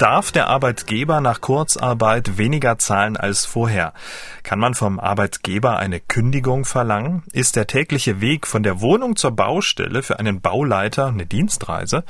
Darf 0.00 0.32
der 0.32 0.48
Arbeitgeber 0.48 1.20
nach 1.20 1.42
Kurzarbeit 1.42 2.38
weniger 2.38 2.78
zahlen 2.78 3.18
als 3.18 3.44
vorher? 3.44 3.92
Kann 4.42 4.58
man 4.58 4.72
vom 4.72 4.98
Arbeitgeber 4.98 5.78
eine 5.78 6.00
Kündigung 6.00 6.64
verlangen? 6.64 7.22
Ist 7.34 7.54
der 7.54 7.66
tägliche 7.66 8.22
Weg 8.22 8.46
von 8.46 8.62
der 8.62 8.80
Wohnung 8.80 9.16
zur 9.16 9.32
Baustelle 9.32 10.02
für 10.02 10.18
einen 10.18 10.40
Bauleiter 10.40 11.08
eine 11.08 11.26
Dienstreise? 11.26 12.04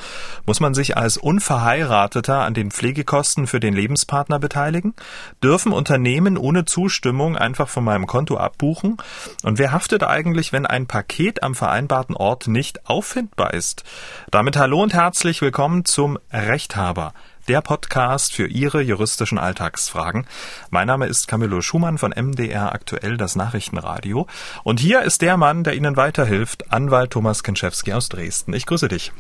Muss 0.47 0.61
man 0.61 0.73
sich 0.73 0.97
als 0.97 1.17
Unverheirateter 1.17 2.45
an 2.45 2.55
den 2.55 2.71
Pflegekosten 2.71 3.49
für 3.49 3.59
den 3.59 3.75
Lebenspartner 3.75 4.39
beteiligen? 4.39 4.95
Dürfen 5.43 5.73
Unternehmen 5.73 6.39
ohne 6.39 6.67
Zustimmung 6.67 7.37
einfach 7.37 7.69
von 7.69 7.83
meinem 7.83 8.07
Konto 8.07 8.37
abbuchen? 8.37 8.99
Und 9.43 9.59
wer 9.59 9.73
haftet 9.73 10.05
eigentlich, 10.05 10.53
wenn 10.53 10.65
ein 10.65 10.87
Paket 10.87 11.43
am 11.43 11.57
vereinbarten 11.57 12.15
Ort 12.15 12.47
nicht 12.47 12.89
auffindbar 12.89 13.53
ist? 13.53 13.83
Damit 14.31 14.57
hallo 14.57 14.81
und 14.81 14.95
herzlich 14.95 15.43
willkommen 15.43 15.85
zum 15.85 16.21
Rechthaber 16.33 17.15
der 17.51 17.63
Podcast 17.63 18.33
für 18.33 18.47
Ihre 18.47 18.81
juristischen 18.81 19.37
Alltagsfragen. 19.37 20.25
Mein 20.71 20.87
Name 20.87 21.09
ist 21.09 21.27
Camillo 21.27 21.63
Schumann 21.63 21.99
von 21.99 22.13
MDR 22.13 22.73
Aktuell, 22.73 23.17
das 23.17 23.35
Nachrichtenradio. 23.35 24.29
Und 24.63 24.79
hier 24.79 25.03
ist 25.03 25.21
der 25.21 25.37
Mann, 25.37 25.65
der 25.65 25.75
Ihnen 25.75 25.97
weiterhilft, 25.97 26.73
Anwalt 26.73 27.11
Thomas 27.11 27.43
Kinczewski 27.43 27.93
aus 27.93 28.09
Dresden. 28.09 28.53
Ich 28.53 28.67
grüße 28.67 28.87
dich. 28.87 29.11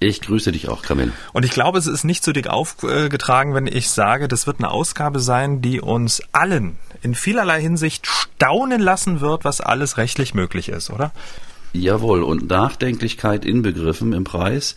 Ich 0.00 0.20
grüße 0.20 0.50
dich 0.50 0.68
auch, 0.68 0.82
Camille. 0.82 1.12
Und 1.32 1.44
ich 1.44 1.52
glaube, 1.52 1.78
es 1.78 1.86
ist 1.86 2.02
nicht 2.02 2.24
zu 2.24 2.32
dick 2.32 2.48
aufgetragen, 2.48 3.54
wenn 3.54 3.68
ich 3.68 3.88
sage, 3.88 4.26
das 4.26 4.48
wird 4.48 4.58
eine 4.58 4.72
Ausgabe 4.72 5.20
sein, 5.20 5.62
die 5.62 5.80
uns 5.80 6.20
allen 6.32 6.78
in 7.02 7.14
vielerlei 7.14 7.60
Hinsicht 7.60 8.08
staunen 8.08 8.80
lassen 8.80 9.20
wird, 9.20 9.44
was 9.44 9.60
alles 9.60 9.96
rechtlich 9.96 10.34
möglich 10.34 10.70
ist, 10.70 10.90
oder? 10.90 11.12
Jawohl, 11.72 12.24
und 12.24 12.48
Nachdenklichkeit 12.50 13.44
inbegriffen 13.44 14.12
im 14.12 14.24
Preis. 14.24 14.74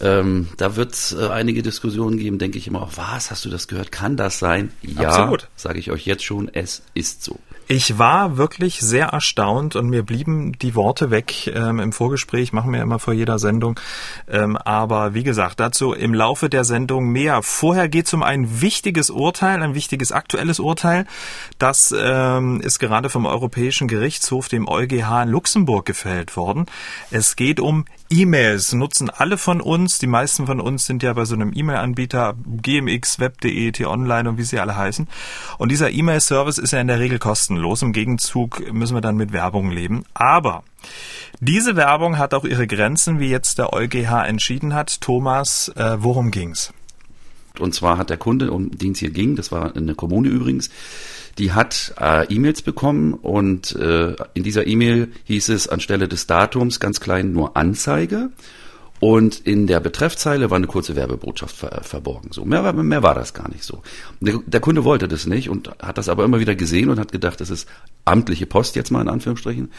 Ähm, 0.00 0.48
da 0.56 0.76
wird 0.76 0.92
es 0.92 1.12
äh, 1.12 1.28
einige 1.28 1.62
Diskussionen 1.62 2.18
geben, 2.18 2.38
denke 2.38 2.58
ich 2.58 2.66
immer, 2.66 2.82
auch, 2.82 2.92
was, 2.96 3.30
hast 3.30 3.44
du 3.44 3.48
das 3.48 3.68
gehört? 3.68 3.92
Kann 3.92 4.16
das 4.16 4.38
sein? 4.38 4.72
Ja, 4.82 5.32
sage 5.56 5.78
ich 5.78 5.90
euch 5.90 6.06
jetzt 6.06 6.24
schon, 6.24 6.48
es 6.52 6.82
ist 6.94 7.24
so. 7.24 7.38
Ich 7.68 7.98
war 7.98 8.36
wirklich 8.36 8.78
sehr 8.80 9.08
erstaunt 9.08 9.74
und 9.74 9.88
mir 9.88 10.04
blieben 10.04 10.52
die 10.52 10.76
Worte 10.76 11.10
weg 11.10 11.48
ähm, 11.48 11.80
im 11.80 11.92
Vorgespräch, 11.92 12.52
machen 12.52 12.72
wir 12.72 12.80
immer 12.80 13.00
vor 13.00 13.12
jeder 13.12 13.40
Sendung. 13.40 13.80
Ähm, 14.28 14.56
aber 14.56 15.14
wie 15.14 15.24
gesagt, 15.24 15.58
dazu 15.58 15.92
im 15.92 16.14
Laufe 16.14 16.48
der 16.48 16.62
Sendung 16.62 17.10
mehr. 17.10 17.42
Vorher 17.42 17.88
geht 17.88 18.06
es 18.06 18.14
um 18.14 18.22
ein 18.22 18.60
wichtiges 18.60 19.10
Urteil, 19.10 19.64
ein 19.64 19.74
wichtiges 19.74 20.12
aktuelles 20.12 20.60
Urteil. 20.60 21.06
Das 21.58 21.92
ähm, 21.98 22.60
ist 22.60 22.78
gerade 22.78 23.10
vom 23.10 23.26
Europäischen 23.26 23.88
Gerichtshof, 23.88 24.48
dem 24.48 24.68
EuGH 24.68 25.24
in 25.24 25.30
Luxemburg, 25.30 25.86
gefällt 25.86 26.36
worden. 26.36 26.66
Es 27.10 27.34
geht 27.34 27.58
um 27.58 27.84
E-Mails. 28.10 28.72
Nutzen 28.72 29.10
alle 29.10 29.38
von 29.38 29.60
uns. 29.60 29.98
Die 29.98 30.06
meisten 30.06 30.46
von 30.46 30.60
uns 30.60 30.86
sind 30.86 31.02
ja 31.02 31.12
bei 31.12 31.24
so 31.24 31.34
einem 31.34 31.52
E-Mail-Anbieter 31.54 32.34
gmx, 32.62 33.18
web.de, 33.18 33.72
t-online 33.72 34.28
und 34.28 34.38
wie 34.38 34.44
sie 34.44 34.58
alle 34.58 34.76
heißen. 34.76 35.08
Und 35.58 35.70
dieser 35.70 35.90
E-Mail-Service 35.90 36.58
ist 36.58 36.72
ja 36.72 36.80
in 36.80 36.88
der 36.88 37.00
Regel 37.00 37.18
kostenlos. 37.18 37.82
Im 37.82 37.92
Gegenzug 37.92 38.72
müssen 38.72 38.94
wir 38.94 39.00
dann 39.00 39.16
mit 39.16 39.32
Werbung 39.32 39.70
leben. 39.70 40.04
Aber 40.14 40.62
diese 41.40 41.76
Werbung 41.76 42.18
hat 42.18 42.34
auch 42.34 42.44
ihre 42.44 42.66
Grenzen, 42.66 43.20
wie 43.20 43.28
jetzt 43.28 43.58
der 43.58 43.72
EuGH 43.72 44.26
entschieden 44.26 44.74
hat. 44.74 45.00
Thomas, 45.00 45.68
äh, 45.76 45.96
worum 45.98 46.30
ging's? 46.30 46.72
Und 47.60 47.74
zwar 47.74 47.98
hat 47.98 48.10
der 48.10 48.16
Kunde, 48.16 48.50
um 48.52 48.70
den 48.70 48.92
es 48.92 48.98
hier 48.98 49.10
ging, 49.10 49.36
das 49.36 49.52
war 49.52 49.76
eine 49.76 49.94
Kommune 49.94 50.28
übrigens, 50.28 50.70
die 51.38 51.52
hat 51.52 51.94
äh, 52.00 52.32
E-Mails 52.32 52.62
bekommen 52.62 53.14
und 53.14 53.74
äh, 53.76 54.14
in 54.34 54.42
dieser 54.42 54.66
E-Mail 54.66 55.08
hieß 55.24 55.50
es 55.50 55.68
anstelle 55.68 56.08
des 56.08 56.26
Datums 56.26 56.80
ganz 56.80 57.00
klein 57.00 57.32
nur 57.32 57.56
Anzeige 57.56 58.30
und 58.98 59.40
in 59.40 59.66
der 59.66 59.80
Betreffzeile 59.80 60.50
war 60.50 60.56
eine 60.56 60.66
kurze 60.66 60.96
Werbebotschaft 60.96 61.54
ver 61.54 61.80
verborgen. 61.82 62.30
So 62.32 62.44
mehr, 62.44 62.72
mehr 62.72 63.02
war 63.02 63.14
das 63.14 63.34
gar 63.34 63.50
nicht 63.50 63.62
so. 63.62 63.82
Der, 64.20 64.38
der, 64.46 64.60
Kunde 64.60 64.84
wollte 64.84 65.06
das 65.06 65.26
nicht 65.26 65.50
und 65.50 65.70
hat 65.82 65.98
das 65.98 66.08
aber 66.08 66.24
immer 66.24 66.40
wieder 66.40 66.54
gesehen 66.54 66.88
und 66.88 66.98
hat 66.98 67.12
gedacht, 67.12 67.40
das 67.40 67.50
ist 67.50 67.68
amtliche 68.06 68.46
Post 68.46 68.74
jetzt 68.76 68.90
mal 68.90 69.02
in 69.02 69.08
Anführungsstrichen 69.08 69.70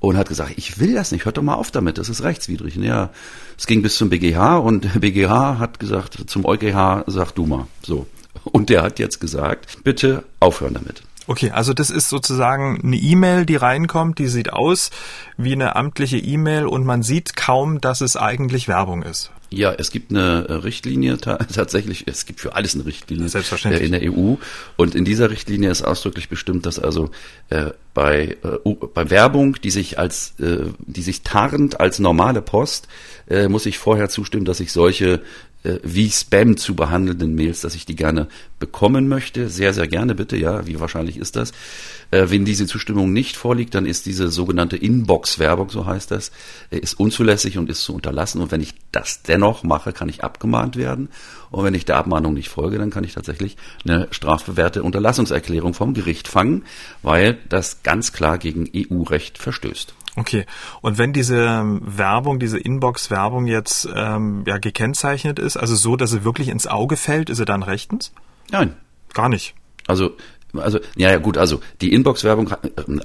und 0.00 0.16
hat 0.16 0.28
gesagt, 0.28 0.54
ich 0.56 0.80
will 0.80 0.94
das 0.94 1.12
nicht, 1.12 1.26
hört 1.26 1.36
doch 1.36 1.42
mal 1.42 1.54
auf 1.54 1.70
damit, 1.70 1.98
das 1.98 2.08
ist 2.08 2.22
rechtswidrig. 2.22 2.76
Ja, 2.76 3.10
es 3.56 3.66
ging 3.66 3.82
bis 3.82 3.96
zum 3.96 4.10
BGH 4.10 4.56
und 4.56 4.84
der 4.94 4.98
BGH 5.00 5.58
hat 5.58 5.78
gesagt, 5.78 6.18
zum 6.26 6.44
EuGH 6.44 7.04
sag 7.06 7.32
du 7.32 7.46
mal. 7.46 7.66
So. 7.82 8.06
Und 8.44 8.70
der 8.70 8.82
hat 8.82 8.98
jetzt 8.98 9.20
gesagt, 9.20 9.84
bitte 9.84 10.24
aufhören 10.40 10.74
damit. 10.74 11.02
Okay, 11.26 11.50
also 11.50 11.74
das 11.74 11.90
ist 11.90 12.08
sozusagen 12.08 12.80
eine 12.82 12.96
E-Mail, 12.96 13.46
die 13.46 13.56
reinkommt, 13.56 14.18
die 14.18 14.26
sieht 14.26 14.52
aus 14.52 14.90
wie 15.36 15.52
eine 15.52 15.76
amtliche 15.76 16.18
E-Mail 16.18 16.66
und 16.66 16.84
man 16.84 17.02
sieht 17.02 17.36
kaum, 17.36 17.80
dass 17.80 18.00
es 18.00 18.16
eigentlich 18.16 18.66
Werbung 18.66 19.02
ist. 19.02 19.30
Ja, 19.52 19.72
es 19.76 19.90
gibt 19.90 20.12
eine 20.12 20.46
äh, 20.48 20.52
Richtlinie 20.52 21.18
tatsächlich, 21.18 22.04
es 22.06 22.24
gibt 22.24 22.40
für 22.40 22.54
alles 22.54 22.74
eine 22.74 22.86
Richtlinie 22.86 23.28
Selbstverständlich. 23.28 23.84
in 23.84 23.92
der 23.92 24.12
EU 24.12 24.36
und 24.76 24.94
in 24.94 25.04
dieser 25.04 25.30
Richtlinie 25.30 25.70
ist 25.70 25.82
ausdrücklich 25.82 26.28
bestimmt, 26.28 26.66
dass 26.66 26.78
also 26.78 27.10
äh, 27.48 27.70
bei, 27.92 28.36
äh, 28.44 28.70
bei 28.94 29.10
Werbung, 29.10 29.56
die 29.60 29.70
sich 29.70 29.98
als 29.98 30.34
äh, 30.38 30.66
die 30.78 31.02
sich 31.02 31.22
tarnt 31.22 31.80
als 31.80 31.98
normale 31.98 32.42
Post, 32.42 32.86
äh, 33.28 33.48
muss 33.48 33.66
ich 33.66 33.78
vorher 33.78 34.08
zustimmen, 34.08 34.44
dass 34.44 34.60
ich 34.60 34.70
solche 34.70 35.14
äh, 35.14 35.18
wie 35.82 36.10
Spam 36.10 36.56
zu 36.56 36.74
behandelnden 36.74 37.34
Mails, 37.34 37.60
dass 37.60 37.74
ich 37.74 37.84
die 37.84 37.96
gerne 37.96 38.28
bekommen 38.58 39.08
möchte. 39.08 39.48
Sehr, 39.48 39.74
sehr 39.74 39.88
gerne 39.88 40.14
bitte, 40.14 40.36
ja, 40.36 40.66
wie 40.66 40.80
wahrscheinlich 40.80 41.16
ist 41.16 41.36
das? 41.36 41.52
Äh, 42.10 42.26
wenn 42.28 42.44
diese 42.44 42.66
Zustimmung 42.66 43.12
nicht 43.12 43.36
vorliegt, 43.36 43.74
dann 43.74 43.86
ist 43.86 44.06
diese 44.06 44.28
sogenannte 44.28 44.76
Inbox-Werbung, 44.76 45.70
so 45.70 45.86
heißt 45.86 46.10
das, 46.10 46.30
äh, 46.70 46.78
ist 46.78 46.98
unzulässig 46.98 47.58
und 47.58 47.70
ist 47.70 47.82
zu 47.82 47.94
unterlassen. 47.94 48.40
Und 48.40 48.52
wenn 48.52 48.60
ich 48.60 48.74
das 48.92 49.22
dennoch 49.22 49.62
mache, 49.62 49.92
kann 49.92 50.08
ich 50.08 50.24
abgemahnt 50.24 50.76
werden. 50.76 51.08
Und 51.50 51.64
wenn 51.64 51.74
ich 51.74 51.84
der 51.84 51.96
Abmahnung 51.96 52.34
nicht 52.34 52.48
folge, 52.48 52.78
dann 52.78 52.90
kann 52.90 53.04
ich 53.04 53.14
tatsächlich 53.14 53.56
eine 53.84 54.08
strafbewährte 54.10 54.82
Unterlassungserklärung 54.82 55.74
vom 55.74 55.94
Gericht 55.94 56.28
fangen, 56.28 56.64
weil 57.02 57.38
das 57.48 57.82
ganz 57.82 58.12
klar 58.12 58.38
gegen 58.38 58.68
EU-Recht 58.74 59.38
verstößt. 59.38 59.94
Okay. 60.16 60.44
Und 60.80 60.98
wenn 60.98 61.12
diese 61.12 61.38
ähm, 61.38 61.80
Werbung, 61.84 62.40
diese 62.40 62.58
Inbox-Werbung 62.58 63.46
jetzt 63.46 63.88
ähm, 63.94 64.44
ja 64.46 64.58
gekennzeichnet 64.58 65.38
ist, 65.38 65.56
also 65.56 65.74
so, 65.76 65.96
dass 65.96 66.10
sie 66.10 66.24
wirklich 66.24 66.48
ins 66.48 66.66
Auge 66.66 66.96
fällt, 66.96 67.30
ist 67.30 67.38
sie 67.38 67.44
dann 67.44 67.62
rechtens? 67.62 68.12
Nein. 68.50 68.76
Gar 69.12 69.28
nicht. 69.28 69.54
Also 69.86 70.16
also 70.58 70.80
ja, 70.96 71.10
ja 71.10 71.18
gut, 71.18 71.38
also 71.38 71.60
die 71.80 71.92
Inbox-Werbung, 71.92 72.52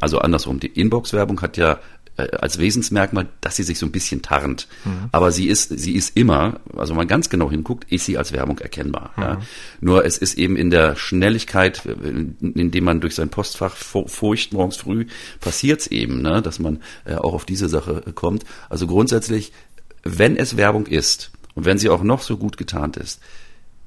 also 0.01 0.19
andersrum, 0.19 0.59
die 0.59 0.67
Inbox-Werbung 0.67 1.41
hat 1.41 1.57
ja 1.57 1.73
äh, 1.73 1.77
als 2.17 2.57
Wesensmerkmal, 2.59 3.27
dass 3.41 3.57
sie 3.57 3.63
sich 3.63 3.77
so 3.77 3.85
ein 3.85 3.91
bisschen 3.91 4.21
tarnt. 4.21 4.67
Mhm. 4.85 5.09
Aber 5.11 5.31
sie 5.31 5.47
ist, 5.47 5.77
sie 5.77 5.95
ist 5.95 6.15
immer, 6.15 6.59
also 6.75 6.91
wenn 6.91 6.97
man 6.97 7.07
ganz 7.07 7.29
genau 7.29 7.51
hinguckt, 7.51 7.91
ist 7.91 8.05
sie 8.05 8.17
als 8.17 8.31
Werbung 8.31 8.59
erkennbar. 8.59 9.11
Mhm. 9.15 9.23
Ja. 9.23 9.41
Nur 9.81 10.05
es 10.05 10.17
ist 10.17 10.37
eben 10.37 10.55
in 10.55 10.69
der 10.69 10.95
Schnelligkeit, 10.95 11.85
indem 11.85 12.83
man 12.83 13.01
durch 13.01 13.15
sein 13.15 13.29
Postfach 13.29 13.75
furcht 13.75 14.53
morgens 14.53 14.77
früh, 14.77 15.07
passiert 15.41 15.81
es 15.81 15.87
eben, 15.87 16.21
ne, 16.21 16.41
dass 16.41 16.59
man 16.59 16.81
äh, 17.03 17.15
auch 17.15 17.33
auf 17.33 17.45
diese 17.45 17.67
Sache 17.67 18.03
äh, 18.05 18.11
kommt. 18.13 18.45
Also 18.69 18.87
grundsätzlich, 18.87 19.51
wenn 20.03 20.37
es 20.37 20.55
Werbung 20.55 20.85
ist 20.87 21.31
und 21.53 21.65
wenn 21.65 21.77
sie 21.77 21.89
auch 21.89 22.03
noch 22.03 22.21
so 22.21 22.37
gut 22.37 22.57
getarnt 22.57 22.95
ist, 22.95 23.19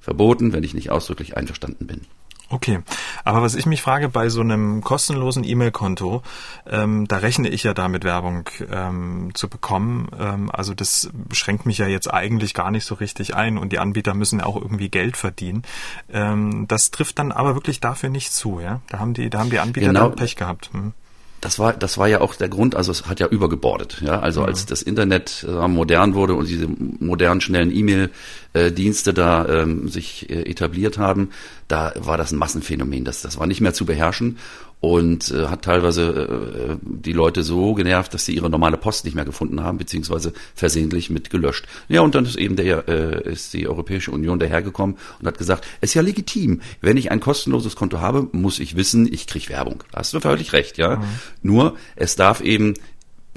verboten, 0.01 0.53
wenn 0.53 0.65
ich 0.65 0.75
nicht 0.75 0.91
ausdrücklich 0.91 1.37
einverstanden 1.37 1.87
bin. 1.87 2.03
Okay, 2.51 2.81
aber 3.25 3.43
was 3.43 3.55
ich 3.55 3.67
mich 3.67 3.83
frage, 3.83 4.09
bei 4.09 4.31
so 4.31 4.41
einem 4.41 4.81
kostenlosen 4.83 5.45
E-Mail-Konto, 5.45 6.23
ähm, 6.67 7.07
da 7.07 7.19
rechne 7.19 7.49
ich 7.49 7.63
ja 7.63 7.75
damit 7.75 8.05
Werbung 8.05 8.49
ähm, 8.71 9.33
zu 9.35 9.49
bekommen. 9.49 10.09
Ähm, 10.19 10.51
also 10.51 10.73
das 10.73 11.11
beschränkt 11.13 11.67
mich 11.67 11.77
ja 11.77 11.87
jetzt 11.87 12.13
eigentlich 12.13 12.55
gar 12.55 12.71
nicht 12.71 12.87
so 12.87 12.95
richtig 12.95 13.35
ein 13.35 13.59
und 13.59 13.71
die 13.71 13.79
Anbieter 13.79 14.15
müssen 14.15 14.39
ja 14.39 14.47
auch 14.47 14.57
irgendwie 14.57 14.89
Geld 14.89 15.19
verdienen. 15.19 15.63
Ähm, 16.11 16.67
das 16.69 16.91
trifft 16.91 17.19
dann 17.19 17.33
aber 17.33 17.55
wirklich 17.55 17.81
dafür 17.81 18.09
nicht 18.09 18.33
zu, 18.33 18.61
ja? 18.61 18.81
Da 18.89 18.99
haben 18.99 19.13
die, 19.13 19.29
da 19.29 19.41
haben 19.41 19.51
die 19.51 19.59
Anbieter 19.59 19.89
genau. 19.89 20.09
dann 20.09 20.17
Pech 20.17 20.37
gehabt. 20.37 20.71
Hm 20.73 20.95
das 21.41 21.59
war, 21.59 21.73
das 21.73 21.99
war 21.99 22.09
ja 22.09 22.21
auch 22.21 22.35
der 22.35 22.49
Grund, 22.49 22.75
also 22.75 22.91
es 22.91 23.07
hat 23.07 23.21
ja 23.21 23.29
übergebordet, 23.29 24.01
ja. 24.05 24.19
Also 24.19 24.43
als 24.43 24.67
das 24.67 24.83
Internet 24.83 25.47
äh, 25.49 25.69
modern 25.69 26.15
wurde 26.15 26.35
und 26.35 26.49
diese 26.49 26.67
modernen, 26.69 27.41
schnellen 27.41 27.75
E-Mail-Dienste 27.75 29.15
da 29.15 29.47
ähm, 29.47 29.89
sich 29.89 30.29
äh, 30.31 30.43
etabliert 30.43 30.99
haben, 30.99 31.31
da 31.69 31.93
war 31.97 32.19
das 32.19 32.33
ein 32.33 32.39
Massenphänomen. 32.39 33.05
Das, 33.05 33.23
das 33.23 33.39
war 33.39 33.47
nicht 33.47 33.61
mehr 33.61 33.75
zu 33.75 33.87
beherrschen 33.87 34.39
und 34.81 35.31
äh, 35.31 35.47
hat 35.47 35.63
teilweise 35.63 36.03
äh, 36.73 36.77
die 36.83 37.13
Leute 37.13 37.43
so 37.43 37.75
genervt, 37.75 38.15
dass 38.15 38.25
sie 38.25 38.35
ihre 38.35 38.49
normale 38.49 38.77
Post 38.77 39.05
nicht 39.05 39.15
mehr 39.15 39.25
gefunden 39.25 39.63
haben, 39.63 39.79
beziehungsweise 39.79 40.33
versehentlich 40.55 41.11
mit 41.11 41.31
gelöscht. 41.31 41.67
Ja, 41.89 42.03
und 42.03 42.15
dann 42.15 42.25
ist 42.25 42.37
eben 42.37 42.57
der, 42.57 42.89
äh, 42.89 43.33
ist 43.33 43.53
die 43.55 43.67
Europäische 43.67 44.13
Union 44.13 44.39
dahergekommen 44.39 44.97
und 45.21 45.27
hat 45.27 45.39
gesagt, 45.39 45.67
es 45.81 45.91
ist 45.91 45.95
ja 45.95 46.03
legitim, 46.03 46.61
wenn 46.81 46.97
ich 46.97 47.11
ein 47.11 47.21
kostenloses 47.21 47.75
Konto 47.75 48.01
habe, 48.01 48.29
muss 48.33 48.61
ich 48.61 48.77
wissen, 48.77 49.13
ich 49.13 49.27
kriege 49.27 49.49
Werbung. 49.49 49.83
Da 49.91 49.99
hast 49.99 50.15
du 50.15 50.21
völlig 50.21 50.53
recht, 50.53 50.79
ja. 50.79 50.97
Mhm. 50.97 51.05
Nur, 51.43 51.77
es 51.97 52.15
darf 52.15 52.41
eben 52.41 52.75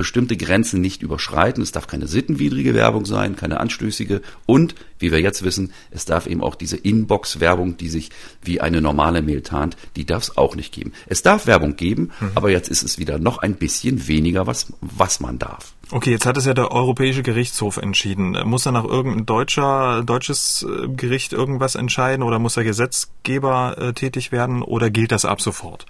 bestimmte 0.01 0.35
Grenzen 0.35 0.81
nicht 0.81 1.03
überschreiten. 1.03 1.61
Es 1.61 1.71
darf 1.71 1.85
keine 1.85 2.07
sittenwidrige 2.07 2.73
Werbung 2.73 3.05
sein, 3.05 3.35
keine 3.35 3.59
anstößige 3.59 4.23
und, 4.47 4.73
wie 4.97 5.11
wir 5.11 5.21
jetzt 5.21 5.43
wissen, 5.43 5.73
es 5.91 6.05
darf 6.05 6.25
eben 6.25 6.41
auch 6.41 6.55
diese 6.55 6.75
Inbox-Werbung, 6.75 7.77
die 7.77 7.87
sich 7.87 8.09
wie 8.41 8.61
eine 8.61 8.81
normale 8.81 9.21
Mail 9.21 9.41
tarnt, 9.41 9.77
die 9.95 10.05
darf 10.05 10.23
es 10.23 10.37
auch 10.37 10.55
nicht 10.55 10.73
geben. 10.73 10.93
Es 11.05 11.21
darf 11.21 11.45
Werbung 11.45 11.75
geben, 11.75 12.09
mhm. 12.19 12.31
aber 12.33 12.49
jetzt 12.49 12.67
ist 12.67 12.81
es 12.81 12.97
wieder 12.97 13.19
noch 13.19 13.37
ein 13.37 13.53
bisschen 13.53 14.07
weniger, 14.07 14.47
was, 14.47 14.73
was 14.81 15.19
man 15.19 15.37
darf. 15.37 15.75
Okay, 15.91 16.09
jetzt 16.09 16.25
hat 16.25 16.37
es 16.37 16.47
ja 16.47 16.55
der 16.55 16.71
Europäische 16.71 17.21
Gerichtshof 17.21 17.77
entschieden. 17.77 18.35
Muss 18.45 18.63
da 18.63 18.71
nach 18.71 18.85
irgendein 18.85 19.27
deutscher, 19.27 20.01
deutsches 20.03 20.65
äh, 20.67 20.87
Gericht 20.87 21.31
irgendwas 21.31 21.75
entscheiden 21.75 22.23
oder 22.23 22.39
muss 22.39 22.55
der 22.55 22.63
Gesetzgeber 22.63 23.77
äh, 23.77 23.93
tätig 23.93 24.31
werden 24.31 24.63
oder 24.63 24.89
gilt 24.89 25.11
das 25.11 25.25
ab 25.25 25.41
sofort? 25.41 25.85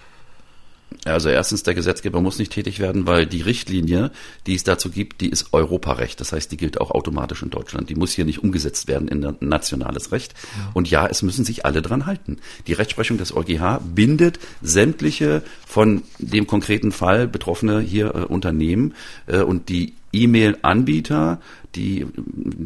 Also 1.05 1.29
erstens, 1.29 1.63
der 1.63 1.73
Gesetzgeber 1.73 2.21
muss 2.21 2.37
nicht 2.37 2.51
tätig 2.51 2.79
werden, 2.79 3.07
weil 3.07 3.25
die 3.25 3.41
Richtlinie, 3.41 4.11
die 4.45 4.55
es 4.55 4.63
dazu 4.63 4.89
gibt, 4.89 5.21
die 5.21 5.29
ist 5.29 5.53
Europarecht. 5.53 6.19
Das 6.19 6.31
heißt, 6.31 6.51
die 6.51 6.57
gilt 6.57 6.79
auch 6.79 6.91
automatisch 6.91 7.41
in 7.41 7.49
Deutschland. 7.49 7.89
Die 7.89 7.95
muss 7.95 8.11
hier 8.11 8.25
nicht 8.25 8.43
umgesetzt 8.43 8.87
werden 8.87 9.07
in 9.07 9.35
nationales 9.39 10.11
Recht. 10.11 10.35
Und 10.73 10.89
ja, 10.89 11.07
es 11.07 11.23
müssen 11.23 11.45
sich 11.45 11.65
alle 11.65 11.81
dran 11.81 12.05
halten. 12.05 12.37
Die 12.67 12.73
Rechtsprechung 12.73 13.17
des 13.17 13.35
EuGH 13.35 13.79
bindet 13.95 14.39
sämtliche 14.61 15.41
von 15.65 16.03
dem 16.19 16.45
konkreten 16.45 16.91
Fall 16.91 17.27
betroffene 17.27 17.79
hier 17.79 18.13
äh, 18.13 18.19
Unternehmen 18.25 18.93
äh, 19.27 19.41
und 19.41 19.69
die 19.69 19.93
E-Mail-Anbieter, 20.13 21.39
die 21.75 22.05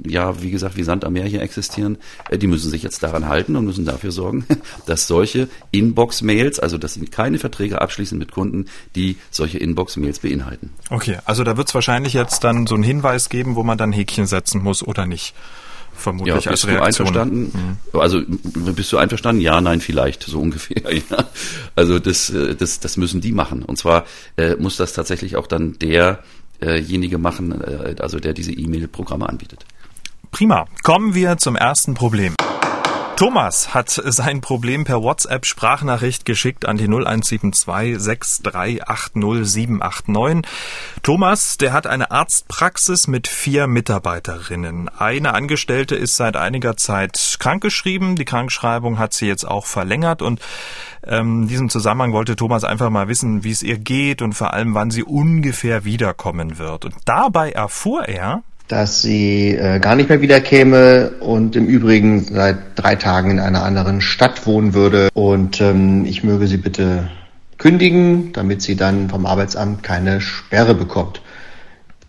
ja, 0.08 0.42
wie 0.42 0.52
gesagt, 0.52 0.78
wie 0.78 0.84
Sand 0.84 1.06
am 1.06 1.14
Meer 1.14 1.26
hier 1.26 1.42
existieren, 1.42 1.98
äh, 2.30 2.38
die 2.38 2.48
müssen 2.48 2.70
sich 2.70 2.84
jetzt 2.84 3.04
daran 3.04 3.28
halten 3.28 3.56
und 3.56 3.66
müssen 3.66 3.86
dafür 3.86 4.12
sorgen, 4.12 4.46
dass 4.86 5.08
solche 5.08 5.48
Inbox-Mails, 5.72 6.60
also 6.60 6.78
dass 6.78 6.96
sie 6.96 7.06
keine 7.06 7.40
Verträge 7.40 7.82
abschließen 7.82 8.18
mit 8.18 8.32
Kunden, 8.32 8.66
die 8.96 9.18
solche 9.32 9.58
Inbox-Mails 9.58 10.20
beinhalten. 10.20 10.72
Okay, 10.90 11.18
also 11.26 11.44
da 11.44 11.58
wird 11.58 11.68
es 11.68 11.76
wahrscheinlich 11.76 12.14
jetzt 12.14 12.44
dann 12.44 12.68
so 12.68 12.76
einen 12.76 12.84
Hinweis 12.84 13.30
geben, 13.30 13.56
wo 13.56 13.64
man 13.64 13.78
dann 13.78 13.92
Häkchen 13.92 14.26
setzen 14.26 14.62
muss 14.62 14.84
oder 14.84 15.06
nicht 15.06 15.34
vermutlich 15.98 16.44
ja, 16.44 16.52
bist. 16.52 16.64
Du 16.66 16.82
einverstanden? 16.82 17.78
Mhm. 17.94 18.00
Also 18.00 18.22
bist 18.28 18.92
du 18.92 18.98
einverstanden? 18.98 19.42
Ja, 19.42 19.62
nein, 19.62 19.82
vielleicht, 19.82 20.24
so 20.24 20.40
ungefähr. 20.40 20.76
Ja. 21.10 21.26
Also 21.76 22.00
das, 22.00 22.30
äh, 22.30 22.56
das, 22.56 22.80
das 22.80 22.98
müssen 22.98 23.22
die 23.22 23.32
machen. 23.32 23.64
Und 23.64 23.78
zwar 23.78 24.06
äh, 24.38 24.56
muss 24.56 24.78
das 24.78 24.94
tatsächlich 24.94 25.36
auch 25.36 25.48
dann 25.48 25.78
der 25.80 26.20
derjenige 26.66 27.18
machen, 27.18 27.62
äh, 27.62 27.96
also 28.00 28.20
der 28.20 28.34
diese 28.34 28.52
E-Mail-Programme 28.52 29.28
anbietet. 29.30 29.66
Prima. 30.32 30.66
Kommen 30.84 31.14
wir 31.16 31.38
zum 31.38 31.56
ersten 31.56 31.94
Problem. 31.94 32.36
Thomas 33.16 33.74
hat 33.74 33.90
sein 33.90 34.42
Problem 34.42 34.84
per 34.84 35.02
WhatsApp-Sprachnachricht 35.02 36.26
geschickt 36.26 36.66
an 36.66 36.76
die 36.76 36.90
0172 36.90 37.98
6380789. 37.98 40.46
Thomas, 41.02 41.58
der 41.58 41.72
hat 41.72 41.88
eine 41.88 42.12
Arztpraxis 42.12 43.08
mit 43.08 43.30
vier 43.30 43.68
Mitarbeiterinnen. 43.68 44.90
Eine 44.90 45.34
Angestellte 45.34 45.96
ist 45.96 46.18
seit 46.18 46.36
einiger 46.36 46.76
Zeit 46.76 47.38
krankgeschrieben. 47.40 48.18
Die 48.18 48.26
Krankschreibung 48.26 49.00
hat 49.00 49.14
sie 49.14 49.28
jetzt 49.28 49.48
auch 49.48 49.66
verlängert 49.66 50.22
und 50.22 50.42
ähm, 51.08 51.44
in 51.44 51.48
diesem 51.48 51.70
Zusammenhang 51.70 52.12
wollte 52.12 52.36
Thomas 52.36 52.66
einfach 52.66 52.90
mal 52.90 53.08
wissen, 53.08 53.46
wie 53.46 53.52
es 53.52 53.64
ihr 53.64 53.78
geht 53.78 54.22
und 54.22 54.34
vor 54.34 54.54
allem, 54.54 54.74
wann 54.74 54.92
sie 54.92 55.04
ungefähr 55.04 55.86
wiederkommen 55.86 56.58
wird. 56.58 56.84
Und 56.84 56.96
dabei 57.06 57.54
erfuhr 57.54 58.10
er, 58.10 58.44
dass 58.68 59.02
sie 59.02 59.52
äh, 59.52 59.80
gar 59.80 59.96
nicht 59.96 60.10
mehr 60.10 60.22
wiederkäme 60.22 61.12
und 61.20 61.56
im 61.56 61.68
Übrigen 61.68 62.26
seit 62.26 62.58
drei 62.76 62.96
Tagen 62.96 63.32
in 63.32 63.40
einer 63.40 63.64
anderen 63.64 64.02
Stadt 64.02 64.46
wohnen 64.48 64.74
würde. 64.74 65.10
Und 65.14 65.62
ähm, 65.62 66.06
ich 66.06 66.24
möge 66.24 66.48
sie 66.48 66.58
bitte 66.58 67.10
kündigen, 67.58 68.34
damit 68.34 68.62
sie 68.62 68.76
dann 68.76 69.10
vom 69.10 69.26
Arbeitsamt 69.26 69.84
keine 69.84 70.20
Sperre 70.20 70.74
bekommt. 70.74 71.22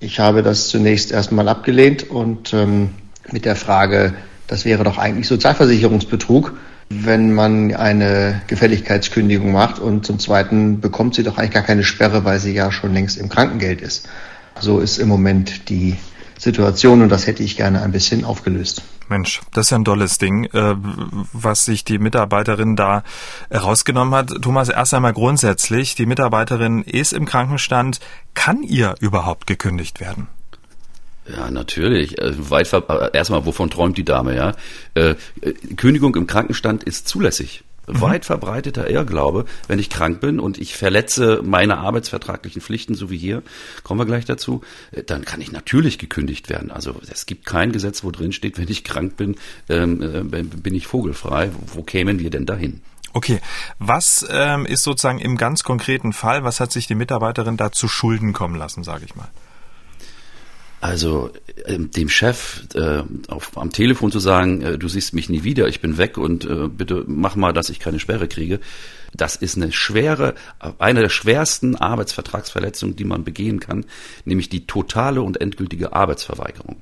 Ich 0.01 0.19
habe 0.19 0.43
das 0.43 0.69
zunächst 0.69 1.13
erstmal 1.13 1.49
abgelehnt 1.49 2.11
und 2.11 2.53
ähm, 2.53 2.91
mit 3.31 3.45
der 3.45 3.57
Frage, 3.57 4.15
das 4.47 4.65
wäre 4.65 4.85
doch 4.85 4.99
eigentlich 4.99 5.29
Sozialversicherungsbetrug, 5.29 6.55
wenn 6.89 7.35
man 7.35 7.75
eine 7.75 8.43
Gefälligkeitskündigung 8.47 9.53
macht 9.53 9.79
und 9.79 10.07
zum 10.07 10.19
Zweiten 10.19 10.81
bekommt 10.81 11.15
sie 11.15 11.23
doch 11.23 11.39
eigentlich 11.39 11.51
gar 11.51 11.63
keine 11.63 11.83
Sperre, 11.83 12.25
weil 12.25 12.39
sie 12.39 12.55
ja 12.55 12.71
schon 12.71 12.95
längst 12.95 13.19
im 13.19 13.29
Krankengeld 13.29 13.81
ist. 13.81 14.09
So 14.61 14.79
ist 14.79 14.99
im 14.99 15.09
Moment 15.09 15.69
die 15.69 15.97
Situation 16.39 17.03
und 17.03 17.09
das 17.09 17.27
hätte 17.27 17.43
ich 17.43 17.57
gerne 17.57 17.83
ein 17.83 17.93
bisschen 17.93 18.25
aufgelöst. 18.25 18.83
Mensch, 19.09 19.41
das 19.53 19.67
ist 19.67 19.71
ja 19.71 19.79
ein 19.79 19.85
tolles 19.85 20.19
Ding, 20.19 20.45
äh, 20.45 20.75
was 21.33 21.65
sich 21.65 21.85
die 21.85 21.99
Mitarbeiterin 21.99 22.77
da 22.77 23.05
herausgenommen 23.51 24.15
hat. 24.15 24.31
Thomas, 24.43 24.69
erst 24.69 24.95
einmal 24.95 25.13
grundsätzlich, 25.13 25.95
die 25.95 26.07
Mitarbeiterin 26.07 26.83
ist 26.83 27.13
im 27.13 27.25
Krankenstand. 27.25 28.01
Kann 28.35 28.63
ihr 28.63 28.95
überhaupt 29.01 29.47
gekündigt 29.47 30.01
werden? 30.01 30.29
Ja, 31.29 31.51
natürlich. 31.51 32.19
Äh, 32.21 32.51
weit 32.51 32.73
äh, 32.73 33.11
erstmal, 33.13 33.47
wovon 33.47 33.71
träumt 33.71 33.97
die 33.99 34.05
Dame, 34.05 34.37
ja? 34.37 34.53
Kündigung 35.77 36.15
im 36.17 36.27
Krankenstand 36.27 36.83
ist 36.85 37.09
zulässig 37.09 37.65
mhm. 37.87 38.01
weit 38.01 38.25
verbreiteter 38.25 38.89
Irrglaube, 38.91 39.45
wenn 39.69 39.79
ich 39.79 39.91
krank 39.91 40.21
bin 40.21 40.41
und 40.41 40.59
ich 40.59 40.77
verletze 40.77 41.41
meine 41.43 41.79
arbeitsvertraglichen 41.79 42.63
Pflichten, 42.63 42.95
so 42.95 43.11
wie 43.11 43.19
hier, 43.19 43.43
kommen 43.83 44.01
wir 44.01 44.07
gleich 44.07 44.25
dazu, 44.25 44.63
äh, 44.93 45.03
dann 45.03 45.25
kann 45.25 45.41
ich 45.41 45.53
natürlich 45.53 45.99
gekündigt 45.99 46.49
werden. 46.49 46.71
Also 46.71 46.95
es 47.11 47.27
gibt 47.27 47.47
kein 47.47 47.73
Gesetz, 47.73 48.05
wo 48.05 48.11
drin 48.11 48.33
steht, 48.33 48.59
wenn 48.59 48.69
ich 48.69 48.85
krank 48.85 49.17
bin, 49.17 49.37
ähm, 49.69 50.03
äh, 50.03 50.43
bin 50.43 50.75
ich 50.75 50.87
vogelfrei. 50.87 51.51
Wo 51.67 51.83
kämen 51.83 52.19
wir 52.19 52.31
denn 52.31 52.47
dahin? 52.47 52.81
Okay, 53.13 53.41
was 53.79 54.27
ähm, 54.31 54.67
ist 54.67 54.83
sozusagen 54.83 55.19
im 55.19 55.39
ganz 55.39 55.63
konkreten 55.63 56.13
Fall, 56.13 56.45
was 56.45 56.61
hat 56.61 56.71
sich 56.71 56.87
die 56.87 56.95
Mitarbeiterin 56.95 57.57
da 57.57 57.73
zu 57.73 57.89
Schulden 57.89 58.35
kommen 58.35 58.57
lassen, 58.57 58.85
sage 58.85 59.07
ich 59.07 59.17
mal? 59.17 59.29
Also 60.87 61.33
äh, 61.65 61.81
dem 61.81 62.09
Chef 62.09 62.63
äh, 62.75 63.03
auf, 63.27 63.59
am 63.59 63.73
Telefon 63.73 64.13
zu 64.13 64.21
sagen, 64.21 64.63
äh, 64.63 64.79
du 64.79 64.87
siehst 64.87 65.15
mich 65.15 65.29
nie 65.29 65.43
wieder, 65.43 65.67
ich 65.67 65.81
bin 65.81 65.99
weg 65.99 66.17
und 66.17 66.45
äh, 66.45 66.69
bitte 66.69 67.03
mach 67.09 67.35
mal, 67.35 67.53
dass 67.53 67.71
ich 67.71 67.81
keine 67.81 67.99
Sperre 67.99 68.29
kriege, 68.29 68.61
das 69.13 69.35
ist 69.35 69.57
eine 69.57 69.73
schwere, 69.73 70.37
eine 70.79 71.01
der 71.01 71.09
schwersten 71.09 71.75
Arbeitsvertragsverletzungen, 71.75 72.95
die 72.95 73.03
man 73.05 73.25
begehen 73.25 73.59
kann, 73.59 73.85
nämlich 74.25 74.49
die 74.49 74.69
totale 74.69 75.23
und 75.23 75.41
endgültige 75.41 75.93
Arbeitsverweigerung. 75.93 76.77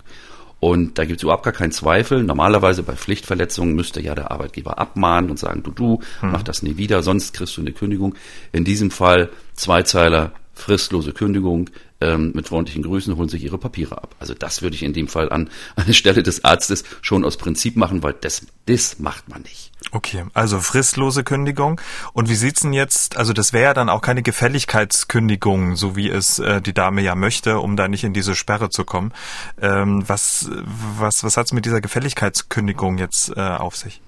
Und 0.60 0.98
da 0.98 1.06
gibt 1.06 1.20
es 1.20 1.22
überhaupt 1.22 1.44
gar 1.44 1.54
keinen 1.54 1.72
Zweifel. 1.72 2.22
Normalerweise 2.22 2.82
bei 2.82 2.96
Pflichtverletzungen 2.96 3.74
müsste 3.74 4.02
ja 4.02 4.14
der 4.14 4.30
Arbeitgeber 4.30 4.78
abmahnen 4.78 5.30
und 5.30 5.38
sagen, 5.38 5.62
du, 5.62 5.70
du, 5.70 6.00
hm. 6.20 6.32
mach 6.32 6.42
das 6.42 6.62
nie 6.62 6.76
wieder, 6.76 7.02
sonst 7.02 7.32
kriegst 7.32 7.56
du 7.56 7.62
eine 7.62 7.72
Kündigung. 7.72 8.14
In 8.52 8.64
diesem 8.64 8.90
Fall 8.90 9.30
Zweizeiler, 9.54 10.32
fristlose 10.52 11.12
Kündigung, 11.12 11.70
ähm, 12.04 12.32
mit 12.34 12.48
freundlichen 12.48 12.82
Grüßen, 12.82 13.16
holen 13.16 13.28
sich 13.28 13.42
ihre 13.42 13.58
Papiere 13.58 14.02
ab. 14.02 14.14
Also 14.18 14.34
das 14.34 14.62
würde 14.62 14.76
ich 14.76 14.82
in 14.82 14.92
dem 14.92 15.08
Fall 15.08 15.30
an, 15.30 15.48
an 15.76 15.86
der 15.86 15.92
Stelle 15.92 16.22
des 16.22 16.44
Arztes 16.44 16.84
schon 17.02 17.24
aus 17.24 17.36
Prinzip 17.36 17.76
machen, 17.76 18.02
weil 18.02 18.14
das, 18.20 18.46
das 18.66 18.98
macht 18.98 19.28
man 19.28 19.42
nicht. 19.42 19.72
Okay, 19.90 20.24
also 20.32 20.60
fristlose 20.60 21.24
Kündigung. 21.24 21.80
Und 22.12 22.28
wie 22.28 22.34
sieht's 22.34 22.60
denn 22.60 22.72
jetzt, 22.72 23.16
also 23.16 23.32
das 23.32 23.52
wäre 23.52 23.64
ja 23.64 23.74
dann 23.74 23.88
auch 23.88 24.00
keine 24.00 24.22
Gefälligkeitskündigung, 24.22 25.76
so 25.76 25.94
wie 25.96 26.08
es 26.08 26.38
äh, 26.38 26.60
die 26.60 26.72
Dame 26.72 27.02
ja 27.02 27.14
möchte, 27.14 27.58
um 27.58 27.76
da 27.76 27.88
nicht 27.88 28.04
in 28.04 28.14
diese 28.14 28.34
Sperre 28.34 28.70
zu 28.70 28.84
kommen. 28.84 29.12
Ähm, 29.60 30.02
was 30.06 30.50
was, 30.98 31.24
was 31.24 31.36
hat's 31.36 31.52
mit 31.52 31.64
dieser 31.64 31.80
Gefälligkeitskündigung 31.80 32.98
jetzt 32.98 33.36
äh, 33.36 33.40
auf 33.40 33.76
sich? 33.76 34.00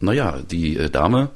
Naja, 0.00 0.38
die 0.50 0.76
äh, 0.76 0.90
Dame 0.90 1.30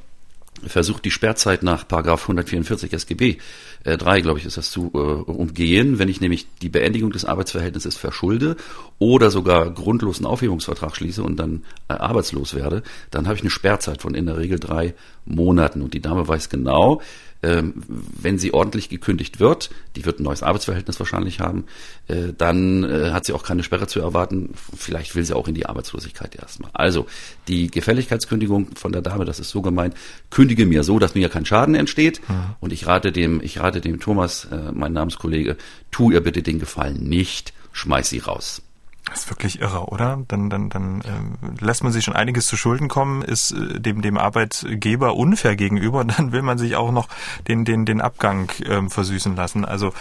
versucht 0.67 1.05
die 1.05 1.11
Sperrzeit 1.11 1.63
nach 1.63 1.87
Paragraph 1.89 2.23
144 2.23 2.93
SGB 2.93 3.39
äh, 3.85 3.97
3, 3.97 4.21
glaube 4.21 4.39
ich, 4.39 4.45
ist 4.45 4.57
das 4.57 4.71
zu 4.71 4.91
äh, 4.95 4.99
umgehen, 4.99 5.99
wenn 5.99 6.09
ich 6.09 6.21
nämlich 6.21 6.47
die 6.61 6.69
Beendigung 6.69 7.13
des 7.13 7.25
Arbeitsverhältnisses 7.25 7.97
verschulde 7.97 8.57
oder 8.99 9.31
sogar 9.31 9.71
grundlosen 9.71 10.27
Aufhebungsvertrag 10.27 10.97
schließe 10.97 11.23
und 11.23 11.37
dann 11.37 11.63
äh, 11.89 11.95
arbeitslos 11.95 12.55
werde, 12.55 12.83
dann 13.11 13.27
habe 13.27 13.37
ich 13.37 13.43
eine 13.43 13.51
Sperrzeit 13.51 14.03
von 14.03 14.15
in 14.15 14.27
der 14.27 14.39
Regel 14.39 14.59
drei 14.59 14.95
Monaten. 15.25 15.83
Und 15.83 15.95
die 15.95 16.03
Dame 16.03 16.27
weiß 16.27 16.49
genau, 16.49 17.01
ähm, 17.43 17.75
wenn 17.89 18.39
sie 18.39 18.55
ordentlich 18.55 18.89
gekündigt 18.89 19.41
wird, 19.41 19.71
die 19.97 20.05
wird 20.05 20.21
ein 20.21 20.23
neues 20.23 20.45
Arbeitsverhältnis 20.45 21.01
wahrscheinlich 21.01 21.41
haben, 21.41 21.65
äh, 22.07 22.33
dann 22.37 22.85
äh, 22.85 23.11
hat 23.11 23.25
sie 23.25 23.33
auch 23.33 23.43
keine 23.43 23.65
Sperre 23.65 23.89
zu 23.89 24.01
erwarten. 24.01 24.51
Vielleicht 24.77 25.17
will 25.17 25.25
sie 25.25 25.35
auch 25.35 25.49
in 25.49 25.55
die 25.55 25.67
Arbeitslosigkeit 25.67 26.37
erstmal. 26.37 26.71
Also 26.73 27.07
die 27.49 27.69
Gefälligkeitskündigung 27.69 28.69
von 28.77 28.93
der 28.93 29.03
Dame, 29.03 29.25
das 29.25 29.41
ist 29.41 29.51
so 29.51 29.61
gemeint, 29.61 29.95
kündige 30.31 30.67
mir 30.67 30.85
so, 30.85 31.01
dass 31.01 31.17
mir 31.17 31.29
kein 31.29 31.45
Schaden 31.45 31.75
entsteht. 31.75 32.21
Mhm. 32.29 32.35
Und 32.61 32.73
ich 32.73 32.87
rate 32.87 33.11
dem, 33.11 33.41
ich 33.43 33.59
rate 33.59 33.72
dem 33.81 34.01
Thomas, 34.01 34.47
äh, 34.47 34.73
mein 34.73 34.93
Namenskollege, 34.93 35.57
tu 35.91 36.11
ihr 36.11 36.23
bitte 36.23 36.43
den 36.43 36.59
Gefallen 36.59 37.03
nicht, 37.09 37.53
schmeiß 37.73 38.09
sie 38.09 38.19
raus. 38.19 38.63
Das 39.07 39.25
ist 39.25 39.31
wirklich 39.31 39.61
irre, 39.61 39.87
oder? 39.87 40.23
Dann, 40.29 40.49
dann, 40.49 40.71
dann 40.71 41.03
ähm, 41.05 41.57
lässt 41.61 41.83
man 41.83 41.93
sich 41.93 42.05
schon 42.05 42.15
einiges 42.15 42.47
zu 42.47 42.57
Schulden 42.57 42.89
kommen, 42.89 43.23
ist 43.23 43.51
äh, 43.51 43.81
dem, 43.81 44.01
dem 44.01 44.17
Arbeitgeber 44.17 45.17
unfair 45.17 45.57
gegenüber 45.57 46.01
und 46.01 46.09
dann 46.19 46.33
will 46.33 46.43
man 46.43 46.59
sich 46.59 46.77
auch 46.77 46.93
noch 46.93 47.09
den, 47.49 47.65
den, 47.65 47.85
den 47.85 48.01
Abgang 48.01 48.51
ähm, 48.65 48.91
versüßen 48.91 49.35
lassen. 49.35 49.65
Also 49.65 49.93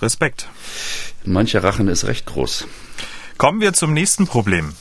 Respekt. 0.00 0.48
Mancher 1.24 1.62
Rachen 1.62 1.88
ist 1.88 2.06
recht 2.06 2.26
groß. 2.26 2.66
Kommen 3.36 3.60
wir 3.60 3.72
zum 3.72 3.92
nächsten 3.92 4.26
Problem. 4.26 4.74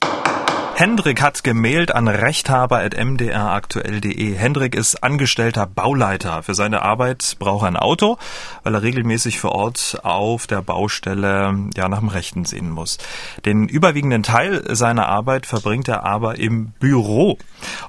Hendrik 0.79 1.23
hat 1.23 1.43
gemailt 1.43 1.95
an 1.95 2.07
rechthaber.mdraktuell.de. 2.07 4.35
Hendrik 4.35 4.75
ist 4.75 5.03
angestellter 5.03 5.65
Bauleiter. 5.65 6.43
Für 6.43 6.53
seine 6.53 6.83
Arbeit 6.83 7.37
braucht 7.39 7.63
er 7.63 7.69
ein 7.69 7.77
Auto, 7.77 8.19
weil 8.61 8.75
er 8.75 8.83
regelmäßig 8.83 9.39
vor 9.39 9.53
Ort 9.53 9.97
auf 10.03 10.45
der 10.45 10.61
Baustelle 10.61 11.57
ja 11.75 11.89
nach 11.89 11.97
dem 11.97 12.09
Rechten 12.09 12.45
sehen 12.45 12.69
muss. 12.69 12.99
Den 13.43 13.67
überwiegenden 13.67 14.21
Teil 14.21 14.75
seiner 14.75 15.07
Arbeit 15.07 15.47
verbringt 15.47 15.87
er 15.87 16.03
aber 16.03 16.37
im 16.37 16.73
Büro. 16.79 17.39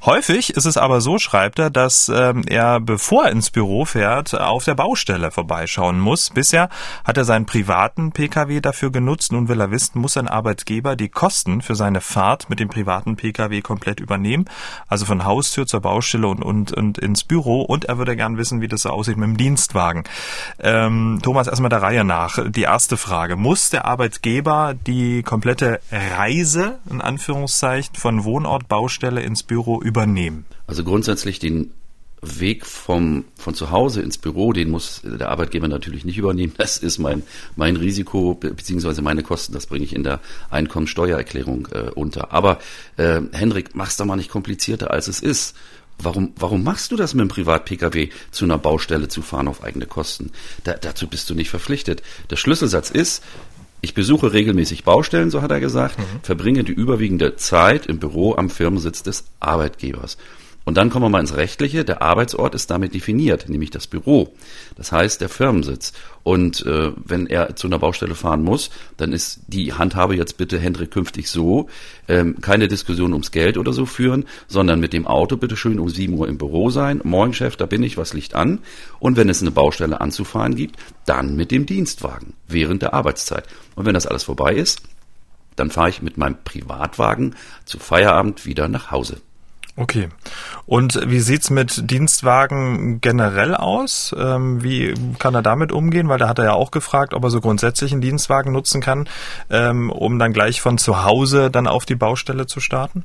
Häufig 0.06 0.56
ist 0.56 0.64
es 0.64 0.78
aber 0.78 1.02
so, 1.02 1.18
schreibt 1.18 1.58
er, 1.58 1.68
dass 1.68 2.08
ähm, 2.08 2.44
er, 2.48 2.80
bevor 2.80 3.26
er 3.26 3.32
ins 3.32 3.50
Büro 3.50 3.84
fährt, 3.84 4.34
auf 4.34 4.64
der 4.64 4.76
Baustelle 4.76 5.30
vorbeischauen 5.30 6.00
muss. 6.00 6.30
Bisher 6.30 6.70
hat 7.04 7.18
er 7.18 7.26
seinen 7.26 7.44
privaten 7.44 8.12
Pkw 8.12 8.62
dafür 8.62 8.90
genutzt. 8.90 9.30
Nun 9.30 9.48
will 9.48 9.60
er 9.60 9.70
wissen, 9.70 10.00
muss 10.00 10.16
ein 10.16 10.26
Arbeitgeber 10.26 10.96
die 10.96 11.10
Kosten 11.10 11.60
für 11.60 11.74
seine 11.74 12.00
Fahrt 12.00 12.48
mit 12.48 12.60
dem 12.60 12.77
privaten 12.78 13.16
Pkw 13.16 13.60
komplett 13.60 13.98
übernehmen, 13.98 14.44
also 14.86 15.04
von 15.04 15.24
Haustür 15.24 15.66
zur 15.66 15.80
Baustelle 15.80 16.28
und, 16.28 16.44
und, 16.44 16.72
und 16.72 16.96
ins 16.98 17.24
Büro. 17.24 17.62
Und 17.62 17.86
er 17.86 17.98
würde 17.98 18.14
gern 18.14 18.38
wissen, 18.38 18.60
wie 18.60 18.68
das 18.68 18.82
so 18.82 18.90
aussieht 18.90 19.16
mit 19.16 19.28
dem 19.28 19.36
Dienstwagen. 19.36 20.04
Ähm, 20.60 21.18
Thomas, 21.22 21.48
erstmal 21.48 21.70
der 21.70 21.82
Reihe 21.82 22.04
nach. 22.04 22.38
Die 22.48 22.62
erste 22.62 22.96
Frage. 22.96 23.34
Muss 23.34 23.70
der 23.70 23.84
Arbeitgeber 23.84 24.74
die 24.86 25.24
komplette 25.24 25.80
Reise, 25.90 26.78
in 26.88 27.00
Anführungszeichen, 27.00 27.96
von 27.96 28.22
Wohnort, 28.22 28.68
Baustelle 28.68 29.22
ins 29.22 29.42
Büro 29.42 29.80
übernehmen? 29.80 30.46
Also 30.68 30.84
grundsätzlich 30.84 31.40
den 31.40 31.72
Weg 32.22 32.66
vom, 32.66 33.24
von 33.36 33.54
zu 33.54 33.70
Hause 33.70 34.02
ins 34.02 34.18
Büro, 34.18 34.52
den 34.52 34.70
muss 34.70 35.02
der 35.04 35.28
Arbeitgeber 35.28 35.68
natürlich 35.68 36.04
nicht 36.04 36.18
übernehmen. 36.18 36.52
Das 36.56 36.78
ist 36.78 36.98
mein, 36.98 37.22
mein 37.56 37.76
Risiko 37.76 38.34
beziehungsweise 38.34 39.02
meine 39.02 39.22
Kosten, 39.22 39.52
das 39.52 39.66
bringe 39.66 39.84
ich 39.84 39.94
in 39.94 40.04
der 40.04 40.20
Einkommensteuererklärung 40.50 41.68
äh, 41.72 41.90
unter. 41.94 42.32
Aber 42.32 42.58
äh, 42.96 43.20
Henrik, 43.32 43.74
mach's 43.74 43.96
doch 43.96 44.04
mal 44.04 44.16
nicht 44.16 44.30
komplizierter, 44.30 44.90
als 44.90 45.08
es 45.08 45.20
ist. 45.20 45.56
Warum, 46.00 46.32
warum 46.36 46.62
machst 46.62 46.92
du 46.92 46.96
das 46.96 47.14
mit 47.14 47.22
dem 47.22 47.28
Privat-Pkw 47.28 48.10
zu 48.30 48.44
einer 48.44 48.58
Baustelle 48.58 49.08
zu 49.08 49.20
fahren 49.20 49.48
auf 49.48 49.64
eigene 49.64 49.86
Kosten? 49.86 50.30
Da, 50.62 50.74
dazu 50.74 51.08
bist 51.08 51.28
du 51.28 51.34
nicht 51.34 51.50
verpflichtet. 51.50 52.02
Der 52.30 52.36
Schlüsselsatz 52.36 52.90
ist, 52.90 53.24
ich 53.80 53.94
besuche 53.94 54.32
regelmäßig 54.32 54.84
Baustellen, 54.84 55.30
so 55.30 55.42
hat 55.42 55.50
er 55.50 55.60
gesagt, 55.60 55.98
mhm. 55.98 56.20
verbringe 56.22 56.64
die 56.64 56.72
überwiegende 56.72 57.36
Zeit 57.36 57.86
im 57.86 57.98
Büro 57.98 58.34
am 58.34 58.50
Firmensitz 58.50 59.02
des 59.02 59.24
Arbeitgebers. 59.40 60.18
Und 60.68 60.74
dann 60.74 60.90
kommen 60.90 61.06
wir 61.06 61.08
mal 61.08 61.20
ins 61.20 61.34
Rechtliche. 61.34 61.82
Der 61.82 62.02
Arbeitsort 62.02 62.54
ist 62.54 62.70
damit 62.70 62.92
definiert, 62.92 63.48
nämlich 63.48 63.70
das 63.70 63.86
Büro. 63.86 64.34
Das 64.76 64.92
heißt 64.92 65.18
der 65.22 65.30
Firmensitz. 65.30 65.94
Und 66.24 66.60
äh, 66.66 66.92
wenn 66.94 67.26
er 67.26 67.56
zu 67.56 67.68
einer 67.68 67.78
Baustelle 67.78 68.14
fahren 68.14 68.42
muss, 68.42 68.68
dann 68.98 69.14
ist 69.14 69.40
die 69.46 69.72
Handhabe 69.72 70.14
jetzt 70.14 70.36
bitte 70.36 70.58
Hendrik 70.58 70.90
künftig 70.90 71.30
so, 71.30 71.70
ähm, 72.06 72.42
keine 72.42 72.68
Diskussion 72.68 73.14
ums 73.14 73.30
Geld 73.30 73.56
oder 73.56 73.72
so 73.72 73.86
führen, 73.86 74.26
sondern 74.46 74.78
mit 74.78 74.92
dem 74.92 75.06
Auto 75.06 75.38
bitte 75.38 75.56
schön 75.56 75.78
um 75.78 75.88
7 75.88 76.12
Uhr 76.12 76.28
im 76.28 76.36
Büro 76.36 76.68
sein. 76.68 77.00
Moin 77.02 77.32
Chef, 77.32 77.56
da 77.56 77.64
bin 77.64 77.82
ich, 77.82 77.96
was 77.96 78.12
liegt 78.12 78.34
an? 78.34 78.58
Und 78.98 79.16
wenn 79.16 79.30
es 79.30 79.40
eine 79.40 79.52
Baustelle 79.52 80.02
anzufahren 80.02 80.54
gibt, 80.54 80.76
dann 81.06 81.34
mit 81.34 81.50
dem 81.50 81.64
Dienstwagen 81.64 82.34
während 82.46 82.82
der 82.82 82.92
Arbeitszeit. 82.92 83.44
Und 83.74 83.86
wenn 83.86 83.94
das 83.94 84.06
alles 84.06 84.24
vorbei 84.24 84.52
ist, 84.52 84.82
dann 85.56 85.70
fahre 85.70 85.88
ich 85.88 86.02
mit 86.02 86.18
meinem 86.18 86.36
Privatwagen 86.44 87.36
zu 87.64 87.78
Feierabend 87.78 88.44
wieder 88.44 88.68
nach 88.68 88.90
Hause. 88.90 89.22
Okay. 89.78 90.08
Und 90.66 91.08
wie 91.08 91.20
sieht's 91.20 91.50
mit 91.50 91.88
Dienstwagen 91.88 93.00
generell 93.00 93.54
aus? 93.54 94.12
Ähm, 94.18 94.60
wie 94.60 94.92
kann 95.20 95.36
er 95.36 95.42
damit 95.42 95.70
umgehen? 95.70 96.08
Weil 96.08 96.18
da 96.18 96.28
hat 96.28 96.40
er 96.40 96.46
ja 96.46 96.52
auch 96.54 96.72
gefragt, 96.72 97.14
ob 97.14 97.22
er 97.22 97.30
so 97.30 97.40
grundsätzlich 97.40 97.92
einen 97.92 98.00
Dienstwagen 98.00 98.52
nutzen 98.52 98.80
kann, 98.80 99.08
ähm, 99.50 99.90
um 99.90 100.18
dann 100.18 100.32
gleich 100.32 100.60
von 100.60 100.78
zu 100.78 101.04
Hause 101.04 101.48
dann 101.52 101.68
auf 101.68 101.86
die 101.86 101.94
Baustelle 101.94 102.46
zu 102.46 102.58
starten? 102.58 103.04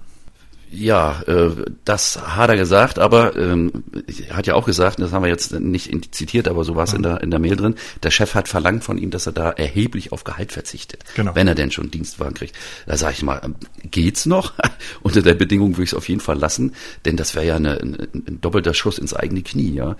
Ja, 0.76 1.22
äh, 1.28 1.52
das 1.86 2.20
hat 2.20 2.50
er 2.50 2.58
gesagt, 2.58 2.98
aber 2.98 3.36
ähm, 3.38 3.84
er 4.28 4.38
hat 4.38 4.48
ja 4.48 4.56
auch 4.56 4.66
gesagt, 4.66 5.00
das 5.00 5.12
haben 5.12 5.22
wir 5.22 5.30
jetzt 5.30 5.52
nicht 5.54 6.16
zitiert, 6.16 6.48
aber 6.48 6.64
so 6.64 6.76
war 6.76 6.86
es 6.86 6.94
in 6.94 7.04
der 7.04 7.22
in 7.22 7.30
der 7.30 7.40
Mail 7.40 7.56
drin. 7.56 7.76
Der 8.02 8.10
Chef 8.10 8.34
hat 8.34 8.48
verlangt 8.48 8.84
von 8.84 8.98
ihm, 8.98 9.12
dass 9.12 9.28
er 9.28 9.34
da 9.34 9.52
erheblich 9.52 10.12
auf 10.12 10.24
Gehalt 10.24 10.52
verzichtet, 10.52 11.04
genau. 11.16 11.36
wenn 11.36 11.48
er 11.48 11.54
denn 11.54 11.70
schon 11.70 11.92
Dienstwagen 11.92 12.34
kriegt. 12.34 12.56
Da 12.88 12.98
sage 12.98 13.14
ich 13.14 13.22
mal, 13.22 13.40
ähm, 13.44 13.56
geht's 13.92 14.26
noch? 14.26 14.54
Unter 15.04 15.22
der 15.22 15.36
Bedingung 15.36 15.74
würde 15.74 15.84
ich 15.84 15.92
es 15.92 15.94
auf 15.94 16.10
jeden 16.10 16.22
Fall 16.22 16.40
lassen, 16.40 16.74
denn 17.06 17.18
das 17.18 17.36
wäre 17.36 17.46
ja 17.46 17.56
eine, 17.56 17.80
ein, 17.80 17.98
ein 18.14 18.42
doppelter 18.42 18.74
Schuss 18.74 18.98
ins 18.98 19.14
eigene 19.14 19.44
Knie. 19.44 19.76
Ja, 19.76 19.96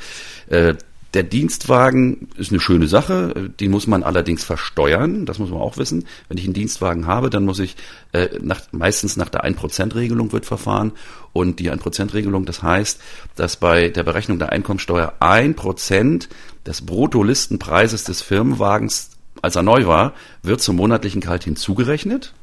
äh, 0.48 0.74
der 1.14 1.24
Dienstwagen 1.24 2.30
ist 2.38 2.52
eine 2.52 2.60
schöne 2.60 2.88
Sache, 2.88 3.52
den 3.60 3.70
muss 3.70 3.86
man 3.86 4.02
allerdings 4.02 4.44
versteuern, 4.44 5.26
das 5.26 5.38
muss 5.38 5.52
man 5.52 5.62
auch 5.62 5.78
wissen. 5.78 6.06
Wenn 6.28 6.38
ich 6.38 6.46
einen 6.46 6.56
Dienstwagen 6.56 7.06
habe, 7.06 7.30
dann 7.30 7.46
muss 7.46 7.60
ich 7.60 7.76
äh, 8.14 8.30
nach, 8.42 8.62
meistens 8.72 9.16
nach 9.16 9.30
der 9.30 9.46
1%-Regelung 9.46 10.32
wird 10.32 10.46
verfahren 10.46 10.94
und 11.32 11.60
die 11.60 11.72
1%-Regelung, 11.72 12.46
das 12.46 12.64
heißt, 12.64 13.00
dass 13.36 13.58
bei 13.58 13.90
der 13.90 14.04
Berechnung 14.04 14.40
der 14.40 14.52
Einkommensteuer 14.52 15.14
1% 15.20 16.28
des 16.66 16.82
Bruttolistenpreises 16.82 18.06
des 18.06 18.24
Firmenwagens, 18.24 19.12
als 19.42 19.56
er 19.56 19.64
neu 19.64 19.86
war, 19.86 20.14
wird 20.42 20.62
zum 20.62 20.78
monatlichen 20.78 21.22
Gehalt 21.22 21.44
hinzugerechnet 21.44 22.34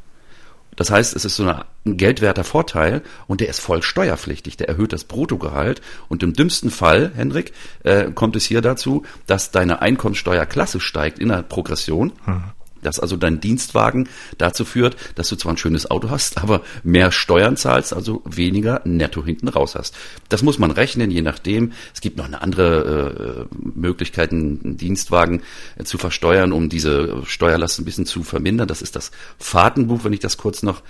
das 0.76 0.90
heißt, 0.90 1.14
es 1.14 1.24
ist 1.24 1.36
so 1.36 1.46
ein 1.46 1.96
geldwerter 1.96 2.44
Vorteil 2.44 3.02
und 3.26 3.40
der 3.40 3.48
ist 3.48 3.60
voll 3.60 3.82
steuerpflichtig. 3.82 4.56
Der 4.56 4.68
erhöht 4.68 4.92
das 4.92 5.04
Bruttogehalt 5.04 5.80
und 6.08 6.22
im 6.22 6.32
dümmsten 6.32 6.70
Fall, 6.70 7.12
Hendrik, 7.14 7.52
äh, 7.82 8.10
kommt 8.12 8.36
es 8.36 8.44
hier 8.44 8.62
dazu, 8.62 9.04
dass 9.26 9.50
deine 9.50 9.82
Einkommenssteuerklasse 9.82 10.80
steigt 10.80 11.18
in 11.18 11.28
der 11.28 11.42
Progression. 11.42 12.12
Hm 12.24 12.44
dass 12.82 13.00
also 13.00 13.16
dein 13.16 13.40
Dienstwagen 13.40 14.08
dazu 14.38 14.64
führt, 14.64 14.96
dass 15.14 15.28
du 15.28 15.36
zwar 15.36 15.52
ein 15.54 15.56
schönes 15.56 15.90
Auto 15.90 16.10
hast, 16.10 16.38
aber 16.38 16.62
mehr 16.82 17.12
Steuern 17.12 17.56
zahlst, 17.56 17.92
also 17.92 18.22
weniger 18.24 18.80
netto 18.84 19.24
hinten 19.24 19.48
raus 19.48 19.74
hast. 19.74 19.94
Das 20.28 20.42
muss 20.42 20.58
man 20.58 20.70
rechnen, 20.70 21.10
je 21.10 21.22
nachdem. 21.22 21.72
Es 21.94 22.00
gibt 22.00 22.16
noch 22.16 22.24
eine 22.24 22.42
andere 22.42 23.48
äh, 23.50 23.54
Möglichkeit, 23.74 24.32
einen 24.32 24.76
Dienstwagen 24.76 25.42
äh, 25.76 25.84
zu 25.84 25.98
versteuern, 25.98 26.52
um 26.52 26.68
diese 26.68 27.22
Steuerlast 27.24 27.78
ein 27.78 27.84
bisschen 27.84 28.06
zu 28.06 28.22
vermindern. 28.22 28.68
Das 28.68 28.82
ist 28.82 28.96
das 28.96 29.10
Fahrtenbuch, 29.38 30.04
wenn 30.04 30.12
ich 30.12 30.20
das 30.20 30.36
kurz 30.36 30.62
noch 30.62 30.82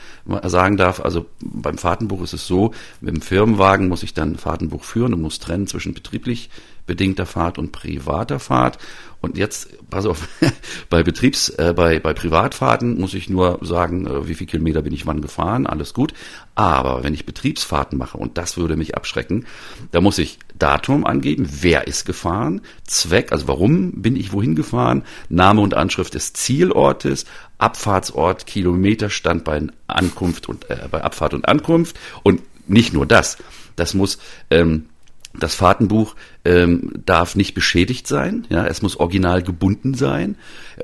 sagen 0.45 0.77
darf. 0.77 1.01
Also 1.01 1.27
beim 1.41 1.79
Fahrtenbuch 1.79 2.23
ist 2.23 2.35
es 2.35 2.47
so, 2.47 2.73
mit 3.01 3.15
dem 3.15 3.23
Firmenwagen 3.23 3.89
muss 3.89 4.03
ich 4.03 4.15
dann 4.15 4.37
Fahrtenbuch 4.37 4.85
führen 4.85 5.15
und 5.15 5.23
muss 5.23 5.39
trennen 5.39 5.67
zwischen 5.67 5.95
betrieblich 5.95 6.51
bedingter 6.91 7.25
Fahrt 7.25 7.57
und 7.57 7.71
privater 7.71 8.41
Fahrt. 8.41 8.79
Und 9.21 9.39
jetzt, 9.39 9.69
pass 9.91 10.07
auf, 10.07 10.27
bei 10.91 11.05
Betriebs, 11.05 11.49
äh, 11.51 11.73
bei, 11.77 12.01
bei 12.01 12.15
Privatfahrten 12.15 12.99
muss 12.99 13.15
ich 13.15 13.31
nur 13.31 13.61
sagen, 13.63 14.09
äh, 14.09 14.27
wie 14.27 14.35
viel 14.35 14.49
Kilometer 14.49 14.83
bin 14.83 14.93
ich 14.93 15.07
wann 15.07 15.21
gefahren, 15.21 15.69
alles 15.69 15.95
gut. 15.95 16.15
Aber 16.57 17.05
wenn 17.05 17.15
ich 17.15 17.27
Betriebsfahrten 17.27 17.97
mache, 17.97 18.19
und 18.19 18.39
das 18.39 18.57
würde 18.57 18.77
mich 18.77 18.97
abschrecken, 18.97 19.47
da 19.93 20.01
muss 20.01 20.19
ich 20.19 20.41
Datum 20.59 21.07
angeben, 21.07 21.49
wer 21.49 21.87
ist 21.87 22.07
gefahren, 22.07 22.61
Zweck, 22.85 23.31
also 23.31 23.47
warum 23.47 24.03
bin 24.03 24.17
ich 24.17 24.33
wohin 24.33 24.57
gefahren, 24.57 25.05
Name 25.29 25.61
und 25.61 25.75
Anschrift 25.75 26.15
des 26.15 26.33
Zielortes, 26.33 27.25
Abfahrtsort, 27.59 28.47
Kilometerstand 28.47 29.45
bei 29.45 29.63
Ankunft 29.87 30.49
und 30.49 30.69
äh, 30.69 30.89
bei 30.91 31.05
Abfahrt 31.05 31.35
und 31.35 31.47
Ankunft 31.47 31.97
und 32.25 32.43
nicht 32.67 32.93
nur 32.93 33.07
das. 33.07 33.39
Das 33.77 33.95
muss 33.95 34.19
ähm, 34.51 34.90
das 35.33 35.55
Fahrtenbuch 35.55 36.17
ähm, 36.45 36.93
darf 37.07 37.37
nicht 37.37 37.55
beschädigt 37.55 38.07
sein, 38.07 38.47
ja, 38.49 38.67
es 38.67 38.83
muss 38.83 38.97
original 38.99 39.43
gebunden 39.43 39.95
sein 39.95 40.37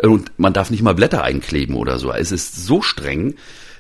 und 0.03 0.38
man 0.38 0.53
darf 0.53 0.71
nicht 0.71 0.83
mal 0.83 0.95
Blätter 0.95 1.23
einkleben 1.23 1.75
oder 1.75 1.99
so. 1.99 2.12
Es 2.12 2.33
ist 2.33 2.65
so 2.65 2.81
streng, 2.83 3.35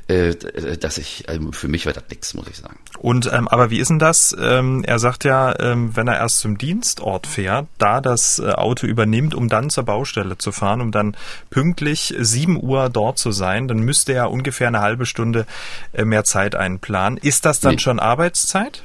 äh, 0.08 0.34
dass 0.78 0.98
ich 0.98 1.24
ähm, 1.28 1.52
für 1.52 1.66
mich 1.66 1.84
war 1.84 1.92
das 1.92 2.04
nix, 2.10 2.34
muss 2.34 2.46
ich 2.48 2.56
sagen. 2.56 2.78
Und 2.98 3.28
ähm, 3.32 3.48
aber 3.48 3.70
wie 3.70 3.78
ist 3.78 3.88
denn 3.88 3.98
das? 3.98 4.36
Ähm, 4.38 4.84
er 4.84 5.00
sagt 5.00 5.24
ja, 5.24 5.58
ähm, 5.58 5.96
wenn 5.96 6.06
er 6.06 6.16
erst 6.16 6.38
zum 6.38 6.58
Dienstort 6.58 7.26
fährt, 7.26 7.66
da 7.78 8.00
das 8.00 8.38
äh, 8.38 8.52
Auto 8.52 8.86
übernimmt, 8.86 9.34
um 9.34 9.48
dann 9.48 9.68
zur 9.68 9.84
Baustelle 9.84 10.38
zu 10.38 10.52
fahren, 10.52 10.80
um 10.80 10.92
dann 10.92 11.16
pünktlich 11.50 12.14
7 12.16 12.62
Uhr 12.62 12.88
dort 12.88 13.18
zu 13.18 13.32
sein, 13.32 13.66
dann 13.66 13.78
müsste 13.78 14.12
er 14.12 14.30
ungefähr 14.30 14.68
eine 14.68 14.80
halbe 14.80 15.06
Stunde 15.06 15.44
äh, 15.92 16.04
mehr 16.04 16.22
Zeit 16.22 16.54
einplanen. 16.54 17.18
Ist 17.18 17.44
das 17.44 17.58
dann 17.58 17.72
nee. 17.72 17.78
schon 17.78 17.98
Arbeitszeit? 17.98 18.82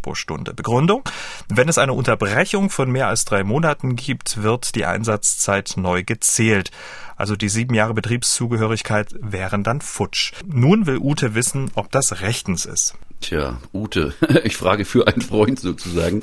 pro 0.01 0.13
Stunde. 0.13 0.53
Begründung? 0.53 1.03
Wenn 1.47 1.69
es 1.69 1.77
eine 1.77 1.93
Unterbrechung 1.93 2.69
von 2.69 2.91
mehr 2.91 3.07
als 3.07 3.23
drei 3.23 3.45
Monaten 3.45 3.95
gibt, 3.95 4.43
wird 4.43 4.75
die 4.75 4.85
Einsatzzeit 4.85 5.75
neu 5.77 6.03
gezählt. 6.03 6.71
Also 7.15 7.37
die 7.37 7.47
sieben 7.47 7.73
Jahre 7.75 7.93
Betriebszugehörigkeit 7.93 9.15
wären 9.21 9.63
dann 9.63 9.79
futsch. 9.79 10.33
Nun 10.45 10.85
will 10.85 10.97
Ute 10.97 11.33
wissen, 11.33 11.71
ob 11.75 11.91
das 11.91 12.19
rechtens 12.19 12.65
ist. 12.65 12.95
Tja, 13.21 13.59
Ute, 13.73 14.13
ich 14.43 14.55
frage 14.55 14.85
für 14.85 15.07
einen 15.07 15.21
Freund 15.21 15.59
sozusagen. 15.59 16.21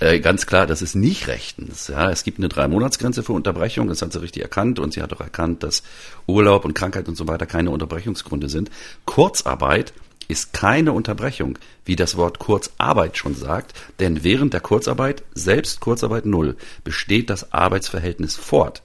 Äh, 0.00 0.20
ganz 0.20 0.46
klar, 0.46 0.66
das 0.66 0.80
ist 0.80 0.94
nicht 0.94 1.28
rechtens. 1.28 1.88
Ja, 1.88 2.10
es 2.10 2.24
gibt 2.24 2.38
eine 2.38 2.48
Drei-Monats-Grenze 2.48 3.22
für 3.22 3.34
Unterbrechung, 3.34 3.88
das 3.88 4.00
hat 4.00 4.12
sie 4.12 4.22
richtig 4.22 4.42
erkannt 4.42 4.78
und 4.78 4.94
sie 4.94 5.02
hat 5.02 5.12
auch 5.12 5.20
erkannt, 5.20 5.62
dass 5.62 5.82
Urlaub 6.26 6.64
und 6.64 6.74
Krankheit 6.74 7.08
und 7.08 7.16
so 7.16 7.28
weiter 7.28 7.46
keine 7.46 7.70
Unterbrechungsgründe 7.70 8.48
sind. 8.48 8.70
Kurzarbeit 9.04 9.92
ist 10.28 10.52
keine 10.52 10.92
Unterbrechung, 10.92 11.58
wie 11.84 11.96
das 11.96 12.16
Wort 12.16 12.38
Kurzarbeit 12.38 13.18
schon 13.18 13.34
sagt, 13.34 13.74
denn 13.98 14.24
während 14.24 14.54
der 14.54 14.60
Kurzarbeit, 14.60 15.24
selbst 15.34 15.80
Kurzarbeit 15.80 16.24
null, 16.24 16.56
besteht 16.84 17.28
das 17.28 17.52
Arbeitsverhältnis 17.52 18.36
fort. 18.36 18.82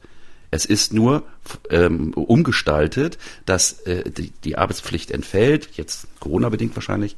Es 0.51 0.65
ist 0.65 0.93
nur 0.93 1.23
ähm, 1.69 2.13
umgestaltet, 2.13 3.17
dass 3.45 3.79
äh, 3.81 4.09
die, 4.09 4.31
die 4.43 4.57
Arbeitspflicht 4.57 5.11
entfällt, 5.11 5.69
jetzt 5.73 6.07
Corona-bedingt 6.19 6.75
wahrscheinlich, 6.75 7.15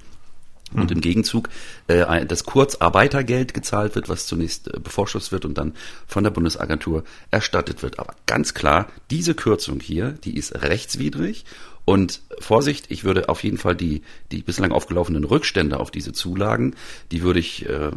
und 0.74 0.91
im 0.91 1.01
Gegenzug 1.01 1.50
äh, 1.88 2.25
das 2.25 2.43
Kurzarbeitergeld 2.43 3.53
gezahlt 3.53 3.95
wird, 3.95 4.09
was 4.09 4.27
zunächst 4.27 4.67
äh, 4.67 4.79
bevorschusst 4.79 5.31
wird 5.31 5.45
und 5.45 5.57
dann 5.57 5.74
von 6.07 6.24
der 6.24 6.31
Bundesagentur 6.31 7.03
erstattet 7.31 7.83
wird. 7.83 8.00
Aber 8.00 8.15
ganz 8.25 8.53
klar, 8.53 8.88
diese 9.09 9.33
Kürzung 9.33 9.79
hier, 9.79 10.12
die 10.24 10.36
ist 10.38 10.62
rechtswidrig 10.62 11.45
und 11.88 12.22
Vorsicht, 12.39 12.88
ich 12.89 13.06
würde 13.06 13.29
auf 13.29 13.46
jeden 13.46 13.58
Fall 13.58 13.74
die, 13.74 14.01
die 14.34 14.41
bislang 14.41 14.74
aufgelaufenen 14.74 15.24
Rückstände 15.24 15.79
auf 15.79 15.89
diese 15.89 16.12
Zulagen, 16.12 16.75
die 17.13 17.22
würde 17.22 17.39
ich 17.39 17.65
äh, 17.65 17.91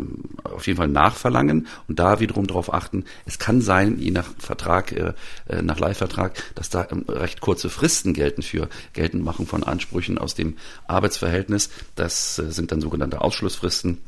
auf 0.45 0.69
jeden 0.69 0.77
Fall 0.77 0.87
nachverlangen 0.87 1.67
und 1.89 1.99
da 1.99 2.21
wiederum 2.21 2.47
darauf 2.47 2.73
achten, 2.73 3.05
es 3.27 3.41
kann 3.41 3.61
sein, 3.61 3.99
je 3.99 4.13
nach 4.13 4.29
Vertrag, 4.39 4.93
äh, 4.93 5.15
äh 5.49 5.63
nach 5.63 5.81
Leihvertrag, 5.81 6.41
dass 6.55 6.71
da 6.71 6.87
ähm, 6.93 7.05
recht 7.09 7.41
kurze 7.41 7.69
Fristen 7.69 8.15
gelten 8.15 8.43
für 8.43 8.69
Geltendmachung 8.93 9.49
von 9.49 9.65
Ansprüchen 9.65 10.19
aus 10.19 10.37
dem 10.37 10.57
Arbeitsverhältnis. 10.87 11.69
Das 11.97 12.39
äh, 12.39 12.53
sind 12.53 12.71
dann 12.71 12.81
sogenannte 12.81 13.21
Ausschlussfristen. 13.21 13.99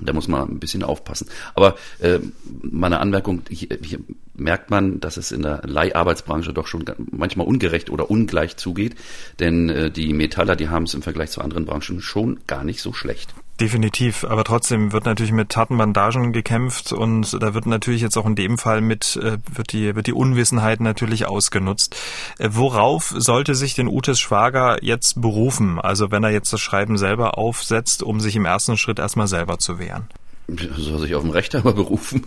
Da 0.00 0.14
muss 0.14 0.26
man 0.26 0.48
ein 0.48 0.58
bisschen 0.58 0.82
aufpassen. 0.84 1.28
Aber 1.54 1.76
äh, 1.98 2.20
meine 2.62 3.00
Anmerkung, 3.00 3.42
hier, 3.50 3.76
hier 3.82 3.98
merkt 4.38 4.70
man, 4.70 5.00
dass 5.00 5.16
es 5.16 5.32
in 5.32 5.42
der 5.42 5.62
Leiharbeitsbranche 5.64 6.52
doch 6.52 6.66
schon 6.66 6.84
manchmal 7.10 7.46
ungerecht 7.46 7.90
oder 7.90 8.10
ungleich 8.10 8.56
zugeht. 8.56 8.94
Denn 9.40 9.68
äh, 9.68 9.90
die 9.90 10.12
Metaller, 10.12 10.56
die 10.56 10.68
haben 10.68 10.84
es 10.84 10.94
im 10.94 11.02
Vergleich 11.02 11.30
zu 11.30 11.40
anderen 11.40 11.64
Branchen 11.64 12.00
schon 12.00 12.40
gar 12.46 12.64
nicht 12.64 12.80
so 12.80 12.92
schlecht. 12.92 13.34
Definitiv, 13.60 14.22
aber 14.22 14.44
trotzdem 14.44 14.92
wird 14.92 15.04
natürlich 15.04 15.32
mit 15.32 15.56
harten 15.56 15.76
Bandagen 15.76 16.32
gekämpft 16.32 16.92
und 16.92 17.42
da 17.42 17.54
wird 17.54 17.66
natürlich 17.66 18.02
jetzt 18.02 18.16
auch 18.16 18.26
in 18.26 18.36
dem 18.36 18.56
Fall 18.56 18.80
mit 18.80 19.16
äh, 19.16 19.38
wird 19.52 19.72
die 19.72 19.96
wird 19.96 20.06
die 20.06 20.12
Unwissenheit 20.12 20.78
natürlich 20.78 21.26
ausgenutzt. 21.26 21.96
Äh, 22.38 22.50
worauf 22.52 23.12
sollte 23.16 23.56
sich 23.56 23.74
den 23.74 23.88
Utes 23.88 24.20
Schwager 24.20 24.84
jetzt 24.84 25.20
berufen? 25.20 25.80
Also 25.80 26.12
wenn 26.12 26.22
er 26.22 26.30
jetzt 26.30 26.52
das 26.52 26.60
Schreiben 26.60 26.98
selber 26.98 27.36
aufsetzt, 27.36 28.04
um 28.04 28.20
sich 28.20 28.36
im 28.36 28.44
ersten 28.44 28.76
Schritt 28.76 29.00
erstmal 29.00 29.26
selber 29.26 29.58
zu 29.58 29.80
wehren 29.80 30.06
soll 30.48 31.00
sich 31.00 31.14
auf 31.14 31.22
den 31.22 31.30
Rechthaber 31.30 31.72
berufen. 31.74 32.26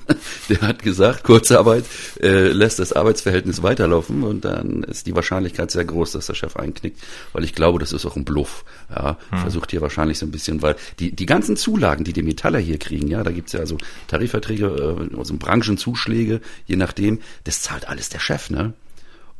Der 0.50 0.62
hat 0.62 0.84
gesagt, 0.84 1.24
Kurzarbeit 1.24 1.86
äh, 2.22 2.50
lässt 2.50 2.80
das 2.80 2.94
Arbeitsverhältnis 2.94 3.64
weiterlaufen 3.64 4.24
und 4.24 4.46
dann 4.46 4.84
ist 4.84 5.08
die 5.08 5.16
Wahrscheinlichkeit 5.16 5.72
sehr 5.72 5.86
groß, 5.86 6.12
dass 6.12 6.28
der 6.28 6.36
Chef 6.36 6.56
einknickt, 6.56 7.00
weil 7.34 7.44
ich 7.44 7.56
glaube, 7.56 7.80
das 7.80 7.94
ist 7.94 8.06
auch 8.06 8.16
ein 8.16 8.26
Bluff. 8.26 8.64
Ja, 8.90 9.18
hm. 9.30 9.40
versucht 9.40 9.72
hier 9.72 9.82
wahrscheinlich 9.82 10.20
so 10.20 10.26
ein 10.26 10.32
bisschen, 10.32 10.62
weil 10.62 10.76
die 11.00 11.16
die 11.16 11.26
ganzen 11.26 11.56
Zulagen, 11.56 12.04
die 12.04 12.14
die 12.14 12.22
Metaller 12.22 12.60
hier 12.60 12.78
kriegen, 12.78 13.08
ja, 13.08 13.24
da 13.24 13.32
gibt's 13.32 13.54
ja 13.54 13.60
also 13.60 13.78
Tarifverträge, 14.08 15.10
äh, 15.12 15.18
also 15.18 15.36
Branchenzuschläge, 15.38 16.42
je 16.68 16.76
nachdem, 16.76 17.20
das 17.46 17.62
zahlt 17.62 17.88
alles 17.88 18.10
der 18.10 18.20
Chef, 18.20 18.50
ne? 18.50 18.74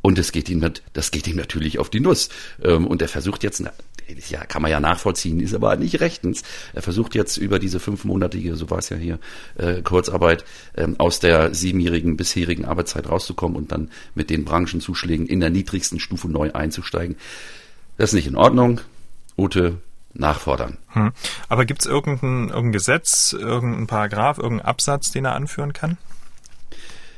Und 0.02 0.18
das 0.18 0.32
geht 0.32 0.48
ihm, 0.48 0.68
das 0.92 1.12
geht 1.12 1.28
ihm 1.28 1.36
natürlich 1.36 1.78
auf 1.78 1.88
die 1.88 2.00
Nuss. 2.00 2.28
Ähm, 2.60 2.88
und 2.88 3.00
er 3.00 3.08
versucht 3.08 3.44
jetzt, 3.44 3.62
ja, 4.28 4.44
kann 4.44 4.62
man 4.62 4.70
ja 4.70 4.80
nachvollziehen, 4.80 5.40
ist 5.40 5.54
aber 5.54 5.76
nicht 5.76 6.00
rechtens. 6.00 6.42
Er 6.72 6.82
versucht 6.82 7.14
jetzt 7.14 7.36
über 7.36 7.58
diese 7.58 7.80
fünfmonatige, 7.80 8.56
so 8.56 8.70
war 8.70 8.78
es 8.78 8.88
ja 8.88 8.96
hier, 8.96 9.18
äh, 9.56 9.82
Kurzarbeit 9.82 10.44
ähm, 10.76 10.96
aus 10.98 11.20
der 11.20 11.54
siebenjährigen 11.54 12.16
bisherigen 12.16 12.64
Arbeitszeit 12.64 13.08
rauszukommen 13.08 13.56
und 13.56 13.72
dann 13.72 13.90
mit 14.14 14.30
den 14.30 14.44
Branchenzuschlägen 14.44 15.26
in 15.26 15.40
der 15.40 15.50
niedrigsten 15.50 16.00
Stufe 16.00 16.28
neu 16.28 16.52
einzusteigen. 16.52 17.16
Das 17.96 18.10
ist 18.10 18.14
nicht 18.14 18.26
in 18.26 18.36
Ordnung. 18.36 18.80
Ute, 19.36 19.78
nachfordern. 20.14 20.78
Hm. 20.88 21.12
Aber 21.48 21.64
gibt 21.64 21.82
es 21.82 21.86
irgendein, 21.86 22.48
irgendein 22.48 22.72
Gesetz, 22.72 23.32
irgendein 23.32 23.86
Paragraph, 23.86 24.38
irgendein 24.38 24.66
Absatz, 24.66 25.10
den 25.10 25.24
er 25.24 25.34
anführen 25.34 25.72
kann? 25.72 25.96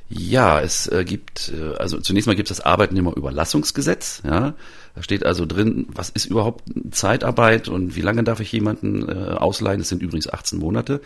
Ja, 0.09 0.61
es 0.61 0.87
äh, 0.87 1.05
gibt, 1.05 1.53
äh, 1.57 1.75
also 1.77 1.99
zunächst 1.99 2.27
mal 2.27 2.37
gibt 2.37 2.51
es 2.51 2.59
das 2.59 2.67
Arbeitnehmerüberlassungsgesetz. 2.67 4.23
Ja, 4.25 4.55
da 4.95 5.03
steht 5.03 5.27
also 5.27 5.45
drin, 5.47 5.87
was 5.89 6.11
ist 6.11 6.27
überhaupt 6.27 6.65
Zeitarbeit 6.91 7.69
und 7.69 7.97
wie 7.97 8.01
lange 8.01 8.23
darf 8.23 8.41
ich 8.41 8.53
jemanden 8.53 9.09
äh, 9.09 9.33
ausleihen? 9.33 9.79
Das 9.79 9.89
sind 9.89 10.03
übrigens 10.03 10.33
18 10.33 10.59
Monate. 10.59 11.01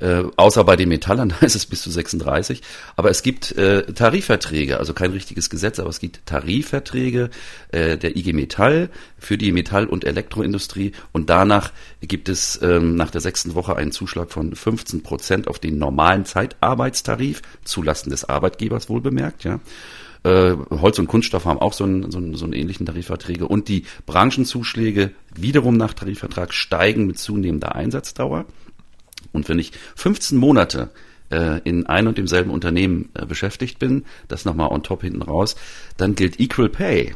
Äh, 0.00 0.24
außer 0.36 0.64
bei 0.64 0.76
den 0.76 0.88
Metallern, 0.88 1.28
da 1.40 1.46
ist 1.46 1.54
es 1.54 1.66
bis 1.66 1.82
zu 1.82 1.90
36. 1.90 2.62
Aber 2.96 3.10
es 3.10 3.22
gibt 3.22 3.52
äh, 3.52 3.84
Tarifverträge, 3.92 4.78
also 4.78 4.94
kein 4.94 5.12
richtiges 5.12 5.50
Gesetz, 5.50 5.78
aber 5.78 5.90
es 5.90 6.00
gibt 6.00 6.24
Tarifverträge 6.26 7.30
äh, 7.70 7.98
der 7.98 8.16
IG 8.16 8.32
Metall 8.32 8.88
für 9.18 9.36
die 9.36 9.52
Metall- 9.52 9.86
und 9.86 10.04
Elektroindustrie 10.04 10.92
und 11.12 11.28
danach 11.28 11.72
gibt 12.00 12.28
es 12.28 12.58
ähm, 12.62 12.96
nach 12.96 13.10
der 13.10 13.20
sechsten 13.20 13.54
Woche 13.54 13.76
einen 13.76 13.92
Zuschlag 13.92 14.32
von 14.32 14.54
15 14.54 15.02
Prozent 15.02 15.48
auf 15.48 15.58
den 15.58 15.78
normalen 15.78 16.24
Zeitarbeitstarif, 16.24 17.42
zulasten 17.64 18.10
des 18.10 18.24
Arbeitgebers 18.24 18.88
wohl 18.88 19.02
bemerkt, 19.02 19.44
ja. 19.44 19.60
Äh, 20.22 20.54
Holz 20.70 20.98
und 20.98 21.06
Kunststoff 21.06 21.46
haben 21.46 21.58
auch 21.58 21.72
so 21.72 21.84
einen, 21.84 22.10
so, 22.10 22.18
einen, 22.18 22.34
so 22.34 22.44
einen 22.44 22.52
ähnlichen 22.52 22.86
Tarifverträge 22.86 23.48
und 23.48 23.68
die 23.68 23.84
Branchenzuschläge 24.06 25.12
wiederum 25.34 25.76
nach 25.76 25.94
Tarifvertrag 25.94 26.52
steigen 26.52 27.06
mit 27.06 27.18
zunehmender 27.18 27.74
Einsatzdauer. 27.74 28.44
Und 29.32 29.48
wenn 29.48 29.58
ich 29.58 29.72
15 29.96 30.36
Monate 30.36 30.90
äh, 31.30 31.60
in 31.64 31.86
ein 31.86 32.06
und 32.06 32.18
demselben 32.18 32.50
Unternehmen 32.50 33.08
äh, 33.14 33.24
beschäftigt 33.24 33.78
bin, 33.78 34.04
das 34.28 34.44
nochmal 34.44 34.68
on 34.68 34.82
top 34.82 35.02
hinten 35.02 35.22
raus, 35.22 35.56
dann 35.96 36.14
gilt 36.14 36.38
Equal 36.40 36.68
Pay. 36.68 37.14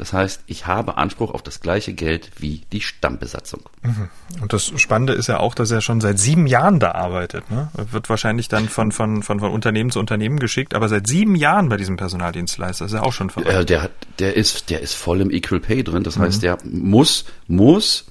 Das 0.00 0.14
heißt, 0.14 0.44
ich 0.46 0.66
habe 0.66 0.96
Anspruch 0.96 1.34
auf 1.34 1.42
das 1.42 1.60
gleiche 1.60 1.92
Geld 1.92 2.30
wie 2.38 2.62
die 2.72 2.80
Stammbesatzung. 2.80 3.68
Mhm. 3.82 4.08
Und 4.40 4.50
das 4.54 4.72
Spannende 4.80 5.12
ist 5.12 5.26
ja 5.26 5.38
auch, 5.40 5.54
dass 5.54 5.70
er 5.70 5.82
schon 5.82 6.00
seit 6.00 6.18
sieben 6.18 6.46
Jahren 6.46 6.80
da 6.80 6.92
arbeitet. 6.92 7.50
Ne? 7.50 7.68
Er 7.76 7.92
wird 7.92 8.08
wahrscheinlich 8.08 8.48
dann 8.48 8.70
von, 8.70 8.92
von, 8.92 9.22
von, 9.22 9.40
von 9.40 9.52
Unternehmen 9.52 9.90
zu 9.90 10.00
Unternehmen 10.00 10.38
geschickt, 10.38 10.74
aber 10.74 10.88
seit 10.88 11.06
sieben 11.06 11.34
Jahren 11.34 11.68
bei 11.68 11.76
diesem 11.76 11.98
Personaldienstleister 11.98 12.86
ist 12.86 12.94
er 12.94 13.04
auch 13.04 13.12
schon 13.12 13.28
verrückt. 13.28 13.52
Äh, 13.52 13.66
der, 13.66 13.90
der, 14.18 14.36
ist, 14.36 14.70
der 14.70 14.80
ist 14.80 14.94
voll 14.94 15.20
im 15.20 15.30
Equal 15.30 15.60
Pay 15.60 15.84
drin. 15.84 16.02
Das 16.02 16.16
mhm. 16.16 16.22
heißt, 16.22 16.42
der 16.42 16.56
muss, 16.64 17.26
muss 17.46 18.06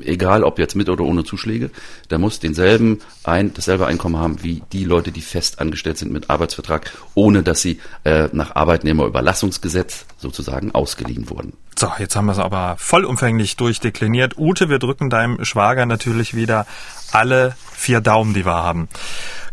egal 0.00 0.44
ob 0.44 0.58
jetzt 0.58 0.74
mit 0.74 0.88
oder 0.88 1.04
ohne 1.04 1.24
Zuschläge, 1.24 1.70
der 2.10 2.18
muss 2.18 2.40
denselben 2.40 3.00
ein, 3.24 3.52
dasselbe 3.54 3.86
Einkommen 3.86 4.16
haben 4.16 4.42
wie 4.42 4.62
die 4.72 4.84
Leute, 4.84 5.12
die 5.12 5.20
fest 5.20 5.60
angestellt 5.60 5.98
sind 5.98 6.12
mit 6.12 6.30
Arbeitsvertrag, 6.30 6.92
ohne 7.14 7.42
dass 7.42 7.62
sie 7.62 7.80
äh, 8.04 8.28
nach 8.32 8.56
Arbeitnehmerüberlassungsgesetz 8.56 10.06
sozusagen 10.16 10.72
ausgeliehen 10.72 11.30
wurden. 11.30 11.52
So, 11.78 11.92
jetzt 11.98 12.16
haben 12.16 12.26
wir 12.26 12.32
es 12.32 12.38
aber 12.38 12.76
vollumfänglich 12.78 13.56
durchdekliniert. 13.56 14.36
Ute, 14.36 14.68
wir 14.68 14.80
drücken 14.80 15.10
deinem 15.10 15.44
Schwager 15.44 15.86
natürlich 15.86 16.34
wieder 16.34 16.66
alle 17.12 17.54
vier 17.72 18.00
Daumen, 18.00 18.34
die 18.34 18.44
wir 18.44 18.54
haben. 18.54 18.88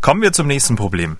Kommen 0.00 0.22
wir 0.22 0.32
zum 0.32 0.48
nächsten 0.48 0.74
Problem. 0.76 1.16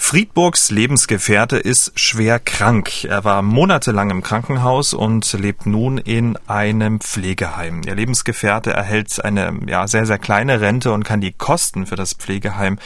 Friedburgs 0.00 0.70
Lebensgefährte 0.70 1.58
ist 1.58 1.98
schwer 1.98 2.38
krank. 2.38 3.04
Er 3.04 3.24
war 3.24 3.42
monatelang 3.42 4.10
im 4.10 4.22
Krankenhaus 4.22 4.94
und 4.94 5.30
lebt 5.32 5.66
nun 5.66 5.98
in 5.98 6.38
einem 6.46 7.00
Pflegeheim. 7.00 7.82
Ihr 7.84 7.94
Lebensgefährte 7.94 8.72
erhält 8.72 9.22
eine 9.24 9.52
ja, 9.66 9.86
sehr, 9.86 10.06
sehr 10.06 10.18
kleine 10.18 10.60
Rente 10.60 10.92
und 10.92 11.04
kann 11.04 11.20
die 11.20 11.32
Kosten 11.32 11.86
für 11.86 11.96
das 11.96 12.14
Pflegeheim 12.14 12.78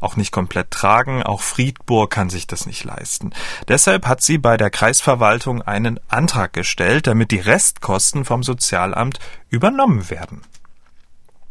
auch 0.00 0.16
nicht 0.16 0.32
komplett 0.32 0.70
tragen. 0.70 1.22
Auch 1.22 1.42
Friedburg 1.42 2.10
kann 2.10 2.30
sich 2.30 2.46
das 2.46 2.66
nicht 2.66 2.84
leisten. 2.84 3.32
Deshalb 3.68 4.06
hat 4.06 4.22
sie 4.22 4.38
bei 4.38 4.56
der 4.56 4.70
Kreisverwaltung 4.70 5.62
einen 5.62 6.00
Antrag 6.08 6.52
gestellt, 6.52 7.06
damit 7.06 7.30
die 7.30 7.40
Restkosten 7.40 8.24
vom 8.24 8.42
Sozialamt 8.42 9.18
übernommen 9.50 10.10
werden. 10.10 10.42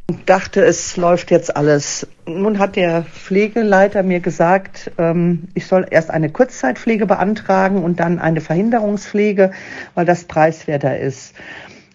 Ich 0.08 0.23
dachte, 0.25 0.63
es 0.63 0.97
läuft 0.97 1.31
jetzt 1.31 1.55
alles. 1.58 2.08
Nun 2.27 2.60
hat 2.60 2.75
der 2.75 3.03
Pflegeleiter 3.03 4.03
mir 4.03 4.19
gesagt, 4.19 4.91
ähm, 4.99 5.47
ich 5.55 5.65
soll 5.65 5.88
erst 5.89 6.12
eine 6.12 6.29
Kurzzeitpflege 6.29 7.08
beantragen 7.08 7.84
und 7.84 7.99
dann 7.99 8.19
eine 8.19 8.39
Verhinderungspflege, 8.39 9.49
weil 9.95 10.05
das 10.05 10.25
preiswerter 10.25 10.99
ist. 10.99 11.34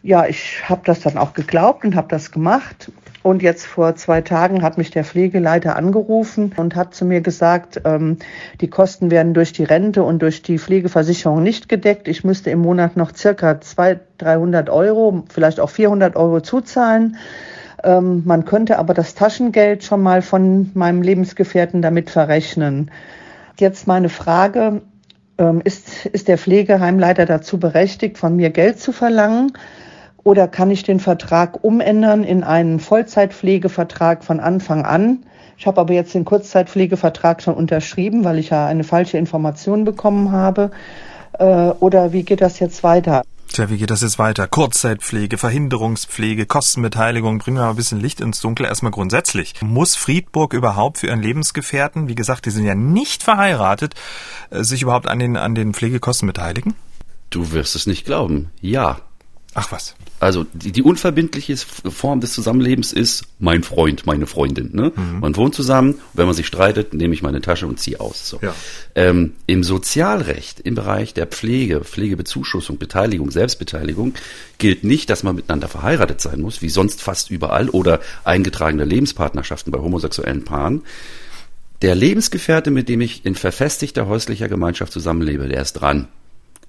Ja, 0.02 0.26
ich 0.26 0.68
habe 0.68 0.80
das 0.84 1.00
dann 1.00 1.18
auch 1.18 1.34
geglaubt 1.34 1.84
und 1.84 1.94
habe 1.94 2.08
das 2.08 2.32
gemacht. 2.32 2.90
Und 3.22 3.42
jetzt 3.42 3.66
vor 3.66 3.96
zwei 3.96 4.22
Tagen 4.22 4.62
hat 4.62 4.78
mich 4.78 4.90
der 4.90 5.04
Pflegeleiter 5.04 5.76
angerufen 5.76 6.52
und 6.56 6.74
hat 6.74 6.94
zu 6.94 7.04
mir 7.04 7.20
gesagt, 7.20 7.82
ähm, 7.84 8.16
die 8.62 8.68
Kosten 8.68 9.10
werden 9.10 9.34
durch 9.34 9.52
die 9.52 9.64
Rente 9.64 10.02
und 10.02 10.22
durch 10.22 10.40
die 10.42 10.58
Pflegeversicherung 10.58 11.42
nicht 11.42 11.68
gedeckt. 11.68 12.08
Ich 12.08 12.24
müsste 12.24 12.50
im 12.50 12.60
Monat 12.60 12.96
noch 12.96 13.14
circa 13.14 13.60
200, 13.60 14.00
300 14.18 14.70
Euro, 14.70 15.24
vielleicht 15.28 15.60
auch 15.60 15.68
400 15.68 16.16
Euro 16.16 16.40
zuzahlen. 16.40 17.16
Ähm, 17.84 18.22
man 18.24 18.46
könnte 18.46 18.78
aber 18.78 18.94
das 18.94 19.14
Taschengeld 19.14 19.84
schon 19.84 20.02
mal 20.02 20.22
von 20.22 20.70
meinem 20.74 21.02
Lebensgefährten 21.02 21.82
damit 21.82 22.08
verrechnen. 22.08 22.90
Jetzt 23.58 23.86
meine 23.86 24.08
Frage, 24.08 24.80
ähm, 25.36 25.60
ist, 25.64 26.06
ist 26.06 26.28
der 26.28 26.38
Pflegeheimleiter 26.38 27.26
dazu 27.26 27.58
berechtigt, 27.58 28.18
von 28.18 28.36
mir 28.36 28.50
Geld 28.50 28.80
zu 28.80 28.92
verlangen? 28.92 29.52
Oder 30.22 30.48
kann 30.48 30.70
ich 30.70 30.82
den 30.82 31.00
Vertrag 31.00 31.64
umändern 31.64 32.24
in 32.24 32.44
einen 32.44 32.80
Vollzeitpflegevertrag 32.80 34.24
von 34.24 34.40
Anfang 34.40 34.84
an? 34.84 35.24
Ich 35.56 35.66
habe 35.66 35.80
aber 35.80 35.92
jetzt 35.92 36.14
den 36.14 36.24
Kurzzeitpflegevertrag 36.24 37.42
schon 37.42 37.54
unterschrieben, 37.54 38.24
weil 38.24 38.38
ich 38.38 38.50
ja 38.50 38.66
eine 38.66 38.84
falsche 38.84 39.18
Information 39.18 39.84
bekommen 39.84 40.32
habe. 40.32 40.70
Äh, 41.38 41.44
oder 41.44 42.12
wie 42.12 42.22
geht 42.22 42.40
das 42.40 42.58
jetzt 42.60 42.82
weiter? 42.82 43.22
Tja, 43.52 43.68
wie 43.68 43.78
geht 43.78 43.90
das 43.90 44.00
jetzt 44.00 44.18
weiter? 44.18 44.46
Kurzzeitpflege, 44.46 45.36
Verhinderungspflege, 45.36 46.46
Kostenbeteiligung, 46.46 47.38
bringen 47.38 47.56
wir 47.56 47.64
mal 47.64 47.70
ein 47.70 47.76
bisschen 47.76 47.98
Licht 47.98 48.20
ins 48.20 48.40
Dunkel. 48.40 48.64
Erstmal 48.66 48.92
grundsätzlich. 48.92 49.54
Muss 49.60 49.96
Friedburg 49.96 50.54
überhaupt 50.54 50.98
für 50.98 51.08
ihren 51.08 51.20
Lebensgefährten, 51.20 52.08
wie 52.08 52.14
gesagt, 52.14 52.46
die 52.46 52.50
sind 52.50 52.64
ja 52.64 52.76
nicht 52.76 53.24
verheiratet, 53.24 53.94
äh, 54.50 54.62
sich 54.62 54.82
überhaupt 54.82 55.08
an 55.08 55.18
den, 55.18 55.36
an 55.36 55.54
den 55.54 55.74
Pflegekosten 55.74 56.26
beteiligen? 56.26 56.74
Du 57.30 57.52
wirst 57.52 57.74
es 57.74 57.86
nicht 57.86 58.04
glauben. 58.04 58.50
Ja. 58.60 58.98
Ach 59.54 59.72
was. 59.72 59.96
Also 60.20 60.46
die, 60.52 60.70
die 60.70 60.82
unverbindliche 60.82 61.56
Form 61.56 62.20
des 62.20 62.34
Zusammenlebens 62.34 62.92
ist 62.92 63.24
mein 63.40 63.64
Freund, 63.64 64.06
meine 64.06 64.26
Freundin. 64.26 64.70
Ne? 64.72 64.92
Mhm. 64.94 65.20
Man 65.20 65.34
wohnt 65.34 65.56
zusammen, 65.56 65.98
wenn 66.12 66.26
man 66.26 66.34
sich 66.34 66.46
streitet, 66.46 66.94
nehme 66.94 67.14
ich 67.14 67.22
meine 67.22 67.40
Tasche 67.40 67.66
und 67.66 67.80
ziehe 67.80 67.98
aus. 67.98 68.28
So. 68.28 68.38
Ja. 68.42 68.54
Ähm, 68.94 69.32
Im 69.46 69.64
Sozialrecht, 69.64 70.60
im 70.60 70.76
Bereich 70.76 71.14
der 71.14 71.26
Pflege, 71.26 71.80
Pflegebezuschussung, 71.80 72.78
Beteiligung, 72.78 73.32
Selbstbeteiligung, 73.32 74.14
gilt 74.58 74.84
nicht, 74.84 75.10
dass 75.10 75.24
man 75.24 75.34
miteinander 75.34 75.66
verheiratet 75.66 76.20
sein 76.20 76.40
muss, 76.40 76.62
wie 76.62 76.68
sonst 76.68 77.02
fast 77.02 77.30
überall, 77.30 77.70
oder 77.70 77.98
eingetragene 78.22 78.84
Lebenspartnerschaften 78.84 79.72
bei 79.72 79.80
homosexuellen 79.80 80.44
Paaren. 80.44 80.82
Der 81.82 81.96
Lebensgefährte, 81.96 82.70
mit 82.70 82.88
dem 82.88 83.00
ich 83.00 83.24
in 83.24 83.34
verfestigter 83.34 84.06
häuslicher 84.06 84.48
Gemeinschaft 84.48 84.92
zusammenlebe, 84.92 85.48
der 85.48 85.62
ist 85.62 85.72
dran. 85.72 86.08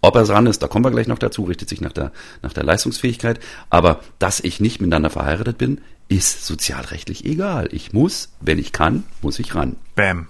Ob 0.01 0.15
er 0.15 0.23
dran 0.23 0.47
ist, 0.47 0.63
da 0.63 0.67
kommen 0.67 0.83
wir 0.83 0.91
gleich 0.91 1.07
noch 1.07 1.19
dazu, 1.19 1.43
richtet 1.43 1.69
sich 1.69 1.79
nach 1.79 1.91
der, 1.91 2.11
nach 2.41 2.53
der 2.53 2.63
Leistungsfähigkeit. 2.63 3.39
Aber 3.69 4.01
dass 4.17 4.39
ich 4.39 4.59
nicht 4.59 4.81
miteinander 4.81 5.11
verheiratet 5.11 5.57
bin, 5.57 5.81
ist 6.07 6.45
sozialrechtlich 6.45 7.23
egal. 7.25 7.69
Ich 7.71 7.93
muss, 7.93 8.29
wenn 8.41 8.57
ich 8.57 8.71
kann, 8.71 9.03
muss 9.21 9.39
ich 9.39 9.55
ran. 9.55 9.77
Bam. 9.95 10.27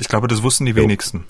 Ich 0.00 0.08
glaube, 0.08 0.28
das 0.28 0.42
wussten 0.42 0.64
die 0.64 0.72
jo. 0.72 0.82
wenigsten. 0.82 1.24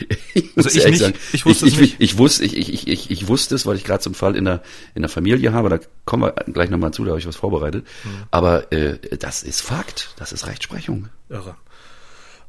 ich 0.34 0.56
also 0.56 0.68
ich, 0.68 0.84
nicht, 0.84 1.14
ich 1.32 1.46
wusste 1.46 1.66
ich, 1.66 1.74
es 1.74 1.80
nicht. 1.80 1.96
Ich, 2.00 2.18
wusste, 2.18 2.44
ich, 2.44 2.56
ich, 2.56 2.88
ich, 2.88 3.10
ich 3.10 3.28
wusste 3.28 3.54
es, 3.54 3.66
weil 3.66 3.76
ich 3.76 3.84
gerade 3.84 4.00
zum 4.00 4.14
Fall 4.14 4.36
in 4.36 4.44
der, 4.44 4.62
in 4.94 5.02
der 5.02 5.08
Familie 5.08 5.52
habe. 5.52 5.68
Da 5.68 5.78
kommen 6.04 6.22
wir 6.24 6.32
gleich 6.52 6.70
nochmal 6.70 6.92
zu, 6.92 7.04
da 7.04 7.10
habe 7.10 7.20
ich 7.20 7.26
was 7.26 7.36
vorbereitet. 7.36 7.86
Mhm. 8.04 8.10
Aber 8.30 8.72
äh, 8.72 8.98
das 9.18 9.42
ist 9.42 9.60
Fakt, 9.60 10.14
das 10.18 10.32
ist 10.32 10.46
Rechtsprechung. 10.46 11.08
Irre. 11.28 11.56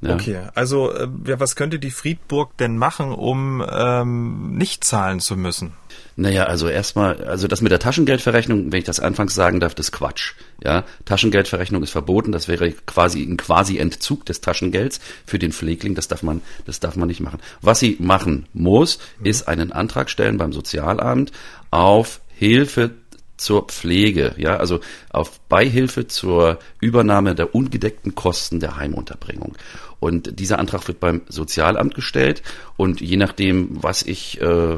Ja. 0.03 0.15
Okay, 0.15 0.41
also 0.53 0.91
äh, 0.91 1.07
ja, 1.27 1.39
was 1.39 1.55
könnte 1.55 1.79
die 1.79 1.91
Friedburg 1.91 2.57
denn 2.57 2.77
machen, 2.77 3.11
um 3.11 3.65
ähm, 3.69 4.57
nicht 4.57 4.83
zahlen 4.83 5.19
zu 5.19 5.37
müssen? 5.37 5.73
Naja, 6.15 6.43
also 6.43 6.67
erstmal, 6.67 7.23
also 7.23 7.47
das 7.47 7.61
mit 7.61 7.71
der 7.71 7.79
Taschengeldverrechnung, 7.79 8.71
wenn 8.71 8.79
ich 8.79 8.85
das 8.85 8.99
anfangs 8.99 9.33
sagen 9.33 9.59
darf, 9.59 9.73
das 9.73 9.87
ist 9.87 9.91
Quatsch. 9.93 10.33
Ja, 10.63 10.83
Taschengeldverrechnung 11.05 11.81
ist 11.81 11.91
verboten, 11.91 12.31
das 12.31 12.47
wäre 12.47 12.71
quasi 12.71 13.23
ein 13.23 13.37
quasi 13.37 13.77
Entzug 13.77 14.25
des 14.25 14.41
Taschengelds 14.41 14.99
für 15.25 15.39
den 15.39 15.51
Pflegling, 15.51 15.95
das 15.95 16.07
darf 16.07 16.21
man, 16.21 16.41
das 16.65 16.79
darf 16.79 16.95
man 16.95 17.07
nicht 17.07 17.21
machen. 17.21 17.39
Was 17.61 17.79
sie 17.79 17.97
machen 17.99 18.45
muss, 18.53 18.99
mhm. 19.19 19.25
ist 19.25 19.47
einen 19.47 19.71
Antrag 19.71 20.09
stellen 20.09 20.37
beim 20.37 20.53
Sozialamt 20.53 21.31
auf 21.71 22.19
Hilfe 22.35 22.91
zur 23.37 23.65
Pflege, 23.65 24.35
ja, 24.37 24.57
also 24.57 24.79
auf 25.09 25.39
Beihilfe 25.41 26.07
zur 26.07 26.59
Übernahme 26.79 27.35
der 27.35 27.55
ungedeckten 27.55 28.15
Kosten 28.15 28.59
der 28.59 28.77
Heimunterbringung. 28.77 29.57
Und 30.03 30.37
dieser 30.37 30.59
Antrag 30.59 30.85
wird 30.89 30.99
beim 30.99 31.21
Sozialamt 31.29 31.95
gestellt. 31.95 32.43
Und 32.75 32.99
je 32.99 33.15
nachdem, 33.15 33.69
was 33.81 34.03
ich 34.03 34.41
äh, 34.41 34.75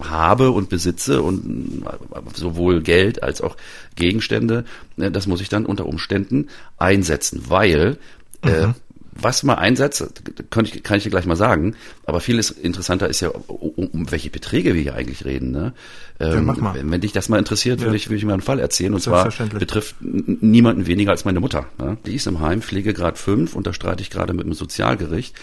habe 0.00 0.50
und 0.50 0.70
besitze 0.70 1.20
und 1.20 1.82
äh, 1.84 2.20
sowohl 2.34 2.80
Geld 2.80 3.22
als 3.22 3.42
auch 3.42 3.58
Gegenstände, 3.96 4.64
äh, 4.96 5.10
das 5.10 5.26
muss 5.26 5.42
ich 5.42 5.50
dann 5.50 5.66
unter 5.66 5.84
Umständen 5.84 6.48
einsetzen, 6.78 7.42
weil 7.48 7.98
äh, 8.42 8.68
mhm 8.68 8.74
was 9.12 9.42
man 9.42 9.58
einsetzt, 9.58 10.22
kann 10.50 10.64
ich, 10.64 10.82
kann 10.82 10.96
ich 10.96 11.04
dir 11.04 11.10
gleich 11.10 11.26
mal 11.26 11.36
sagen, 11.36 11.76
aber 12.06 12.20
vieles 12.20 12.50
interessanter 12.50 13.08
ist 13.08 13.20
ja, 13.20 13.28
um, 13.28 13.88
um 13.88 14.10
welche 14.10 14.30
Beträge 14.30 14.74
wir 14.74 14.82
hier 14.82 14.94
eigentlich 14.94 15.24
reden. 15.24 15.50
Ne? 15.50 15.74
Ähm, 16.18 16.32
ja, 16.32 16.40
mach 16.40 16.56
mal. 16.56 16.74
Wenn, 16.74 16.90
wenn 16.90 17.00
dich 17.00 17.12
das 17.12 17.28
mal 17.28 17.38
interessiert, 17.38 17.80
ja. 17.80 17.86
würde 17.86 17.96
ich, 17.96 18.08
würde 18.08 18.16
ich 18.16 18.24
mir 18.24 18.32
einen 18.32 18.42
Fall 18.42 18.58
erzählen. 18.58 18.94
Und 18.94 19.00
zwar 19.00 19.30
betrifft 19.50 19.96
niemanden 20.00 20.86
weniger 20.86 21.10
als 21.10 21.24
meine 21.24 21.40
Mutter. 21.40 21.66
Ne? 21.78 21.98
Die 22.06 22.14
ist 22.14 22.26
im 22.26 22.40
Heim, 22.40 22.62
Pflegegrad 22.62 23.18
5, 23.18 23.54
und 23.54 23.66
da 23.66 23.74
streite 23.74 24.02
ich 24.02 24.10
gerade 24.10 24.32
mit 24.32 24.46
dem 24.46 24.54
Sozialgericht 24.54 25.34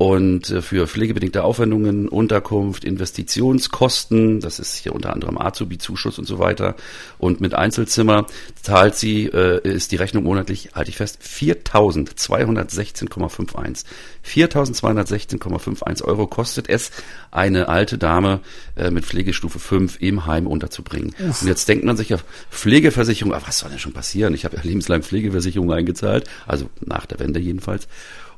und 0.00 0.48
äh, 0.48 0.62
für 0.62 0.86
pflegebedingte 0.86 1.44
Aufwendungen, 1.44 2.08
Unterkunft, 2.08 2.84
Investitionskosten, 2.84 4.40
das 4.40 4.58
ist 4.58 4.76
hier 4.76 4.94
unter 4.94 5.12
anderem 5.12 5.36
Azubi-Zuschuss 5.36 6.18
und 6.18 6.24
so 6.24 6.38
weiter. 6.38 6.74
Und 7.18 7.42
mit 7.42 7.52
Einzelzimmer 7.52 8.24
zahlt 8.62 8.96
sie, 8.96 9.26
äh, 9.26 9.60
ist 9.62 9.92
die 9.92 9.96
Rechnung 9.96 10.24
monatlich, 10.24 10.70
halte 10.72 10.88
ich 10.88 10.96
fest, 10.96 11.18
4.216,51. 11.22 13.84
4.216,51 14.24 16.02
Euro 16.04 16.26
kostet 16.26 16.70
es, 16.70 16.92
eine 17.30 17.68
alte 17.68 17.98
Dame 17.98 18.40
äh, 18.76 18.90
mit 18.90 19.04
Pflegestufe 19.04 19.58
5 19.58 20.00
im 20.00 20.24
Heim 20.24 20.46
unterzubringen. 20.46 21.14
Uff. 21.28 21.42
Und 21.42 21.48
jetzt 21.48 21.68
denkt 21.68 21.84
man 21.84 21.98
sich 21.98 22.08
ja, 22.08 22.16
Pflegeversicherung, 22.50 23.34
ach, 23.34 23.46
was 23.46 23.58
soll 23.58 23.68
denn 23.68 23.78
schon 23.78 23.92
passieren? 23.92 24.32
Ich 24.32 24.46
habe 24.46 24.56
ja 24.56 24.62
lebenslang 24.62 25.02
Pflegeversicherung 25.02 25.70
eingezahlt, 25.70 26.24
also 26.46 26.70
nach 26.80 27.04
der 27.04 27.18
Wende 27.18 27.38
jedenfalls. 27.38 27.86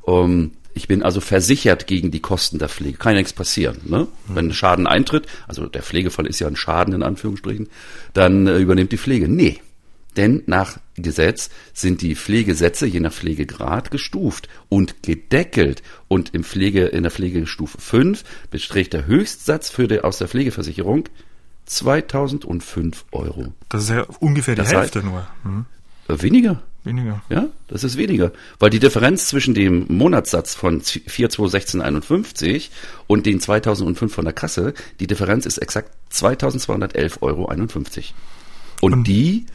Um, 0.01 0.51
ich 0.73 0.87
bin 0.87 1.03
also 1.03 1.21
versichert 1.21 1.85
gegen 1.87 2.09
die 2.11 2.19
Kosten 2.19 2.57
der 2.59 2.69
Pflege. 2.69 2.97
Kann 2.97 3.13
ja 3.13 3.19
nichts 3.19 3.33
passieren. 3.33 3.77
Ne? 3.85 4.07
Mhm. 4.27 4.35
Wenn 4.35 4.47
ein 4.47 4.53
Schaden 4.53 4.87
eintritt, 4.87 5.27
also 5.47 5.67
der 5.67 5.83
Pflegefall 5.83 6.25
ist 6.27 6.39
ja 6.39 6.47
ein 6.47 6.55
Schaden 6.55 6.93
in 6.93 7.03
Anführungsstrichen, 7.03 7.69
dann 8.13 8.47
äh, 8.47 8.57
übernimmt 8.57 8.91
die 8.91 8.97
Pflege. 8.97 9.27
Nee. 9.27 9.59
Denn 10.15 10.43
nach 10.45 10.77
Gesetz 10.95 11.49
sind 11.73 12.01
die 12.03 12.15
Pflegesätze 12.15 12.85
je 12.85 12.99
nach 12.99 13.11
Pflegegrad 13.13 13.89
gestuft 13.89 14.47
und 14.69 15.01
gedeckelt. 15.01 15.81
Und 16.07 16.35
im 16.35 16.43
Pflege, 16.43 16.85
in 16.85 17.01
der 17.01 17.11
Pflegestufe 17.11 17.79
5 17.81 18.23
beträgt 18.51 18.93
der 18.93 19.07
Höchstsatz 19.07 19.69
für 19.71 19.87
die, 19.87 20.01
aus 20.01 20.19
der 20.19 20.27
Pflegeversicherung 20.27 21.05
2005 21.65 23.05
Euro. 23.11 23.53
Das 23.69 23.83
ist 23.83 23.89
ja 23.89 24.03
ungefähr 24.19 24.55
die 24.55 24.61
Das 24.61 24.71
Hälfte 24.73 24.99
heißt- 25.01 25.03
nur. 25.05 25.27
Hm. 25.43 25.65
Äh, 26.07 26.21
Weniger. 26.21 26.61
Weniger. 26.83 27.21
Ja, 27.29 27.47
das 27.69 27.85
ist 27.85 27.97
weniger. 27.97 28.33
Weil 28.59 28.69
die 28.69 28.79
Differenz 28.79 29.29
zwischen 29.29 29.53
dem 29.53 29.85
Monatssatz 29.87 30.53
von 30.53 30.81
42651 30.81 32.71
und 33.07 33.25
den 33.25 33.39
2005 33.39 34.13
von 34.13 34.25
der 34.25 34.33
Kasse, 34.33 34.73
die 34.99 35.07
Differenz 35.07 35.45
ist 35.45 35.59
exakt 35.59 35.91
2211,51 36.11 37.21
Euro. 37.21 37.49
Und 38.81 39.07
die, 39.07 39.45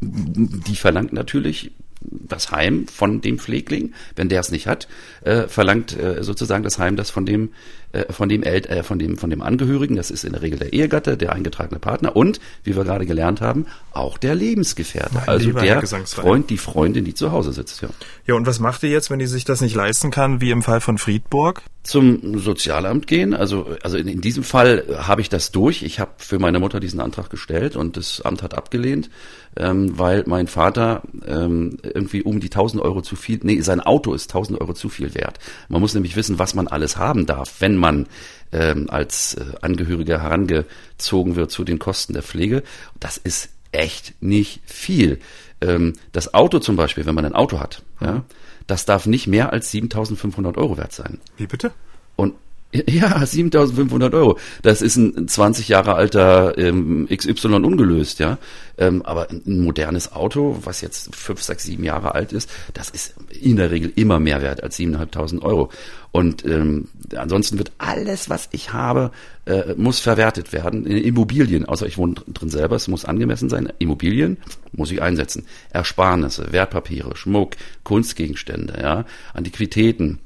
die 0.00 0.76
verlangt 0.76 1.12
natürlich 1.12 1.72
das 2.00 2.52
Heim 2.52 2.86
von 2.86 3.20
dem 3.20 3.40
Pflegling, 3.40 3.92
wenn 4.14 4.28
der 4.28 4.40
es 4.40 4.52
nicht 4.52 4.68
hat, 4.68 4.86
äh, 5.22 5.48
verlangt 5.48 5.98
äh, 5.98 6.22
sozusagen 6.22 6.62
das 6.62 6.78
Heim 6.78 6.94
das 6.94 7.10
von 7.10 7.26
dem 7.26 7.50
äh, 7.92 8.12
von 8.12 8.28
dem 8.28 8.42
El 8.42 8.66
äh, 8.66 8.82
von 8.82 8.98
dem 8.98 9.16
von 9.16 9.30
dem 9.30 9.42
Angehörigen, 9.42 9.96
das 9.96 10.10
ist 10.10 10.24
in 10.24 10.32
der 10.32 10.42
Regel 10.42 10.58
der 10.58 10.72
Ehegatte, 10.72 11.16
der 11.16 11.32
eingetragene 11.32 11.78
Partner 11.78 12.14
und 12.14 12.40
wie 12.64 12.76
wir 12.76 12.84
gerade 12.84 13.06
gelernt 13.06 13.40
haben, 13.40 13.66
auch 13.92 14.18
der 14.18 14.34
Lebensgefährte, 14.34 15.14
Mein 15.14 15.28
also 15.28 15.52
der. 15.52 15.82
Freund, 16.06 16.50
die 16.50 16.58
Freundin, 16.58 17.04
die 17.04 17.14
zu 17.14 17.32
Hause 17.32 17.52
sitzt, 17.52 17.80
ja. 17.82 17.88
Ja, 18.26 18.34
und 18.34 18.46
was 18.46 18.60
macht 18.60 18.82
ihr 18.82 18.90
jetzt, 18.90 19.10
wenn 19.10 19.18
die 19.18 19.26
sich 19.26 19.44
das 19.44 19.60
nicht 19.60 19.74
leisten 19.74 20.10
kann, 20.10 20.40
wie 20.40 20.50
im 20.50 20.62
Fall 20.62 20.80
von 20.80 20.98
Friedburg? 20.98 21.62
Zum 21.88 22.38
Sozialamt 22.38 23.06
gehen. 23.06 23.32
Also, 23.32 23.74
also 23.82 23.96
in, 23.96 24.08
in 24.08 24.20
diesem 24.20 24.42
Fall 24.44 24.84
äh, 24.86 24.94
habe 24.96 25.22
ich 25.22 25.30
das 25.30 25.52
durch. 25.52 25.82
Ich 25.82 26.00
habe 26.00 26.10
für 26.18 26.38
meine 26.38 26.60
Mutter 26.60 26.80
diesen 26.80 27.00
Antrag 27.00 27.30
gestellt 27.30 27.76
und 27.76 27.96
das 27.96 28.20
Amt 28.20 28.42
hat 28.42 28.52
abgelehnt, 28.52 29.08
ähm, 29.56 29.98
weil 29.98 30.24
mein 30.26 30.48
Vater 30.48 31.02
ähm, 31.26 31.78
irgendwie 31.82 32.22
um 32.22 32.40
die 32.40 32.48
1000 32.48 32.82
Euro 32.82 33.00
zu 33.00 33.16
viel, 33.16 33.40
nee, 33.42 33.62
sein 33.62 33.80
Auto 33.80 34.12
ist 34.12 34.30
1000 34.30 34.60
Euro 34.60 34.74
zu 34.74 34.90
viel 34.90 35.14
wert. 35.14 35.38
Man 35.70 35.80
muss 35.80 35.94
nämlich 35.94 36.14
wissen, 36.14 36.38
was 36.38 36.54
man 36.54 36.68
alles 36.68 36.98
haben 36.98 37.24
darf, 37.24 37.54
wenn 37.60 37.76
man 37.76 38.06
ähm, 38.52 38.90
als 38.90 39.34
äh, 39.34 39.44
Angehöriger 39.62 40.20
herangezogen 40.20 41.36
wird 41.36 41.50
zu 41.50 41.64
den 41.64 41.78
Kosten 41.78 42.12
der 42.12 42.22
Pflege. 42.22 42.64
Das 43.00 43.16
ist 43.16 43.48
echt 43.72 44.14
nicht 44.20 44.60
viel. 44.66 45.20
Ähm, 45.62 45.94
das 46.12 46.34
Auto 46.34 46.58
zum 46.58 46.76
Beispiel, 46.76 47.06
wenn 47.06 47.14
man 47.14 47.24
ein 47.24 47.34
Auto 47.34 47.60
hat, 47.60 47.82
ja, 48.02 48.24
das 48.68 48.84
darf 48.84 49.06
nicht 49.06 49.26
mehr 49.26 49.52
als 49.52 49.72
7.500 49.72 50.56
Euro 50.56 50.76
wert 50.76 50.92
sein. 50.92 51.18
Wie 51.36 51.48
bitte? 51.48 51.72
Und 52.14 52.34
ja, 52.72 53.16
7.500 53.22 54.12
Euro. 54.14 54.38
Das 54.62 54.82
ist 54.82 54.96
ein 54.96 55.26
20 55.28 55.68
Jahre 55.68 55.94
alter 55.94 56.56
ähm, 56.58 57.08
XY 57.10 57.54
ungelöst, 57.54 58.18
ja. 58.18 58.38
Ähm, 58.76 59.02
aber 59.02 59.28
ein 59.30 59.60
modernes 59.60 60.12
Auto, 60.12 60.58
was 60.62 60.82
jetzt 60.82 61.14
5, 61.16 61.42
6, 61.42 61.64
7 61.64 61.82
Jahre 61.84 62.14
alt 62.14 62.32
ist, 62.32 62.48
das 62.74 62.90
ist 62.90 63.14
in 63.40 63.56
der 63.56 63.70
Regel 63.72 63.92
immer 63.96 64.20
mehr 64.20 64.40
wert 64.42 64.62
als 64.62 64.78
7.500 64.78 65.42
Euro. 65.42 65.70
Und 66.12 66.44
ähm, 66.44 66.88
ansonsten 67.16 67.58
wird 67.58 67.72
alles, 67.78 68.30
was 68.30 68.48
ich 68.52 68.72
habe, 68.72 69.10
äh, 69.46 69.74
muss 69.76 69.98
verwertet 70.00 70.52
werden. 70.52 70.86
In 70.86 70.96
Immobilien, 70.96 71.64
außer 71.64 71.86
ich 71.86 71.98
wohne 71.98 72.14
dr- 72.14 72.26
drin 72.32 72.50
selber, 72.50 72.76
es 72.76 72.86
muss 72.88 73.04
angemessen 73.04 73.48
sein. 73.48 73.72
Immobilien 73.78 74.36
muss 74.72 74.90
ich 74.92 75.02
einsetzen. 75.02 75.44
Ersparnisse, 75.70 76.52
Wertpapiere, 76.52 77.16
Schmuck, 77.16 77.52
Kunstgegenstände, 77.82 78.78
ja, 78.80 79.04
Antiquitäten, 79.34 80.20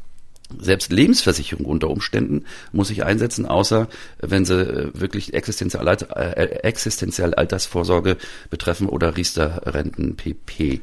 selbst 0.59 0.93
Lebensversicherung 0.93 1.65
unter 1.65 1.91
Umständen 1.91 2.45
muss 2.73 2.91
ich 2.91 3.05
einsetzen, 3.05 3.47
außer 3.47 3.89
wenn 4.19 4.45
sie 4.45 4.61
äh, 4.61 4.91
wirklich 4.95 5.35
existenzielle, 5.35 5.89
Alter, 5.89 6.17
äh, 6.17 6.61
existenzielle 6.63 7.37
Altersvorsorge 7.37 8.17
betreffen 8.51 8.89
oder 8.89 9.17
Riester-Renten 9.17 10.17
pp. 10.17 10.81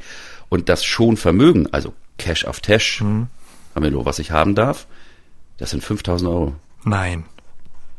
Und 0.49 0.69
das 0.69 0.83
schon 0.83 1.17
Vermögen, 1.17 1.67
also 1.71 1.93
Cash 2.17 2.45
auf 2.45 2.59
Tash, 2.59 3.03
Hamelo, 3.75 4.05
was 4.05 4.19
ich 4.19 4.31
haben 4.31 4.55
darf, 4.55 4.87
das 5.57 5.71
sind 5.71 5.83
5000 5.83 6.29
Euro. 6.29 6.55
Nein. 6.83 7.25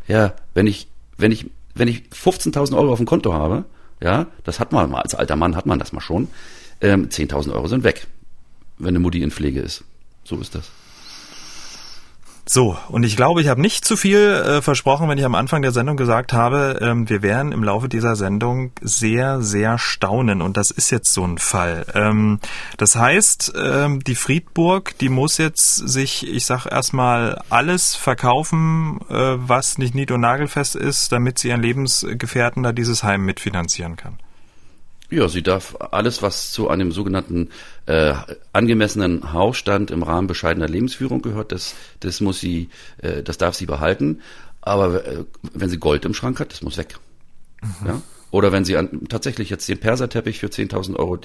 Ja, 0.09 0.35
wenn 0.55 0.67
ich, 0.67 0.89
wenn 1.17 1.31
ich, 1.31 1.51
wenn 1.75 1.89
ich 1.89 2.05
15.000 2.13 2.77
Euro 2.77 2.93
auf 2.93 2.99
dem 2.99 3.07
Konto 3.07 3.33
habe, 3.33 3.65
ja, 4.03 4.27
das 4.45 4.59
hat 4.61 4.73
man 4.73 4.91
mal, 4.91 5.03
als 5.03 5.15
alter 5.15 5.37
Mann 5.37 5.57
hat 5.57 5.67
man 5.67 5.79
das 5.79 5.93
mal 5.93 6.01
schon, 6.01 6.29
ähm, 6.81 7.09
10.000 7.09 7.53
Euro 7.53 7.67
sind 7.69 7.85
weg, 7.85 8.07
wenn 8.79 8.89
eine 8.89 8.99
Mutti 8.99 9.23
in 9.23 9.31
Pflege 9.31 9.61
ist. 9.61 9.85
So 10.25 10.37
ist 10.39 10.55
das. 10.55 10.71
So, 12.53 12.77
und 12.89 13.05
ich 13.05 13.15
glaube, 13.15 13.41
ich 13.41 13.47
habe 13.47 13.61
nicht 13.61 13.85
zu 13.85 13.97
viel 13.97 14.19
äh, 14.19 14.61
versprochen, 14.61 15.09
wenn 15.09 15.17
ich 15.17 15.25
am 15.25 15.37
Anfang 15.37 15.63
der 15.63 15.71
Sendung 15.71 15.97
gesagt 15.97 16.33
habe, 16.33 16.81
ähm, 16.83 17.09
wir 17.09 17.23
werden 17.23 17.53
im 17.53 17.63
Laufe 17.63 17.89
dieser 17.89 18.17
Sendung 18.17 18.73
sehr, 18.81 19.41
sehr 19.41 19.79
staunen. 19.79 20.43
Und 20.43 20.57
das 20.57 20.73
ist 20.73 20.91
jetzt 20.91 21.15
so 21.15 21.25
ein 21.25 21.39
Fall. 21.39 21.87
Ähm, 21.95 22.41
das 22.77 22.97
heißt, 22.97 23.53
ähm, 23.57 24.03
die 24.03 24.17
Friedburg, 24.17 24.99
die 24.99 25.11
muss 25.11 25.39
jetzt 25.39 25.77
sich, 25.77 26.27
ich 26.27 26.45
sag 26.45 26.67
erstmal, 26.67 27.41
alles 27.51 27.95
verkaufen, 27.95 28.99
äh, 29.09 29.15
was 29.15 29.79
nicht 29.79 29.95
nied- 29.95 30.11
und 30.11 30.23
nagelfest 30.23 30.75
ist, 30.75 31.13
damit 31.13 31.39
sie 31.39 31.51
ihren 31.51 31.63
Lebensgefährten 31.63 32.65
da 32.65 32.73
dieses 32.73 33.05
Heim 33.05 33.25
mitfinanzieren 33.25 33.95
kann. 33.95 34.19
Ja, 35.11 35.29
sie 35.29 35.43
darf 35.43 35.77
alles, 35.91 36.23
was 36.23 36.53
zu 36.53 36.69
einem 36.69 36.93
sogenannten 36.93 37.49
äh, 37.87 38.15
angemessenen 38.53 39.33
Hausstand 39.33 39.91
im 39.91 40.03
Rahmen 40.05 40.29
bescheidener 40.29 40.69
Lebensführung 40.69 41.21
gehört, 41.21 41.51
das, 41.53 41.75
das 41.99 42.21
muss 42.21 42.39
sie, 42.39 42.69
äh, 42.99 43.23
das 43.23 43.37
darf 43.37 43.55
sie 43.55 43.67
behalten. 43.67 44.21
Aber 44.61 45.05
äh, 45.05 45.25
wenn 45.53 45.69
sie 45.69 45.79
Gold 45.79 46.05
im 46.05 46.15
Schrank 46.15 46.39
hat, 46.39 46.53
das 46.53 46.63
muss 46.63 46.77
weg. 46.77 46.99
Ja? 47.85 48.01
Oder 48.31 48.53
wenn 48.53 48.65
sie 48.65 48.77
an, 48.77 49.09
tatsächlich 49.09 49.51
jetzt 49.51 49.69
den 49.69 49.79
Perserteppich 49.79 50.39
für 50.39 50.47
10.000 50.47 50.95
Euro, 50.97 51.19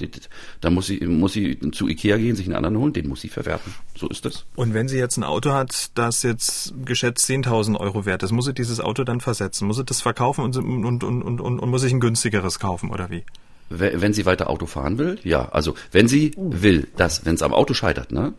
dann 0.60 0.74
muss 0.74 0.86
sie, 0.86 0.98
muss 1.06 1.32
sie 1.34 1.58
zu 1.70 1.88
Ikea 1.88 2.16
gehen, 2.16 2.34
sich 2.34 2.46
einen 2.46 2.56
anderen 2.56 2.78
holen, 2.78 2.92
den 2.92 3.08
muss 3.08 3.20
sie 3.20 3.28
verwerten. 3.28 3.72
So 3.96 4.08
ist 4.08 4.24
das. 4.24 4.44
Und 4.56 4.74
wenn 4.74 4.88
sie 4.88 4.98
jetzt 4.98 5.16
ein 5.16 5.22
Auto 5.22 5.52
hat, 5.52 5.90
das 5.94 6.24
jetzt 6.24 6.74
geschätzt 6.84 7.28
10.000 7.30 7.78
Euro 7.78 8.06
wert 8.06 8.24
ist, 8.24 8.32
muss 8.32 8.46
sie 8.46 8.54
dieses 8.54 8.80
Auto 8.80 9.04
dann 9.04 9.20
versetzen? 9.20 9.68
Muss 9.68 9.76
sie 9.76 9.84
das 9.84 10.00
verkaufen 10.00 10.44
und, 10.44 10.56
und, 10.56 10.84
und, 10.84 11.04
und, 11.04 11.40
und, 11.40 11.60
und 11.60 11.70
muss 11.70 11.82
sich 11.82 11.92
ein 11.92 12.00
günstigeres 12.00 12.58
kaufen 12.58 12.90
oder 12.90 13.08
wie? 13.10 13.22
Wenn 13.68 14.12
sie 14.12 14.26
weiter 14.26 14.48
Auto 14.48 14.66
fahren 14.66 14.98
will, 14.98 15.18
ja. 15.24 15.48
Also 15.48 15.74
wenn 15.92 16.06
sie 16.08 16.32
will, 16.36 16.86
dass, 16.96 17.24
wenn 17.26 17.34
es 17.34 17.42
am 17.42 17.52
Auto 17.52 17.74
scheitert, 17.74 18.12
ne, 18.12 18.32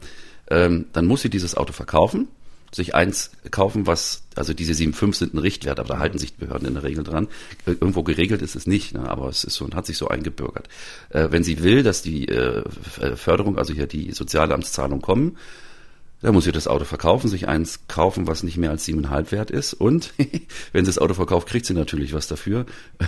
ähm, 0.50 0.86
dann 0.94 1.06
muss 1.06 1.22
sie 1.22 1.30
dieses 1.30 1.56
Auto 1.56 1.74
verkaufen, 1.74 2.28
sich 2.72 2.96
eins 2.96 3.32
kaufen, 3.52 3.88
was, 3.88 4.24
also 4.36 4.54
diese 4.54 4.74
7,5 4.74 5.16
sind 5.16 5.34
ein 5.34 5.38
Richtwert, 5.40 5.80
aber 5.80 5.90
da 5.96 6.00
halten 6.00 6.18
sich 6.18 6.34
die 6.36 6.46
Behörden 6.46 6.68
in 6.68 6.74
der 6.76 6.84
Regel 6.84 7.04
dran. 7.04 7.28
Äh, 7.66 7.72
Irgendwo 7.72 8.04
geregelt 8.04 8.42
ist 8.42 8.56
es 8.56 8.68
nicht, 8.68 8.94
ne, 8.94 9.10
aber 9.10 9.28
es 9.30 9.44
ist 9.44 9.56
so 9.56 9.66
und 9.66 9.76
hat 9.76 9.86
sich 9.86 9.98
so 9.98 10.08
eingebürgert. 10.08 10.68
Äh, 11.10 11.28
wenn 11.32 11.44
sie 11.44 11.62
will, 11.63 11.84
dass 11.84 12.02
die 12.02 12.28
äh, 12.28 12.63
F- 12.66 13.20
Förderung, 13.20 13.58
also 13.58 13.74
hier 13.74 13.88
die 13.88 14.12
Sozialamtszahlung 14.12 15.02
kommen, 15.02 15.38
dann 16.21 16.34
muss 16.34 16.45
sie 16.45 16.51
das 16.51 16.67
Auto 16.67 16.84
verkaufen, 16.86 17.27
sich 17.30 17.47
eins 17.47 17.82
kaufen, 17.88 18.25
was 18.25 18.41
nicht 18.43 18.58
mehr 18.58 18.71
als 18.71 18.86
siebeneinhalb 18.86 19.32
wert 19.32 19.51
ist. 19.51 19.73
Und 19.73 20.13
wenn 20.73 20.84
sie 20.86 20.89
das 20.89 20.97
Auto 20.97 21.13
verkauft, 21.13 21.47
kriegt 21.47 21.65
sie 21.65 21.73
natürlich 21.75 22.13
was 22.13 22.27
dafür. 22.27 22.65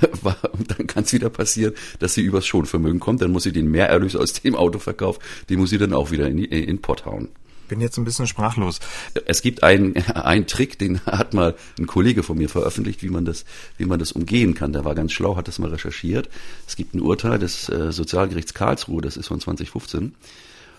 Und 0.52 0.78
dann 0.78 0.88
kann 0.88 1.04
es 1.04 1.14
wieder 1.14 1.30
passieren, 1.30 1.74
dass 2.00 2.14
sie 2.14 2.22
übers 2.22 2.46
Schonvermögen 2.46 3.00
kommt. 3.00 3.22
Dann 3.22 3.32
muss 3.32 3.44
sie 3.44 3.52
den 3.52 3.70
Mehrerlös 3.72 4.16
aus 4.16 4.34
dem 4.34 4.56
Autoverkauf, 4.56 5.20
den 5.50 5.60
muss 5.60 5.72
sie 5.72 5.78
dann 5.78 5.94
auch 5.94 6.12
wieder 6.12 6.28
in, 6.28 6.38
die- 6.38 6.46
in 6.46 6.68
den 6.68 6.82
Pott 6.82 7.06
hauen. 7.06 7.30
Bin 7.68 7.82
jetzt 7.82 7.98
ein 7.98 8.04
bisschen 8.04 8.26
sprachlos. 8.26 8.80
Es 9.26 9.42
gibt 9.44 9.62
einen, 9.64 9.96
einen 10.16 10.48
Trick, 10.48 10.78
den 10.80 11.02
hat 11.06 11.34
mal 11.34 11.56
ein 11.80 11.88
Kollege 11.88 12.24
von 12.24 12.38
mir 12.38 12.50
veröffentlicht, 12.50 13.04
wie 13.04 13.10
man 13.10 13.26
das, 13.26 13.46
wie 13.78 13.86
man 13.86 14.00
das 14.00 14.12
umgehen 14.12 14.54
kann. 14.56 14.74
Der 14.74 14.86
war 14.86 14.96
ganz 14.96 15.12
schlau, 15.14 15.36
hat 15.36 15.48
das 15.48 15.60
mal 15.60 15.70
recherchiert. 15.70 16.30
Es 16.68 16.76
gibt 16.76 16.94
ein 16.96 17.02
Urteil 17.02 17.38
des 17.40 17.70
äh, 17.70 17.92
Sozialgerichts 17.92 18.54
Karlsruhe, 18.54 19.02
das 19.02 19.18
ist 19.18 19.28
von 19.28 19.40
2015. 19.40 20.16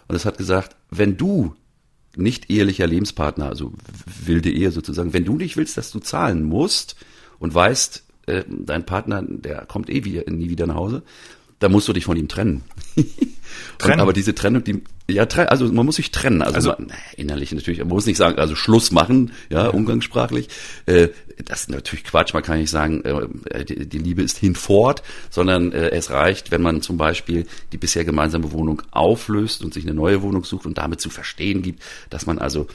Und 0.08 0.16
es 0.16 0.24
hat 0.24 0.38
gesagt, 0.38 0.74
wenn 0.90 1.16
du 1.16 1.54
nicht 2.16 2.50
ehelicher 2.50 2.86
Lebenspartner, 2.86 3.46
also 3.46 3.72
wilde 4.24 4.50
Ehe 4.50 4.70
sozusagen, 4.70 5.12
wenn 5.12 5.24
du 5.24 5.36
nicht 5.36 5.56
willst, 5.56 5.76
dass 5.76 5.90
du 5.90 6.00
zahlen 6.00 6.44
musst 6.44 6.96
und 7.38 7.54
weißt, 7.54 8.04
äh, 8.26 8.44
dein 8.48 8.84
Partner, 8.84 9.22
der 9.22 9.66
kommt 9.66 9.90
eh 9.90 10.04
wieder, 10.04 10.30
nie 10.30 10.50
wieder 10.50 10.66
nach 10.66 10.74
Hause, 10.74 11.02
dann 11.60 11.72
musst 11.72 11.86
du 11.86 11.92
dich 11.92 12.04
von 12.04 12.16
ihm 12.16 12.28
trennen. 12.28 12.62
Trennen? 13.78 13.94
Und, 13.94 14.00
aber 14.00 14.12
diese 14.12 14.34
Trennung, 14.34 14.62
die, 14.64 14.82
ja, 15.08 15.24
also 15.24 15.70
man 15.72 15.86
muss 15.86 15.96
sich 15.96 16.10
trennen. 16.10 16.42
Also, 16.42 16.54
Also- 16.54 16.70
man, 16.70 16.92
innerlich 17.16 17.52
natürlich, 17.52 17.78
man 17.80 17.88
muss 17.88 18.06
nicht 18.06 18.16
sagen, 18.16 18.38
also 18.38 18.54
Schluss 18.54 18.90
machen, 18.90 19.32
ja, 19.48 19.68
umgangssprachlich. 19.68 20.48
Äh, 20.86 21.08
das 21.44 21.62
ist 21.62 21.70
natürlich 21.70 22.04
Quatsch, 22.04 22.34
man 22.34 22.42
kann 22.42 22.58
nicht 22.58 22.70
sagen, 22.70 23.02
äh, 23.04 23.64
die, 23.64 23.86
die 23.88 23.98
Liebe 23.98 24.22
ist 24.22 24.38
hinfort, 24.38 25.02
sondern 25.30 25.72
äh, 25.72 25.90
es 25.90 26.10
reicht, 26.10 26.50
wenn 26.50 26.62
man 26.62 26.82
zum 26.82 26.96
Beispiel 26.96 27.46
die 27.72 27.78
bisher 27.78 28.04
gemeinsame 28.04 28.52
Wohnung 28.52 28.82
auflöst 28.90 29.64
und 29.64 29.74
sich 29.74 29.84
eine 29.84 29.94
neue 29.94 30.22
Wohnung 30.22 30.44
sucht 30.44 30.66
und 30.66 30.78
damit 30.78 31.00
zu 31.00 31.10
verstehen 31.10 31.62
gibt, 31.62 31.82
dass 32.10 32.26
man 32.26 32.38
also 32.38 32.66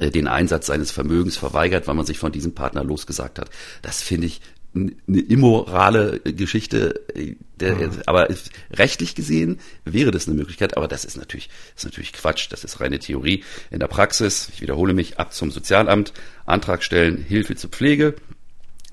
äh, 0.00 0.10
den 0.10 0.26
Einsatz 0.26 0.66
seines 0.66 0.90
Vermögens 0.90 1.36
verweigert, 1.36 1.86
weil 1.86 1.94
man 1.94 2.06
sich 2.06 2.18
von 2.18 2.32
diesem 2.32 2.54
Partner 2.54 2.84
losgesagt 2.84 3.38
hat. 3.38 3.50
Das 3.82 4.02
finde 4.02 4.26
ich 4.26 4.40
eine 4.74 5.20
immorale 5.20 6.20
Geschichte, 6.20 7.00
äh, 7.14 7.34
der, 7.60 7.90
aber 8.06 8.28
ist- 8.30 8.50
rechtlich 8.72 9.14
gesehen 9.14 9.60
wäre 9.84 10.10
das 10.10 10.26
eine 10.26 10.36
Möglichkeit, 10.36 10.76
aber 10.76 10.88
das 10.88 11.04
ist 11.04 11.16
natürlich, 11.16 11.48
das 11.74 11.84
ist 11.84 11.90
natürlich 11.90 12.12
Quatsch, 12.12 12.48
das 12.50 12.64
ist 12.64 12.80
reine 12.80 12.98
Theorie. 12.98 13.44
In 13.70 13.78
der 13.78 13.86
Praxis, 13.88 14.50
ich 14.52 14.60
wiederhole 14.60 14.92
mich, 14.94 15.18
ab 15.18 15.32
zum 15.32 15.50
Sozialamt, 15.50 16.12
Antrag 16.46 16.82
stellen, 16.82 17.24
Hilfe 17.26 17.54
zur 17.54 17.70
Pflege, 17.70 18.14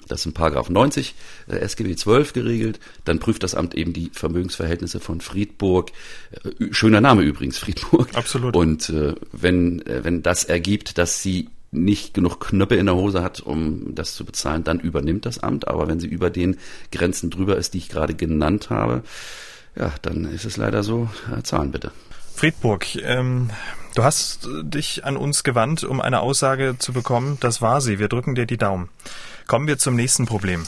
das 0.08 0.22
ist 0.22 0.26
in 0.26 0.34
Paragraph 0.34 0.70
90 0.70 1.16
äh, 1.48 1.56
SGB 1.58 1.96
12 1.96 2.34
geregelt. 2.34 2.80
Dann 3.06 3.20
prüft 3.20 3.44
das 3.44 3.56
Amt 3.56 3.76
eben 3.76 3.94
die 3.94 4.12
Vermögensverhältnisse 4.14 5.00
von 5.00 5.22
Friedburg. 5.22 5.92
Äh, 6.44 6.74
schöner 6.74 7.00
Name 7.00 7.22
übrigens, 7.22 7.58
Friedburg. 7.58 8.10
Absolut. 8.14 8.56
Und 8.58 8.90
äh, 8.90 9.16
wenn, 9.32 9.86
äh, 9.88 10.04
wenn 10.04 10.22
das 10.22 10.44
ergibt, 10.44 10.98
dass 10.98 11.24
sie 11.24 11.48
nicht 11.72 12.14
genug 12.14 12.40
Knöpfe 12.42 12.76
in 12.76 12.86
der 12.86 12.96
Hose 12.96 13.24
hat, 13.24 13.40
um 13.40 13.96
das 13.96 14.14
zu 14.14 14.26
bezahlen, 14.26 14.64
dann 14.64 14.80
übernimmt 14.80 15.26
das 15.26 15.40
Amt. 15.40 15.68
Aber 15.68 15.88
wenn 15.88 16.00
sie 16.00 16.08
über 16.08 16.30
den 16.30 16.58
Grenzen 16.92 17.30
drüber 17.30 17.56
ist, 17.56 17.74
die 17.74 17.80
ich 17.80 17.90
gerade 17.90 18.14
genannt 18.14 18.70
habe, 18.70 19.04
ja, 19.76 19.94
dann 20.02 20.26
ist 20.26 20.46
es 20.46 20.58
leider 20.58 20.84
so, 20.84 21.10
äh, 21.36 21.42
zahlen 21.44 21.72
bitte. 21.72 21.92
Friedburg, 22.36 22.96
ähm, 22.96 23.52
du 23.96 24.04
hast 24.04 24.48
dich 24.64 25.06
an 25.06 25.16
uns 25.16 25.44
gewandt, 25.44 25.84
um 25.84 26.02
eine 26.02 26.20
Aussage 26.20 26.76
zu 26.78 26.92
bekommen. 26.92 27.38
Das 27.40 27.62
war 27.62 27.80
sie. 27.80 28.00
Wir 28.00 28.10
drücken 28.10 28.36
dir 28.36 28.46
die 28.46 28.58
Daumen. 28.58 28.90
Kommen 29.48 29.68
wir 29.68 29.78
zum 29.78 29.96
nächsten 29.96 30.26
Problem. 30.26 30.64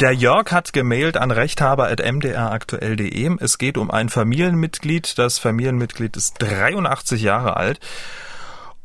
Der 0.00 0.12
Jörg 0.12 0.50
hat 0.52 0.72
gemailt 0.72 1.16
an 1.16 1.30
rechthaber.mdraktuell.de. 1.30 3.36
Es 3.40 3.58
geht 3.58 3.78
um 3.78 3.90
ein 3.90 4.08
Familienmitglied. 4.08 5.18
Das 5.18 5.38
Familienmitglied 5.38 6.16
ist 6.16 6.34
83 6.38 7.22
Jahre 7.22 7.56
alt 7.56 7.80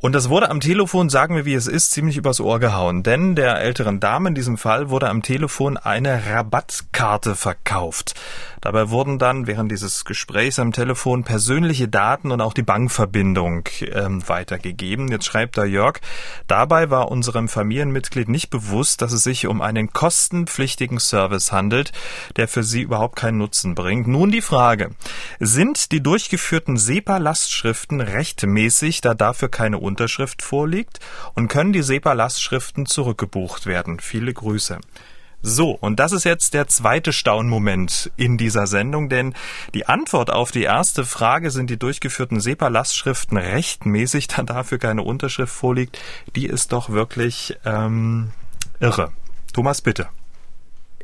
und 0.02 0.14
das 0.14 0.30
wurde 0.30 0.50
am 0.50 0.60
Telefon, 0.60 1.10
sagen 1.10 1.36
wir 1.36 1.46
wie 1.46 1.54
es 1.54 1.68
ist, 1.68 1.92
ziemlich 1.92 2.18
übers 2.18 2.42
Ohr 2.42 2.60
gehauen. 2.60 3.04
Denn 3.04 3.36
der 3.36 3.62
älteren 3.62 4.00
Dame 4.00 4.30
in 4.30 4.36
diesem 4.36 4.58
Fall 4.58 4.90
wurde 4.90 5.08
am 5.08 5.22
Telefon 5.22 5.78
eine 5.78 6.26
Rabattkarte 6.26 7.36
verkauft. 7.36 8.16
Dabei 8.62 8.90
wurden 8.92 9.18
dann 9.18 9.48
während 9.48 9.72
dieses 9.72 10.06
Gesprächs 10.06 10.60
am 10.60 10.72
Telefon 10.72 11.24
persönliche 11.24 11.88
Daten 11.88 12.32
und 12.32 12.42
auch 12.42 12.54
die 12.54 12.62
Bankverbindung 12.62 13.68
ähm, 13.82 14.28
weitergegeben. 14.28 15.10
Jetzt 15.10 15.26
schreibt 15.26 15.58
da 15.58 15.66
Jörg, 15.66 16.00
dabei 16.46 16.92
war 16.92 17.10
unserem 17.10 17.50
Familienmitglied 17.50 18.30
nicht 18.30 18.52
bewusst, 18.52 19.02
dass 19.02 19.14
es 19.14 19.24
sich 19.24 19.48
um 19.48 19.62
einen 19.62 19.92
kostenpflichtigen 19.94 21.00
Service 21.00 21.52
handelt, 21.52 21.92
der 22.36 22.48
für 22.48 22.64
sie 22.64 22.82
überhaupt 22.82 23.16
keinen 23.16 23.40
Nutzen 23.40 23.74
bringt. 23.74 24.08
Nun 24.08 24.32
die 24.32 24.42
Frage, 24.42 24.92
sind 25.40 25.92
die 25.92 26.04
durchgeführten 26.04 26.78
SEPA-Lastschriften 26.78 28.00
rechtmäßig, 28.00 29.02
da 29.02 29.16
dafür 29.16 29.50
keine 29.50 29.80
Unterschrift 29.80 30.44
vorliegt 30.44 31.00
und 31.34 31.48
können 31.48 31.74
die 31.74 31.82
SEPA-Lastschriften 31.82 32.86
zurückgebucht 32.86 33.66
werden. 33.66 34.00
Viele 34.00 34.34
Grüße. 34.34 34.80
So, 35.44 35.72
und 35.72 36.00
das 36.00 36.12
ist 36.12 36.24
jetzt 36.24 36.54
der 36.54 36.68
zweite 36.68 37.12
Staunmoment 37.12 38.12
in 38.16 38.38
dieser 38.38 38.68
Sendung, 38.68 39.10
denn 39.10 39.34
die 39.74 39.88
Antwort 39.88 40.30
auf 40.30 40.52
die 40.52 40.64
erste 40.64 41.04
Frage, 41.04 41.50
sind 41.50 41.70
die 41.70 41.78
durchgeführten 41.78 42.40
SEPA-Lastschriften 42.40 43.38
rechtmäßig, 43.38 44.28
da 44.28 44.44
dafür 44.44 44.78
keine 44.78 45.02
Unterschrift 45.02 45.54
vorliegt, 45.54 46.00
die 46.36 46.46
ist 46.46 46.74
doch 46.74 46.90
wirklich 46.90 47.58
ähm, 47.66 48.32
irre. 48.80 49.12
Thomas, 49.54 49.82
bitte. 49.82 50.10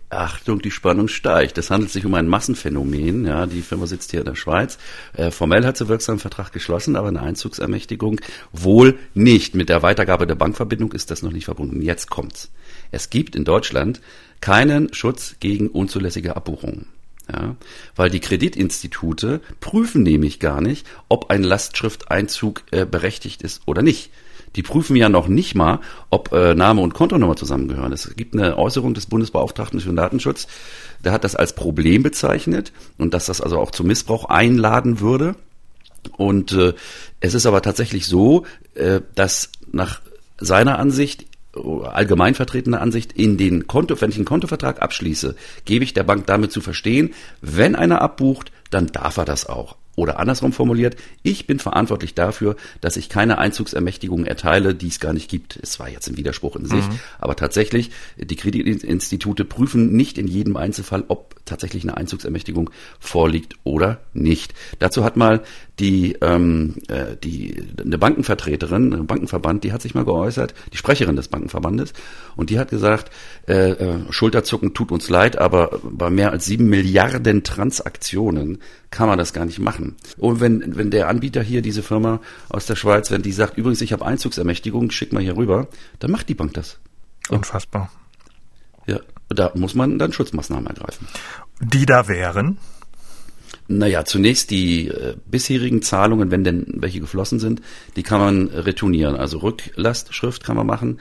Achtung, 0.10 0.60
die 0.60 0.72
Spannung 0.72 1.10
steigt. 1.10 1.58
Es 1.58 1.70
handelt 1.70 1.92
sich 1.92 2.06
um 2.06 2.14
ein 2.14 2.28
Massenphänomen. 2.28 3.26
Ja, 3.26 3.46
die 3.46 3.62
Firma 3.62 3.88
sitzt 3.88 4.12
hier 4.12 4.22
in 4.22 4.26
der 4.26 4.36
Schweiz. 4.36 4.78
Äh, 5.14 5.32
formell 5.32 5.66
hat 5.66 5.76
sie 5.76 5.90
wirksamen 5.90 6.20
Vertrag 6.20 6.54
geschlossen, 6.54 6.96
aber 6.96 7.10
eine 7.10 7.22
Einzugsermächtigung 7.22 8.22
wohl 8.54 8.98
nicht. 9.14 9.54
Mit 9.54 9.68
der 9.68 9.82
Weitergabe 9.82 10.26
der 10.26 10.36
Bankverbindung 10.36 10.94
ist 10.94 11.12
das 11.12 11.24
noch 11.24 11.34
nicht 11.34 11.46
verbunden. 11.46 11.82
Jetzt 11.82 12.10
kommt's. 12.10 12.52
Es 12.92 13.10
gibt 13.10 13.36
in 13.36 13.46
Deutschland 13.46 14.02
keinen 14.42 14.94
Schutz 14.94 15.36
gegen 15.40 15.68
unzulässige 15.68 16.36
Abbuchungen. 16.36 16.88
Ja, 17.32 17.58
weil 17.98 18.10
die 18.10 18.22
Kreditinstitute 18.22 19.42
prüfen 19.60 20.02
nämlich 20.02 20.40
gar 20.40 20.62
nicht, 20.62 20.88
ob 21.10 21.30
ein 21.30 21.44
Lastschrifteinzug 21.44 22.64
äh, 22.72 22.86
berechtigt 22.86 23.42
ist 23.42 23.62
oder 23.66 23.82
nicht. 23.82 24.12
Die 24.56 24.64
prüfen 24.64 24.96
ja 24.96 25.10
noch 25.10 25.28
nicht 25.28 25.54
mal, 25.54 25.82
ob 26.10 26.32
äh, 26.32 26.56
Name 26.56 26.82
und 26.82 26.94
Kontonummer 26.94 27.36
zusammengehören. 27.36 27.92
Es 27.92 28.16
gibt 28.16 28.34
eine 28.34 28.58
Äußerung 28.58 28.94
des 28.94 29.08
Bundesbeauftragten 29.08 29.82
für 29.82 29.94
Datenschutz, 29.94 30.48
der 31.04 31.12
hat 31.12 31.26
das 31.26 31.36
als 31.36 31.54
Problem 31.54 32.02
bezeichnet 32.02 32.72
und 32.98 33.14
dass 33.14 33.26
das 33.26 33.42
also 33.42 33.60
auch 33.60 33.72
zum 33.72 33.88
Missbrauch 33.88 34.26
einladen 34.26 35.02
würde. 35.02 35.36
Und 36.16 36.54
äh, 36.54 36.74
es 37.20 37.34
ist 37.34 37.46
aber 37.46 37.62
tatsächlich 37.62 38.08
so, 38.08 38.46
äh, 38.76 39.02
dass 39.16 39.52
nach 39.72 40.02
seiner 40.40 40.80
Ansicht 40.80 41.26
allgemein 41.84 42.36
vertretene 42.36 42.80
Ansicht, 42.80 43.14
in 43.14 43.38
den 43.38 43.68
Konto, 43.68 44.00
wenn 44.02 44.10
ich 44.10 44.18
einen 44.18 44.26
Kontovertrag 44.26 44.82
abschließe, 44.82 45.36
gebe 45.66 45.84
ich 45.84 45.94
der 45.94 46.04
Bank 46.04 46.26
damit 46.26 46.52
zu 46.52 46.62
verstehen, 46.62 47.14
wenn 47.42 47.76
einer 47.76 48.02
abbucht, 48.02 48.52
dann 48.70 48.88
darf 48.88 49.18
er 49.18 49.26
das 49.26 49.48
auch. 49.48 49.76
Oder 49.98 50.20
andersrum 50.20 50.54
formuliert, 50.54 50.96
ich 51.24 51.48
bin 51.48 51.58
verantwortlich 51.58 52.14
dafür, 52.14 52.56
dass 52.82 52.98
ich 52.98 53.10
keine 53.10 53.40
Einzugsermächtigungen 53.40 54.28
erteile, 54.28 54.76
die 54.76 54.90
es 54.90 55.00
gar 55.00 55.12
nicht 55.12 55.28
gibt. 55.28 55.58
Es 55.60 55.80
war 55.80 55.90
jetzt 55.90 56.08
ein 56.08 56.18
Widerspruch 56.18 56.56
in 56.56 56.66
sich, 56.66 56.88
mhm. 56.88 57.00
aber 57.18 57.36
tatsächlich, 57.36 57.90
die 58.16 58.36
Kreditinstitute 58.36 59.44
prüfen 59.44 59.94
nicht 59.94 60.20
in 60.20 60.28
jedem 60.28 60.56
Einzelfall, 60.56 61.04
ob 61.08 61.44
tatsächlich 61.46 61.82
eine 61.82 61.98
Einzugsermächtigung 61.98 62.70
vorliegt 63.00 63.56
oder 63.64 64.00
nicht. 64.14 64.54
Dazu 64.78 65.04
hat 65.04 65.18
mal 65.18 65.42
die, 65.80 66.14
ähm, 66.22 66.76
äh, 66.88 67.16
die 67.24 67.64
eine 67.80 67.98
Bankenvertreterin, 67.98 68.94
ein 68.94 69.08
Bankenverband, 69.08 69.64
die 69.64 69.72
hat 69.72 69.82
sich 69.82 69.94
mal 69.94 70.06
geäußert, 70.06 70.56
die 70.74 70.78
Sprecherin 70.78 71.16
des 71.16 71.28
Bankenverbandes, 71.28 71.94
und 72.36 72.50
die 72.50 72.58
hat 72.58 72.70
gesagt, 72.70 73.12
äh, 73.48 73.72
äh, 73.72 74.00
Schulterzucken 74.10 74.74
tut 74.74 74.92
uns 74.92 75.10
leid, 75.10 75.38
aber 75.38 75.80
bei 75.84 76.10
mehr 76.10 76.32
als 76.32 76.46
sieben 76.46 76.68
Milliarden 76.68 77.44
Transaktionen 77.44 78.60
kann 78.90 79.08
man 79.08 79.20
das 79.20 79.34
gar 79.34 79.46
nicht 79.46 79.60
machen. 79.60 79.96
Und 80.18 80.40
wenn, 80.40 80.76
wenn 80.78 80.90
der 80.90 81.10
Anbieter 81.10 81.44
hier, 81.44 81.62
diese 81.62 81.84
Firma 81.84 82.22
aus 82.50 82.66
der 82.66 82.76
Schweiz, 82.76 83.12
wenn 83.12 83.22
die 83.22 83.32
sagt, 83.32 83.58
übrigens, 83.58 83.82
ich 83.82 83.94
habe 83.94 84.06
Einzugsermächtigung, 84.06 84.90
schick 84.90 85.14
mal 85.14 85.22
hier 85.22 85.38
rüber, 85.38 85.68
dann 86.00 86.12
macht 86.12 86.30
die 86.30 86.36
Bank 86.36 86.54
das. 86.54 86.80
Unfassbar. 87.30 87.92
Ja, 88.88 89.00
da 89.30 89.52
muss 89.54 89.76
man 89.76 90.00
dann 90.00 90.14
Schutzmaßnahmen 90.14 90.68
ergreifen. 90.68 91.08
Die 91.60 91.86
da 91.86 92.08
wären? 92.08 92.58
Naja, 93.68 94.06
zunächst 94.06 94.50
die 94.50 94.88
äh, 94.88 95.16
bisherigen 95.26 95.82
Zahlungen, 95.82 96.32
wenn 96.32 96.44
denn 96.44 96.66
welche 96.68 97.02
geflossen 97.02 97.40
sind, 97.40 97.62
die 97.96 98.04
kann 98.04 98.20
man 98.20 98.48
retournieren. 98.48 99.16
Also 99.16 99.40
Rücklastschrift 99.40 100.44
kann 100.44 100.56
man 100.56 100.68
machen. 100.68 101.00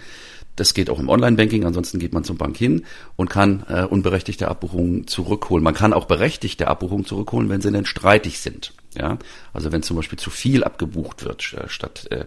Das 0.56 0.72
geht 0.72 0.88
auch 0.88 0.98
im 0.98 1.10
Online-Banking, 1.10 1.64
ansonsten 1.64 1.98
geht 1.98 2.14
man 2.14 2.24
zur 2.24 2.38
Bank 2.38 2.56
hin 2.56 2.86
und 3.14 3.28
kann 3.28 3.64
äh, 3.68 3.84
unberechtigte 3.84 4.48
Abbuchungen 4.48 5.06
zurückholen. 5.06 5.62
Man 5.62 5.74
kann 5.74 5.92
auch 5.92 6.06
berechtigte 6.06 6.66
Abbuchungen 6.66 7.04
zurückholen, 7.04 7.50
wenn 7.50 7.60
sie 7.60 7.70
denn 7.70 7.84
streitig 7.84 8.40
sind. 8.40 8.72
Ja, 8.98 9.18
also 9.52 9.72
wenn 9.72 9.82
zum 9.82 9.96
Beispiel 9.96 10.18
zu 10.18 10.30
viel 10.30 10.64
abgebucht 10.64 11.24
wird, 11.24 11.52
äh, 11.52 11.68
statt 11.68 12.08
äh, 12.10 12.24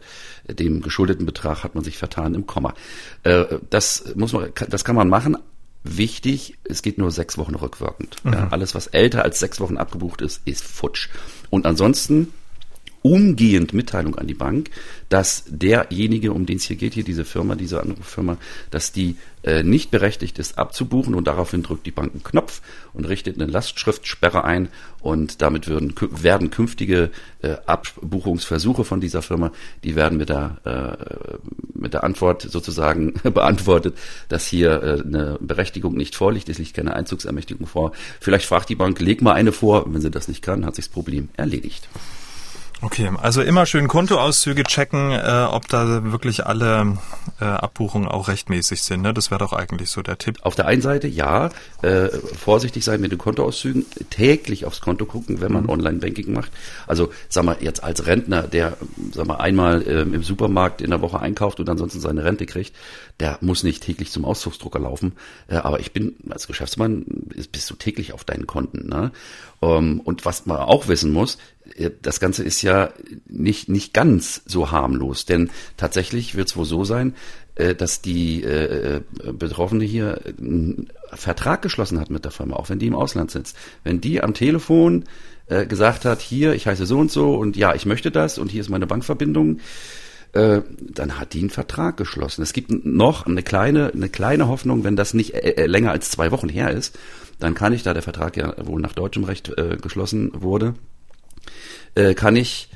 dem 0.53 0.81
geschuldeten 0.81 1.25
Betrag 1.25 1.63
hat 1.63 1.73
man 1.73 1.83
sich 1.83 1.97
vertan 1.97 2.35
im 2.35 2.45
Komma. 2.45 2.75
Äh, 3.23 3.45
das 3.71 4.13
muss 4.15 4.33
man, 4.33 4.51
das 4.69 4.85
kann 4.85 4.95
man 4.95 5.09
machen. 5.09 5.35
Wichtig, 5.83 6.57
es 6.65 6.81
geht 6.81 6.97
nur 6.97 7.11
sechs 7.11 7.37
Wochen 7.37 7.55
rückwirkend. 7.55 8.23
Mhm. 8.23 8.33
Ja, 8.33 8.47
alles, 8.49 8.75
was 8.75 8.87
älter 8.87 9.23
als 9.23 9.39
sechs 9.39 9.59
Wochen 9.59 9.77
abgebucht 9.77 10.21
ist, 10.21 10.41
ist 10.45 10.63
futsch. 10.63 11.09
Und 11.49 11.65
ansonsten 11.65 12.33
umgehend 13.01 13.73
Mitteilung 13.73 14.15
an 14.15 14.27
die 14.27 14.33
Bank, 14.33 14.69
dass 15.07 15.43
derjenige, 15.47 16.33
um 16.33 16.45
den 16.45 16.57
es 16.57 16.63
hier 16.63 16.75
geht, 16.75 16.93
hier 16.93 17.03
diese 17.03 17.25
Firma, 17.25 17.55
diese 17.55 17.81
Anruffirma, 17.81 18.37
dass 18.71 18.91
die 18.91 19.15
äh, 19.41 19.63
nicht 19.63 19.89
berechtigt 19.89 20.37
ist 20.37 20.57
abzubuchen 20.57 21.15
und 21.15 21.25
daraufhin 21.27 21.63
drückt 21.63 21.85
die 21.85 21.91
Bank 21.91 22.11
einen 22.11 22.23
Knopf 22.23 22.61
und 22.93 23.05
richtet 23.05 23.41
eine 23.41 23.49
Lastschriftsperre 23.49 24.43
ein 24.43 24.67
und 24.99 25.41
damit 25.41 25.67
würden, 25.67 25.95
werden 26.11 26.51
künftige 26.51 27.09
äh, 27.41 27.55
Abbuchungsversuche 27.65 28.83
von 28.83 28.99
dieser 28.99 29.21
Firma, 29.21 29.51
die 29.83 29.95
werden 29.95 30.17
mit 30.17 30.27
der, 30.27 30.57
äh, 30.65 31.37
mit 31.73 31.93
der 31.93 32.03
Antwort 32.03 32.41
sozusagen 32.41 33.13
beantwortet, 33.23 33.97
dass 34.27 34.45
hier 34.45 34.83
äh, 34.83 35.01
eine 35.01 35.37
Berechtigung 35.39 35.95
nicht 35.95 36.15
vorliegt, 36.15 36.49
es 36.49 36.57
liegt 36.57 36.73
keine 36.73 36.93
Einzugsermächtigung 36.93 37.65
vor. 37.65 37.93
Vielleicht 38.19 38.45
fragt 38.45 38.67
die 38.67 38.75
Bank, 38.75 38.99
leg 38.99 39.21
mal 39.21 39.33
eine 39.33 39.53
vor, 39.53 39.85
wenn 39.93 40.01
sie 40.01 40.11
das 40.11 40.27
nicht 40.27 40.41
kann, 40.41 40.65
hat 40.65 40.75
sich 40.75 40.85
das 40.85 40.93
Problem 40.93 41.29
erledigt. 41.37 41.87
Okay, 42.81 43.11
also 43.21 43.41
immer 43.41 43.65
schön 43.65 43.89
Kontoauszüge 43.89 44.63
checken, 44.63 45.11
äh, 45.11 45.47
ob 45.51 45.67
da 45.67 46.11
wirklich 46.13 46.45
alle 46.45 46.97
äh, 47.41 47.43
Abbuchungen 47.43 48.07
auch 48.07 48.29
rechtmäßig 48.29 48.81
sind. 48.83 49.01
Ne? 49.01 49.13
Das 49.13 49.31
wäre 49.31 49.39
doch 49.39 49.51
eigentlich 49.51 49.89
so 49.89 50.01
der 50.01 50.17
Tipp. 50.17 50.37
Auf 50.43 50.55
der 50.55 50.65
einen 50.65 50.81
Seite 50.81 51.09
ja, 51.09 51.49
äh, 51.81 52.07
vorsichtig 52.07 52.85
sein 52.85 53.01
mit 53.01 53.11
den 53.11 53.17
Kontoauszügen, 53.17 53.85
täglich 54.09 54.63
aufs 54.63 54.79
Konto 54.79 55.05
gucken, 55.05 55.41
wenn 55.41 55.51
man 55.51 55.63
mhm. 55.63 55.71
Online-Banking 55.71 56.31
macht. 56.31 56.53
Also 56.87 57.11
sag 57.27 57.43
mal 57.43 57.57
jetzt 57.59 57.83
als 57.83 58.05
Rentner, 58.05 58.43
der 58.43 58.77
sag 59.13 59.27
mal 59.27 59.35
einmal 59.35 59.81
äh, 59.81 60.01
im 60.03 60.23
Supermarkt 60.23 60.79
in 60.79 60.91
der 60.91 61.01
Woche 61.01 61.19
einkauft 61.19 61.59
und 61.59 61.69
ansonsten 61.69 61.99
seine 61.99 62.23
Rente 62.23 62.45
kriegt, 62.45 62.73
der 63.19 63.37
muss 63.41 63.63
nicht 63.63 63.83
täglich 63.83 64.09
zum 64.11 64.23
Auszugsdrucker 64.23 64.79
laufen. 64.79 65.13
Äh, 65.49 65.55
aber 65.57 65.81
ich 65.81 65.91
bin 65.91 66.15
als 66.29 66.47
Geschäftsmann 66.47 67.03
bist 67.51 67.69
du 67.69 67.75
täglich 67.75 68.13
auf 68.13 68.23
deinen 68.23 68.47
Konten. 68.47 68.87
Ne? 68.87 69.11
Um, 69.59 69.69
ähm, 69.69 69.99
und 69.99 70.23
was 70.23 70.45
man 70.45 70.59
auch 70.59 70.87
wissen 70.87 71.11
muss, 71.11 71.37
das 72.01 72.19
Ganze 72.19 72.43
ist 72.43 72.61
ja 72.61 72.91
nicht, 73.27 73.69
nicht 73.69 73.93
ganz 73.93 74.41
so 74.45 74.71
harmlos, 74.71 75.25
denn 75.25 75.49
tatsächlich 75.77 76.35
wird 76.35 76.49
es 76.49 76.57
wohl 76.57 76.65
so 76.65 76.83
sein, 76.83 77.15
äh, 77.55 77.75
dass 77.75 78.01
die 78.01 78.43
äh, 78.43 79.01
Betroffene 79.33 79.83
hier 79.83 80.21
einen 80.37 80.89
Vertrag 81.13 81.61
geschlossen 81.61 81.99
hat 81.99 82.09
mit 82.09 82.23
der 82.23 82.31
Firma, 82.31 82.55
auch 82.55 82.69
wenn 82.69 82.79
die 82.79 82.87
im 82.87 82.95
Ausland 82.95 83.31
sitzt. 83.31 83.57
Wenn 83.83 84.01
die 84.01 84.21
am 84.21 84.33
Telefon 84.33 85.05
äh, 85.47 85.65
gesagt 85.65 86.05
hat, 86.05 86.21
hier, 86.21 86.53
ich 86.53 86.67
heiße 86.67 86.85
so 86.85 86.97
und 86.97 87.11
so 87.11 87.35
und 87.35 87.57
ja, 87.57 87.75
ich 87.75 87.85
möchte 87.85 88.11
das 88.11 88.37
und 88.37 88.49
hier 88.51 88.61
ist 88.61 88.69
meine 88.69 88.87
Bankverbindung, 88.87 89.59
äh, 90.33 90.61
dann 90.79 91.19
hat 91.19 91.33
die 91.33 91.39
einen 91.39 91.49
Vertrag 91.49 91.97
geschlossen. 91.97 92.43
Es 92.43 92.53
gibt 92.53 92.85
noch 92.85 93.25
eine 93.25 93.43
kleine, 93.43 93.91
eine 93.93 94.09
kleine 94.09 94.47
Hoffnung, 94.47 94.83
wenn 94.83 94.95
das 94.95 95.13
nicht 95.13 95.33
äh, 95.33 95.65
länger 95.65 95.91
als 95.91 96.11
zwei 96.11 96.31
Wochen 96.31 96.49
her 96.49 96.71
ist, 96.71 96.97
dann 97.39 97.55
kann 97.55 97.73
ich, 97.73 97.83
da 97.83 97.93
der 97.93 98.03
Vertrag 98.03 98.37
ja 98.37 98.53
wohl 98.65 98.81
nach 98.81 98.93
deutschem 98.93 99.23
Recht 99.23 99.49
äh, 99.57 99.77
geschlossen 99.81 100.31
wurde, 100.33 100.75
äh, 101.95 102.13
kann 102.13 102.35
ich 102.35 102.69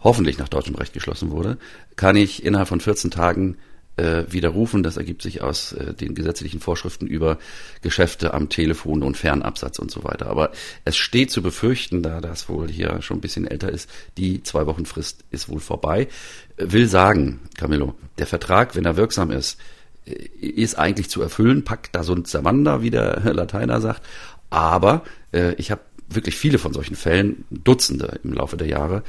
hoffentlich 0.00 0.38
nach 0.38 0.48
deutschem 0.48 0.74
Recht 0.74 0.92
geschlossen 0.92 1.30
wurde, 1.30 1.58
kann 1.96 2.16
ich 2.16 2.44
innerhalb 2.44 2.68
von 2.68 2.80
14 2.80 3.10
Tagen 3.10 3.56
äh, 3.96 4.24
widerrufen. 4.28 4.82
Das 4.82 4.96
ergibt 4.96 5.22
sich 5.22 5.42
aus 5.42 5.72
äh, 5.72 5.94
den 5.94 6.14
gesetzlichen 6.14 6.60
Vorschriften 6.60 7.06
über 7.06 7.38
Geschäfte 7.82 8.34
am 8.34 8.48
Telefon 8.48 9.02
und 9.02 9.16
Fernabsatz 9.16 9.78
und 9.78 9.90
so 9.90 10.04
weiter. 10.04 10.26
Aber 10.26 10.52
es 10.84 10.96
steht 10.96 11.30
zu 11.30 11.42
befürchten, 11.42 12.02
da 12.02 12.20
das 12.20 12.48
wohl 12.48 12.68
hier 12.68 13.00
schon 13.02 13.18
ein 13.18 13.22
bisschen 13.22 13.46
älter 13.46 13.70
ist, 13.70 13.90
die 14.18 14.42
zwei 14.42 14.66
Wochen 14.66 14.86
Frist 14.86 15.24
ist 15.30 15.48
wohl 15.48 15.60
vorbei. 15.60 16.08
Will 16.56 16.86
sagen, 16.86 17.40
Camillo, 17.56 17.94
der 18.18 18.26
Vertrag, 18.26 18.76
wenn 18.76 18.84
er 18.84 18.96
wirksam 18.96 19.30
ist, 19.30 19.58
äh, 20.04 20.12
ist 20.12 20.78
eigentlich 20.78 21.08
zu 21.08 21.22
erfüllen. 21.22 21.64
Packt 21.64 21.94
da 21.94 22.02
so 22.02 22.14
ein 22.14 22.24
Zerwander, 22.24 22.82
wie 22.82 22.90
der 22.90 23.20
Lateiner 23.32 23.80
sagt. 23.80 24.02
Aber 24.50 25.02
äh, 25.32 25.54
ich 25.54 25.70
habe 25.70 25.80
wirklich 26.08 26.36
viele 26.36 26.58
von 26.58 26.72
solchen 26.72 26.96
Fällen, 26.96 27.44
Dutzende 27.50 28.20
im 28.22 28.32
Laufe 28.32 28.56
der 28.56 28.68
Jahre, 28.68 29.02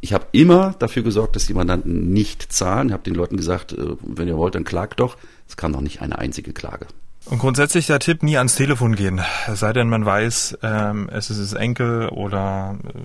ich 0.00 0.12
habe 0.12 0.26
immer 0.32 0.74
dafür 0.78 1.02
gesorgt, 1.02 1.36
dass 1.36 1.46
die 1.46 1.54
Mandanten 1.54 2.12
nicht 2.12 2.52
zahlen. 2.52 2.88
Ich 2.88 2.92
habe 2.92 3.02
den 3.02 3.14
Leuten 3.14 3.36
gesagt, 3.36 3.72
äh, 3.72 3.96
wenn 4.02 4.28
ihr 4.28 4.36
wollt, 4.36 4.54
dann 4.54 4.64
klagt 4.64 5.00
doch. 5.00 5.16
Es 5.48 5.56
kam 5.56 5.72
noch 5.72 5.80
nicht 5.80 6.02
eine 6.02 6.18
einzige 6.18 6.52
Klage. 6.52 6.86
Und 7.24 7.40
grundsätzlich 7.40 7.86
der 7.86 7.98
Tipp, 7.98 8.22
nie 8.22 8.38
ans 8.38 8.54
Telefon 8.54 8.94
gehen. 8.94 9.20
Es 9.46 9.60
sei 9.60 9.72
denn, 9.72 9.88
man 9.88 10.04
weiß, 10.04 10.58
ähm, 10.62 11.10
es 11.12 11.30
ist 11.30 11.40
das 11.40 11.52
Enkel 11.52 12.08
oder 12.08 12.78
äh, 12.84 12.98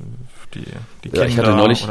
die, 0.54 0.66
die 1.04 1.10
Kinder. 1.10 1.24
Ja, 1.24 1.28
ich 1.28 1.38
hatte 1.38 1.56
neulich, 1.56 1.88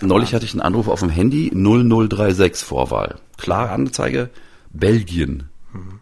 neulich 0.00 0.32
hatte 0.32 0.44
ich 0.44 0.52
einen 0.52 0.62
Anruf 0.62 0.88
auf 0.88 1.00
dem 1.00 1.10
Handy, 1.10 1.50
0036 1.52 2.64
Vorwahl. 2.64 3.16
Klare 3.36 3.70
Anzeige, 3.70 4.30
Belgien. 4.70 5.50
Mhm. 5.72 6.00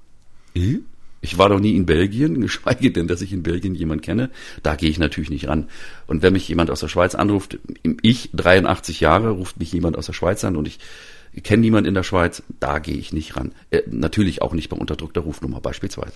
Äh? 0.54 0.78
Ich 1.24 1.38
war 1.38 1.48
noch 1.48 1.58
nie 1.58 1.74
in 1.74 1.86
Belgien, 1.86 2.40
geschweige 2.42 2.92
denn, 2.92 3.08
dass 3.08 3.22
ich 3.22 3.32
in 3.32 3.42
Belgien 3.42 3.74
jemand 3.74 4.02
kenne. 4.02 4.30
Da 4.62 4.76
gehe 4.76 4.90
ich 4.90 4.98
natürlich 4.98 5.30
nicht 5.30 5.48
ran. 5.48 5.68
Und 6.06 6.22
wenn 6.22 6.34
mich 6.34 6.46
jemand 6.48 6.70
aus 6.70 6.80
der 6.80 6.88
Schweiz 6.88 7.14
anruft, 7.14 7.58
ich 8.02 8.30
83 8.34 9.00
Jahre, 9.00 9.30
ruft 9.30 9.58
mich 9.58 9.72
jemand 9.72 9.96
aus 9.96 10.06
der 10.06 10.12
Schweiz 10.12 10.44
an 10.44 10.54
und 10.54 10.68
ich 10.68 10.78
kenne 11.42 11.62
niemand 11.62 11.86
in 11.86 11.94
der 11.94 12.04
Schweiz, 12.04 12.42
da 12.60 12.78
gehe 12.78 12.96
ich 12.96 13.12
nicht 13.12 13.36
ran. 13.36 13.52
Äh, 13.70 13.82
natürlich 13.86 14.42
auch 14.42 14.52
nicht 14.52 14.68
bei 14.68 14.76
unterdrückter 14.76 15.22
Rufnummer 15.22 15.60
beispielsweise. 15.60 16.14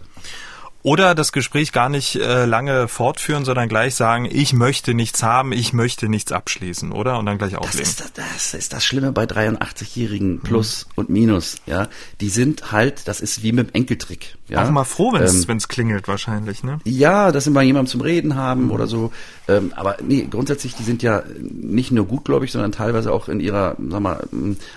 Oder 0.82 1.16
das 1.16 1.32
Gespräch 1.32 1.72
gar 1.72 1.88
nicht 1.88 2.14
äh, 2.16 2.44
lange 2.44 2.86
fortführen, 2.86 3.44
sondern 3.44 3.68
gleich 3.68 3.96
sagen, 3.96 4.28
ich 4.30 4.52
möchte 4.52 4.94
nichts 4.94 5.24
haben, 5.24 5.52
ich 5.52 5.72
möchte 5.72 6.08
nichts 6.08 6.30
abschließen, 6.30 6.92
oder? 6.92 7.18
Und 7.18 7.26
dann 7.26 7.36
gleich 7.36 7.56
auflegen. 7.56 7.80
Das 7.80 7.88
ist 7.88 8.00
das, 8.00 8.12
das, 8.12 8.54
ist 8.54 8.72
das 8.72 8.84
Schlimme 8.84 9.10
bei 9.10 9.24
83-Jährigen 9.24 10.40
Plus 10.40 10.86
mhm. 10.86 10.92
und 10.94 11.10
Minus, 11.10 11.56
ja. 11.66 11.88
Die 12.20 12.28
sind 12.28 12.70
halt, 12.70 13.08
das 13.08 13.20
ist 13.20 13.42
wie 13.42 13.50
mit 13.50 13.70
dem 13.70 13.74
Enkeltrick. 13.74 14.37
Ja? 14.48 14.64
Auch 14.64 14.70
mal 14.70 14.84
froh, 14.84 15.12
wenn 15.12 15.22
es 15.22 15.48
ähm, 15.48 15.58
klingelt 15.58 16.08
wahrscheinlich, 16.08 16.64
ne? 16.64 16.78
Ja, 16.84 17.32
dass 17.32 17.44
sie 17.44 17.50
mal 17.50 17.64
jemanden 17.64 17.90
zum 17.90 18.00
Reden 18.00 18.34
haben 18.34 18.66
mhm. 18.66 18.70
oder 18.70 18.86
so. 18.86 19.12
Ähm, 19.46 19.72
aber 19.76 19.98
nee, 20.02 20.26
grundsätzlich, 20.30 20.74
die 20.74 20.82
sind 20.82 21.02
ja 21.02 21.22
nicht 21.38 21.92
nur 21.92 22.06
gutgläubig, 22.06 22.50
sondern 22.50 22.72
teilweise 22.72 23.12
auch 23.12 23.28
in 23.28 23.40
ihrer, 23.40 23.76
sag 23.78 24.00
mal, 24.00 24.26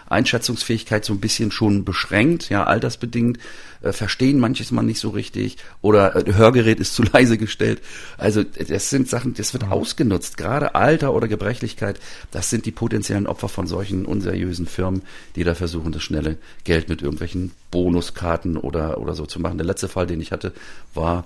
Einschätzungsfähigkeit 0.10 1.06
so 1.06 1.14
ein 1.14 1.20
bisschen 1.20 1.52
schon 1.52 1.86
beschränkt, 1.86 2.50
ja, 2.50 2.66
altersbedingt 2.66 3.40
äh, 3.82 3.94
verstehen 3.94 4.40
manches 4.40 4.72
mal 4.72 4.84
nicht 4.84 5.00
so 5.00 5.10
richtig 5.10 5.58
oder 5.82 6.16
äh, 6.16 6.34
Hörgerät 6.34 6.80
ist 6.80 6.94
zu 6.94 7.04
leise 7.14 7.38
gestellt. 7.38 7.82
Also 8.18 8.44
das 8.44 8.90
sind 8.90 9.10
Sachen, 9.10 9.34
das 9.34 9.54
wird 9.54 9.66
mhm. 9.66 9.72
ausgenutzt. 9.72 10.38
Gerade 10.38 10.76
Alter 10.76 11.14
oder 11.14 11.28
Gebrechlichkeit, 11.28 12.00
das 12.32 12.50
sind 12.50 12.66
die 12.66 12.72
potenziellen 12.72 13.28
Opfer 13.28 13.50
von 13.50 13.68
solchen 13.68 14.06
unseriösen 14.06 14.68
Firmen, 14.68 15.02
die 15.36 15.44
da 15.44 15.56
versuchen, 15.56 15.92
das 15.92 16.04
schnelle 16.04 16.38
Geld 16.64 16.90
mit 16.90 17.02
irgendwelchen 17.02 17.52
Bonuskarten 17.72 18.58
oder, 18.58 19.00
oder 19.00 19.14
so 19.14 19.26
zu 19.26 19.40
machen. 19.40 19.58
Der 19.58 19.66
letzte 19.66 19.88
Fall, 19.88 20.06
den 20.06 20.22
ich 20.22 20.32
hatte, 20.32 20.54
war 20.94 21.26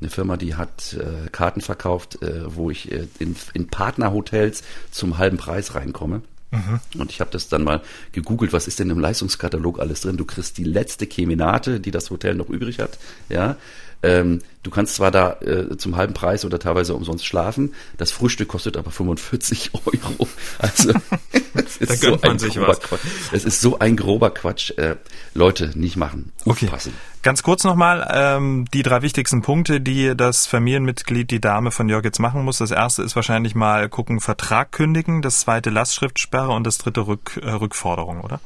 eine 0.00 0.10
Firma, 0.10 0.36
die 0.36 0.54
hat 0.54 0.94
äh, 0.94 1.28
Karten 1.30 1.60
verkauft, 1.60 2.22
äh, 2.22 2.42
wo 2.46 2.70
ich 2.70 2.90
äh, 2.90 3.06
in, 3.18 3.36
in 3.52 3.68
Partnerhotels 3.68 4.62
zum 4.90 5.18
halben 5.18 5.36
Preis 5.36 5.74
reinkomme. 5.74 6.22
Mhm. 6.52 6.80
Und 6.98 7.10
ich 7.10 7.20
habe 7.20 7.30
das 7.30 7.48
dann 7.48 7.62
mal 7.62 7.82
gegoogelt, 8.12 8.52
was 8.52 8.66
ist 8.66 8.80
denn 8.80 8.90
im 8.90 8.98
Leistungskatalog 8.98 9.78
alles 9.78 10.00
drin? 10.00 10.16
Du 10.16 10.24
kriegst 10.24 10.58
die 10.58 10.64
letzte 10.64 11.06
Keminate, 11.06 11.80
die 11.80 11.90
das 11.90 12.10
Hotel 12.10 12.34
noch 12.34 12.48
übrig 12.48 12.78
hat, 12.80 12.98
ja. 13.28 13.56
Ähm, 14.02 14.40
du 14.62 14.70
kannst 14.70 14.94
zwar 14.94 15.10
da 15.10 15.34
äh, 15.40 15.76
zum 15.76 15.96
halben 15.96 16.14
Preis 16.14 16.44
oder 16.44 16.58
teilweise 16.58 16.94
umsonst 16.94 17.26
schlafen, 17.26 17.74
das 17.98 18.12
Frühstück 18.12 18.48
kostet 18.48 18.76
aber 18.76 18.90
45 18.90 19.72
Euro. 19.86 20.28
Also 20.58 20.92
es 21.54 21.76
ist, 21.76 22.00
so 22.00 22.20
ein 22.20 22.38
grober 22.38 22.76
Quatsch. 22.76 23.00
es 23.32 23.44
ist 23.44 23.60
so 23.60 23.78
ein 23.78 23.96
grober 23.96 24.30
Quatsch. 24.30 24.70
Äh, 24.78 24.96
Leute, 25.34 25.78
nicht 25.78 25.96
machen. 25.96 26.32
Aufpassen. 26.44 26.92
Okay. 26.92 27.10
Ganz 27.22 27.42
kurz 27.42 27.64
nochmal 27.64 28.08
ähm, 28.14 28.64
die 28.72 28.82
drei 28.82 29.02
wichtigsten 29.02 29.42
Punkte, 29.42 29.82
die 29.82 30.16
das 30.16 30.46
Familienmitglied, 30.46 31.30
die 31.30 31.40
Dame 31.40 31.70
von 31.70 31.90
Jörg 31.90 32.02
jetzt 32.04 32.18
machen 32.18 32.42
muss. 32.42 32.58
Das 32.58 32.70
erste 32.70 33.02
ist 33.02 33.14
wahrscheinlich 33.14 33.54
mal 33.54 33.90
gucken, 33.90 34.20
Vertrag 34.20 34.72
kündigen, 34.72 35.20
das 35.20 35.40
zweite 35.40 35.68
Lastschriftsperre 35.68 36.52
und 36.52 36.66
das 36.66 36.78
dritte 36.78 37.06
Rück, 37.06 37.38
äh, 37.42 37.50
Rückforderung, 37.50 38.22
oder? 38.22 38.40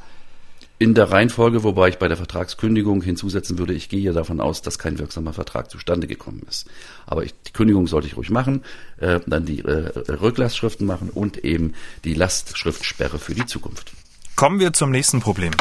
In 0.77 0.93
der 0.93 1.11
Reihenfolge, 1.11 1.63
wobei 1.63 1.89
ich 1.89 1.97
bei 1.97 2.07
der 2.07 2.17
Vertragskündigung 2.17 3.01
hinzusetzen 3.01 3.57
würde, 3.57 3.73
ich 3.73 3.87
gehe 3.87 4.01
ja 4.01 4.13
davon 4.13 4.41
aus, 4.41 4.61
dass 4.61 4.77
kein 4.77 4.99
wirksamer 4.99 5.33
Vertrag 5.33 5.71
zustande 5.71 6.07
gekommen 6.07 6.41
ist. 6.49 6.67
Aber 7.05 7.23
ich, 7.23 7.33
die 7.47 7.53
Kündigung 7.53 7.87
sollte 7.87 8.07
ich 8.07 8.17
ruhig 8.17 8.29
machen, 8.29 8.63
äh, 8.97 9.19
dann 9.25 9.45
die 9.45 9.59
äh, 9.59 9.91
Rücklastschriften 10.09 10.85
machen 10.85 11.09
und 11.09 11.43
eben 11.43 11.73
die 12.03 12.13
Lastschriftsperre 12.13 13.19
für 13.19 13.35
die 13.35 13.45
Zukunft. 13.45 13.93
Kommen 14.35 14.59
wir 14.59 14.73
zum 14.73 14.91
nächsten 14.91 15.21
Problem. 15.21 15.51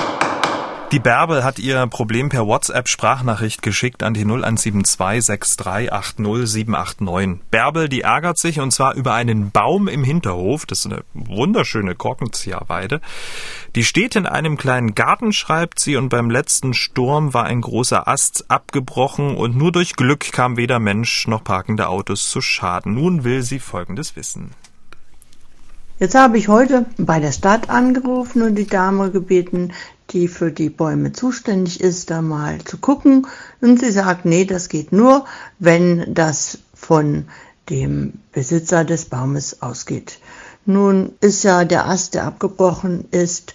Die 0.92 1.00
Bärbel 1.00 1.42
hat 1.42 1.58
ihr 1.58 1.86
Problem 1.88 2.28
per 2.28 2.46
WhatsApp-Sprachnachricht 2.46 3.62
geschickt 3.62 4.02
an 4.02 4.14
die 4.14 4.24
0172 4.24 5.58
6380789. 5.58 7.40
Bärbel, 7.50 7.88
die 7.88 8.02
ärgert 8.02 8.38
sich 8.38 8.60
und 8.60 8.70
zwar 8.70 8.94
über 8.94 9.14
einen 9.14 9.50
Baum 9.50 9.88
im 9.88 10.04
Hinterhof. 10.04 10.66
Das 10.66 10.80
ist 10.80 10.86
eine 10.86 11.02
wunderschöne 11.14 11.94
Korkenzieherweide. 11.94 13.00
Die 13.74 13.82
steht 13.82 14.14
in 14.14 14.26
einem 14.26 14.56
kleinen 14.56 14.94
Garten, 14.94 15.32
schreibt 15.32 15.80
sie, 15.80 15.96
und 15.96 16.10
beim 16.10 16.30
letzten 16.30 16.74
Sturm 16.74 17.34
war 17.34 17.44
ein 17.44 17.62
großer 17.62 18.06
Ast 18.06 18.44
abgebrochen 18.48 19.36
und 19.36 19.56
nur 19.56 19.72
durch 19.72 19.96
Glück 19.96 20.30
kam 20.32 20.56
weder 20.56 20.78
Mensch 20.78 21.26
noch 21.26 21.42
parkende 21.42 21.88
Autos 21.88 22.28
zu 22.28 22.40
Schaden. 22.40 22.94
Nun 22.94 23.24
will 23.24 23.42
sie 23.42 23.58
Folgendes 23.58 24.14
wissen. 24.14 24.52
Jetzt 26.00 26.16
habe 26.16 26.38
ich 26.38 26.48
heute 26.48 26.86
bei 26.98 27.20
der 27.20 27.30
Stadt 27.30 27.70
angerufen 27.70 28.42
und 28.42 28.56
die 28.56 28.66
Dame 28.66 29.12
gebeten, 29.12 29.72
die 30.14 30.28
für 30.28 30.52
die 30.52 30.70
Bäume 30.70 31.12
zuständig 31.12 31.80
ist, 31.80 32.10
da 32.10 32.22
mal 32.22 32.60
zu 32.64 32.78
gucken. 32.78 33.26
Und 33.60 33.80
sie 33.80 33.90
sagt, 33.90 34.24
nee, 34.24 34.44
das 34.44 34.68
geht 34.68 34.92
nur, 34.92 35.26
wenn 35.58 36.14
das 36.14 36.58
von 36.72 37.26
dem 37.68 38.14
Besitzer 38.32 38.84
des 38.84 39.06
Baumes 39.06 39.60
ausgeht. 39.60 40.20
Nun 40.64 41.12
ist 41.20 41.42
ja 41.42 41.64
der 41.64 41.88
Ast, 41.88 42.14
der 42.14 42.24
abgebrochen 42.24 43.06
ist, 43.10 43.54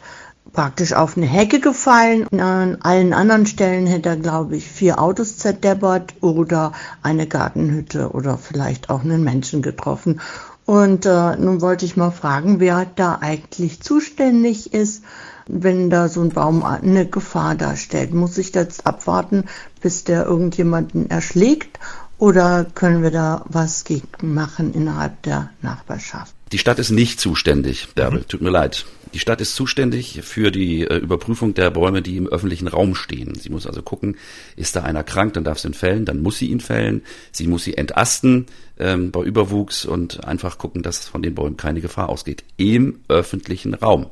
praktisch 0.52 0.94
auf 0.94 1.16
eine 1.16 1.28
Hecke 1.28 1.60
gefallen. 1.60 2.28
An 2.40 2.78
allen 2.82 3.14
anderen 3.14 3.46
Stellen 3.46 3.88
hätte 3.88 4.10
er, 4.10 4.18
glaube 4.18 4.58
ich, 4.58 4.68
vier 4.68 5.02
Autos 5.02 5.38
zerdeppert 5.38 6.16
oder 6.22 6.74
eine 7.02 7.28
Gartenhütte 7.28 8.12
oder 8.12 8.38
vielleicht 8.38 8.90
auch 8.90 9.04
einen 9.04 9.24
Menschen 9.24 9.62
getroffen. 9.62 10.20
Und 10.66 11.06
äh, 11.06 11.36
nun 11.38 11.62
wollte 11.62 11.86
ich 11.86 11.98
mal 11.98 12.12
fragen, 12.12 12.60
wer 12.60 12.86
da 12.96 13.20
eigentlich 13.22 13.82
zuständig 13.82 14.74
ist 14.74 15.04
wenn 15.50 15.90
da 15.90 16.08
so 16.08 16.22
ein 16.22 16.30
Baum 16.30 16.64
eine 16.64 17.08
Gefahr 17.08 17.56
darstellt? 17.56 18.14
Muss 18.14 18.38
ich 18.38 18.54
jetzt 18.54 18.86
abwarten, 18.86 19.46
bis 19.82 20.04
der 20.04 20.26
irgendjemanden 20.26 21.10
erschlägt 21.10 21.80
oder 22.18 22.66
können 22.76 23.02
wir 23.02 23.12
da 23.12 23.44
was 23.48 23.84
gegen 23.84 24.08
machen 24.22 24.74
innerhalb 24.74 25.22
der 25.24 25.50
Nachbarschaft? 25.62 26.36
Die 26.52 26.58
Stadt 26.58 26.80
ist 26.80 26.92
nicht 26.92 27.20
zuständig, 27.20 27.90
Bärbel, 27.96 28.20
mhm. 28.20 28.28
tut 28.28 28.42
mir 28.42 28.50
leid. 28.50 28.86
Die 29.14 29.20
Stadt 29.20 29.42
ist 29.42 29.56
zuständig 29.56 30.22
für 30.22 30.52
die 30.52 30.82
äh, 30.84 30.98
Überprüfung 30.98 31.56
der 31.56 31.72
Bäume, 31.72 32.04
die 32.04 32.18
im 32.18 32.28
öffentlichen 32.28 32.68
Raum 32.68 32.94
stehen. 32.94 33.34
Sie 33.34 33.50
muss 33.50 33.66
also 33.66 33.82
gucken, 33.82 34.18
ist 34.56 34.76
da 34.76 34.84
einer 34.84 35.04
krank, 35.04 35.34
dann 35.34 35.44
darf 35.44 35.58
sie 35.58 35.70
ihn 35.70 35.74
fällen, 35.74 36.06
dann 36.06 36.22
muss 36.22 36.38
sie 36.38 36.52
ihn 36.52 36.60
fällen. 36.60 37.02
Sie 37.32 37.48
muss 37.48 37.64
sie 37.64 37.76
entasten 37.76 38.46
ähm, 38.78 39.10
bei 39.10 39.22
Überwuchs 39.24 39.86
und 39.86 40.24
einfach 40.26 40.60
gucken, 40.60 40.84
dass 40.84 41.08
von 41.08 41.24
den 41.24 41.34
Bäumen 41.34 41.58
keine 41.58 41.82
Gefahr 41.82 42.10
ausgeht. 42.10 42.44
Im 42.58 43.00
öffentlichen 43.08 43.74
Raum. 43.74 44.08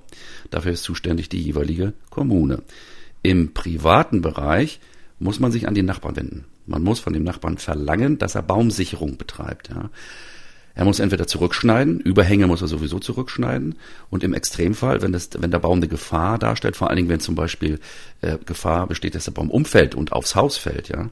Dafür 0.50 0.72
ist 0.72 0.84
zuständig 0.84 1.30
die 1.30 1.42
jeweilige 1.42 1.94
Kommune. 2.10 2.64
Im 3.22 3.54
privaten 3.54 4.22
Bereich 4.22 4.80
muss 5.20 5.40
man 5.40 5.52
sich 5.52 5.68
an 5.68 5.76
den 5.76 5.86
Nachbarn 5.86 6.16
wenden. 6.16 6.46
Man 6.66 6.82
muss 6.82 7.00
von 7.00 7.14
dem 7.14 7.24
Nachbarn 7.24 7.58
verlangen, 7.58 8.18
dass 8.18 8.36
er 8.36 8.42
Baumsicherung 8.42 9.18
betreibt. 9.18 9.70
Ja. 9.70 9.90
Er 10.78 10.86
muss 10.86 11.00
entweder 11.00 11.26
zurückschneiden, 11.26 12.00
Überhänge 12.02 12.46
muss 12.46 12.62
er 12.62 12.68
sowieso 12.68 13.00
zurückschneiden 13.00 13.78
und 14.12 14.24
im 14.24 14.36
Extremfall, 14.36 15.02
wenn, 15.02 15.12
das, 15.12 15.30
wenn 15.36 15.50
der 15.50 15.58
Baum 15.58 15.80
eine 15.80 15.88
Gefahr 15.88 16.38
darstellt, 16.38 16.76
vor 16.76 16.90
allen 16.90 16.98
Dingen, 16.98 17.10
wenn 17.10 17.20
zum 17.20 17.34
Beispiel 17.34 17.80
äh, 18.22 18.38
Gefahr 18.46 18.86
besteht, 18.86 19.16
dass 19.16 19.26
der 19.26 19.32
Baum 19.32 19.50
umfällt 19.50 19.96
und 19.96 20.12
aufs 20.12 20.36
Haus 20.36 20.56
fällt, 20.56 20.90
ja, 20.90 21.10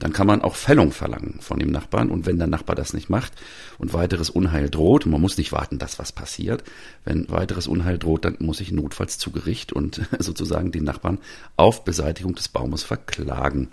dann 0.00 0.12
kann 0.12 0.26
man 0.26 0.42
auch 0.42 0.56
Fällung 0.56 0.90
verlangen 0.90 1.38
von 1.40 1.60
dem 1.60 1.70
Nachbarn. 1.70 2.10
Und 2.10 2.26
wenn 2.26 2.38
der 2.38 2.48
Nachbar 2.48 2.74
das 2.74 2.94
nicht 2.94 3.08
macht 3.08 3.32
und 3.78 3.92
weiteres 3.92 4.28
Unheil 4.28 4.70
droht, 4.70 5.06
und 5.06 5.12
man 5.12 5.20
muss 5.20 5.38
nicht 5.38 5.52
warten, 5.52 5.78
dass 5.78 6.00
was 6.00 6.10
passiert, 6.10 6.64
wenn 7.04 7.30
weiteres 7.30 7.68
Unheil 7.68 7.98
droht, 7.98 8.24
dann 8.24 8.34
muss 8.40 8.60
ich 8.60 8.72
notfalls 8.72 9.18
zu 9.18 9.30
Gericht 9.30 9.72
und 9.72 10.00
sozusagen 10.18 10.72
den 10.72 10.82
Nachbarn 10.82 11.18
auf 11.56 11.84
Beseitigung 11.84 12.34
des 12.34 12.48
Baumes 12.48 12.82
verklagen. 12.82 13.68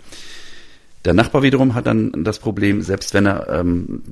Der 1.04 1.14
Nachbar 1.14 1.42
wiederum 1.42 1.74
hat 1.74 1.86
dann 1.86 2.24
das 2.24 2.38
Problem, 2.38 2.80
selbst 2.82 3.12
wenn 3.14 3.26
er 3.26 3.48
ähm, 3.48 4.02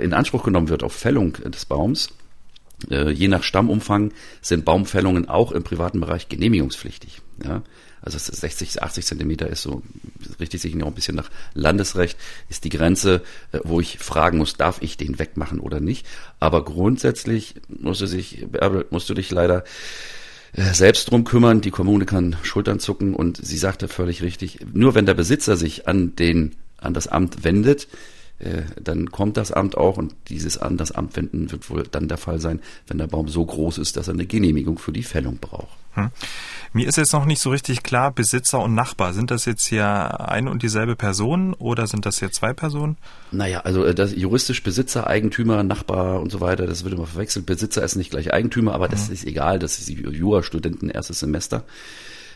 in 0.00 0.12
Anspruch 0.12 0.44
genommen 0.44 0.68
wird 0.68 0.82
auf 0.82 0.92
Fällung 0.92 1.32
des 1.32 1.64
Baums, 1.64 2.10
Äh, 2.88 3.10
je 3.10 3.28
nach 3.28 3.42
Stammumfang 3.42 4.12
sind 4.40 4.64
Baumfällungen 4.64 5.28
auch 5.28 5.52
im 5.52 5.62
privaten 5.62 6.00
Bereich 6.00 6.28
genehmigungspflichtig. 6.28 7.20
Ja? 7.44 7.62
Also 8.00 8.18
60, 8.18 8.82
80 8.82 9.04
Zentimeter 9.04 9.48
ist 9.48 9.62
so, 9.62 9.82
richtet 10.38 10.62
sich 10.62 10.74
noch 10.74 10.86
ein 10.86 10.94
bisschen 10.94 11.16
nach 11.16 11.30
Landesrecht, 11.52 12.18
ist 12.48 12.64
die 12.64 12.70
Grenze, 12.70 13.22
äh, 13.52 13.60
wo 13.64 13.80
ich 13.80 13.98
fragen 13.98 14.38
muss, 14.38 14.56
darf 14.56 14.80
ich 14.80 14.96
den 14.96 15.18
wegmachen 15.18 15.60
oder 15.60 15.80
nicht. 15.80 16.06
Aber 16.38 16.64
grundsätzlich 16.64 17.56
musst 17.68 18.00
du, 18.00 18.06
sich, 18.06 18.46
musst 18.90 19.10
du 19.10 19.14
dich 19.14 19.30
leider 19.30 19.64
selbst 20.54 21.10
drum 21.10 21.24
kümmern. 21.24 21.60
Die 21.60 21.70
Kommune 21.70 22.06
kann 22.06 22.36
Schultern 22.42 22.80
zucken 22.80 23.14
und 23.14 23.36
sie 23.44 23.58
sagte 23.58 23.88
völlig 23.88 24.22
richtig, 24.22 24.60
nur 24.72 24.94
wenn 24.94 25.06
der 25.06 25.14
Besitzer 25.14 25.56
sich 25.56 25.88
an 25.88 26.16
den, 26.16 26.56
an 26.78 26.94
das 26.94 27.08
Amt 27.08 27.44
wendet, 27.44 27.88
äh, 28.40 28.62
dann 28.82 29.10
kommt 29.10 29.36
das 29.36 29.52
Amt 29.52 29.76
auch 29.76 29.98
und 29.98 30.14
dieses 30.28 30.58
an 30.58 30.76
das 30.76 30.92
Amt 30.92 31.16
wenden 31.16 31.52
wird 31.52 31.68
wohl 31.68 31.84
dann 31.90 32.08
der 32.08 32.18
Fall 32.18 32.40
sein, 32.40 32.60
wenn 32.86 32.98
der 32.98 33.06
Baum 33.06 33.28
so 33.28 33.44
groß 33.44 33.78
ist, 33.78 33.96
dass 33.96 34.08
er 34.08 34.14
eine 34.14 34.26
Genehmigung 34.26 34.78
für 34.78 34.92
die 34.92 35.02
Fällung 35.02 35.38
braucht. 35.38 35.76
Hm. 35.92 36.10
Mir 36.72 36.88
ist 36.88 36.96
jetzt 36.96 37.12
noch 37.12 37.26
nicht 37.26 37.42
so 37.42 37.50
richtig 37.50 37.82
klar, 37.82 38.12
Besitzer 38.12 38.60
und 38.60 38.74
Nachbar, 38.74 39.12
sind 39.12 39.30
das 39.30 39.44
jetzt 39.44 39.66
hier 39.66 39.84
eine 40.20 40.50
und 40.50 40.62
dieselbe 40.62 40.96
Person 40.96 41.52
oder 41.54 41.86
sind 41.86 42.06
das 42.06 42.20
hier 42.20 42.30
zwei 42.30 42.52
Personen? 42.52 42.96
Naja, 43.30 43.60
also 43.60 43.84
äh, 43.84 43.94
das 43.94 44.14
juristisch 44.14 44.62
Besitzer, 44.62 45.06
Eigentümer, 45.06 45.62
Nachbar 45.62 46.20
und 46.20 46.30
so 46.30 46.40
weiter, 46.40 46.66
das 46.66 46.84
wird 46.84 46.94
immer 46.94 47.06
verwechselt. 47.06 47.44
Besitzer 47.44 47.82
ist 47.82 47.96
nicht 47.96 48.10
gleich 48.10 48.32
Eigentümer, 48.32 48.72
aber 48.72 48.88
das 48.88 49.08
mhm. 49.08 49.14
ist 49.14 49.26
egal, 49.26 49.58
das 49.58 49.78
ist 49.78 49.88
Jurastudenten 49.90 50.88
erstes 50.88 51.20
Semester. 51.20 51.64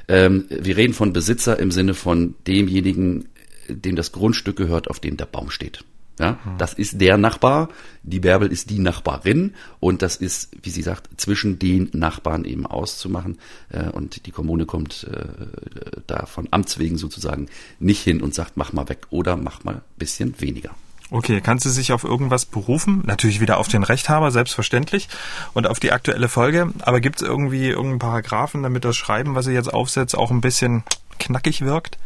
Ähm, 0.09 0.47
wir 0.51 0.77
reden 0.77 0.93
von 0.93 1.13
Besitzer 1.13 1.59
im 1.59 1.71
Sinne 1.71 1.95
von 1.95 2.35
demjenigen, 2.47 3.29
dem 3.69 3.97
das 3.97 4.13
Grundstück 4.13 4.57
gehört, 4.57 4.91
auf 4.91 5.01
dem 5.01 5.17
der 5.17 5.27
Baum 5.27 5.51
steht. 5.51 5.85
Ja, 6.19 6.39
mhm. 6.45 6.59
das 6.59 6.75
ist 6.75 7.01
der 7.01 7.19
Nachbar, 7.19 7.69
die 8.05 8.21
Bärbel 8.21 8.53
ist 8.53 8.71
die 8.71 8.79
Nachbarin 8.79 9.55
und 9.81 10.01
das 10.01 10.17
ist, 10.17 10.51
wie 10.63 10.71
sie 10.71 10.83
sagt, 10.83 11.21
zwischen 11.21 11.59
den 11.59 11.91
Nachbarn 11.93 12.45
eben 12.45 12.67
auszumachen. 12.67 13.39
Äh, 13.69 13.89
und 13.89 14.27
die 14.27 14.31
Kommune 14.31 14.65
kommt 14.65 15.09
äh, 15.11 16.01
da 16.07 16.27
von 16.27 16.47
Amts 16.53 16.79
wegen 16.79 16.99
sozusagen 16.99 17.49
nicht 17.81 18.03
hin 18.03 18.23
und 18.23 18.33
sagt, 18.33 18.57
mach 18.57 18.73
mal 18.73 18.89
weg 18.89 19.07
oder 19.11 19.37
mach 19.37 19.65
mal 19.65 19.83
bisschen 19.97 20.41
weniger. 20.41 20.71
Okay, 21.11 21.41
kann 21.41 21.59
sie 21.59 21.71
sich 21.71 21.93
auf 21.93 22.05
irgendwas 22.05 22.47
berufen? 22.47 23.03
Natürlich 23.05 23.41
wieder 23.41 23.59
auf 23.59 23.69
den 23.69 23.83
Rechthaber, 23.83 24.31
selbstverständlich, 24.31 25.09
und 25.53 25.67
auf 25.67 25.79
die 25.79 25.93
aktuelle 25.93 26.29
Folge. 26.29 26.73
Aber 26.81 27.01
gibt 27.01 27.21
es 27.21 27.29
irgendwie 27.29 27.69
irgendeinen 27.69 27.99
Paragraphen, 27.99 28.63
damit 28.63 28.85
das 28.85 28.97
Schreiben, 28.97 29.35
was 29.35 29.45
sie 29.45 29.53
jetzt 29.53 29.73
aufsetzt, 29.73 30.17
auch 30.17 30.31
ein 30.31 30.41
bisschen 30.41 30.83
knackig 31.19 31.61
wirkt? 31.61 31.99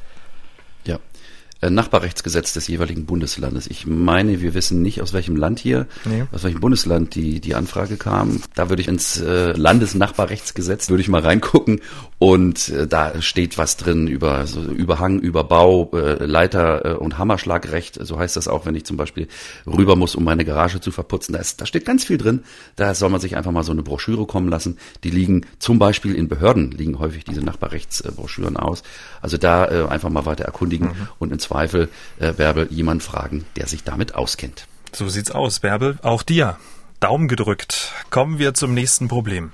Äh, 1.61 1.71
Nachbarrechtsgesetz 1.71 2.53
des 2.53 2.69
jeweiligen 2.69 3.05
Bundeslandes. 3.05 3.67
Ich 3.67 3.85
meine, 3.85 4.41
wir 4.41 4.55
wissen 4.55 4.81
nicht, 4.81 5.03
aus 5.03 5.13
welchem 5.13 5.35
Land 5.35 5.59
hier, 5.59 5.89
nee. 6.05 6.23
aus 6.31 6.45
welchem 6.45 6.61
Bundesland 6.61 7.17
die, 7.17 7.41
die 7.41 7.57
Anfrage 7.57 7.97
kam. 7.97 8.41
Da 8.55 8.69
würde 8.69 8.81
ich 8.81 8.87
ins 8.87 9.21
äh, 9.21 9.53
Landesnachbarrechtsgesetz, 9.55 10.89
würde 10.89 11.01
ich 11.01 11.09
mal 11.09 11.21
reingucken 11.21 11.81
und 12.19 12.69
äh, 12.69 12.87
da 12.87 13.21
steht 13.21 13.59
was 13.59 13.77
drin 13.77 14.07
über 14.07 14.47
so 14.47 14.61
Überhang, 14.61 15.19
Überbau, 15.19 15.91
äh, 15.95 16.25
Leiter 16.25 16.85
äh, 16.85 16.95
und 16.95 17.19
Hammerschlagrecht. 17.19 17.99
So 18.07 18.21
heißt 18.21 18.37
das 18.37 18.47
auch, 18.47 18.65
wenn 18.65 18.77
ich 18.77 18.85
zum 18.85 18.97
Beispiel 18.97 19.27
rüber 19.67 19.97
muss, 19.97 20.15
um 20.15 20.23
meine 20.23 20.45
Garage 20.45 20.81
zu 20.81 20.93
verputzen. 20.93 21.33
Da, 21.33 21.41
ist, 21.41 21.61
da 21.61 21.67
steht 21.67 21.85
ganz 21.85 22.05
viel 22.05 22.19
drin. 22.19 22.45
Da 22.77 22.95
soll 22.95 23.11
man 23.11 23.21
sich 23.21 23.37
einfach 23.37 23.51
mal 23.51 23.65
so 23.65 23.73
eine 23.73 23.83
Broschüre 23.83 24.27
kommen 24.27 24.49
lassen. 24.49 24.79
Die 25.03 25.11
liegen 25.11 25.45
zum 25.59 25.81
Beispiel 25.81 26.15
in 26.15 26.29
Behörden, 26.29 26.71
liegen 26.71 27.01
häufig 27.01 27.25
diese 27.25 27.41
Nachbarrechtsbroschüren 27.41 28.57
aus. 28.57 28.85
Also 29.21 29.39
da 29.39 29.65
äh, 29.67 29.89
einfach 29.89 30.11
mal 30.11 30.25
weiter 30.25 30.45
erkundigen 30.45 30.89
mhm. 30.89 31.09
und 31.19 31.33
ins 31.33 31.48
Zweifel, 31.49 31.89
äh, 32.19 32.33
Bärbel, 32.33 32.69
jemand 32.71 33.03
fragen, 33.03 33.47
der 33.57 33.67
sich 33.67 33.83
damit 33.85 34.15
auskennt. 34.15 34.67
So 34.93 35.09
sieht's 35.09 35.31
aus, 35.31 35.61
Bärbel. 35.61 35.97
Auch 36.03 36.23
dir. 36.23 36.59
Daumen 37.01 37.29
gedrückt. 37.29 37.95
Kommen 38.11 38.39
wir 38.39 38.53
zum 38.53 38.75
nächsten 38.75 39.09
Problem. 39.09 39.53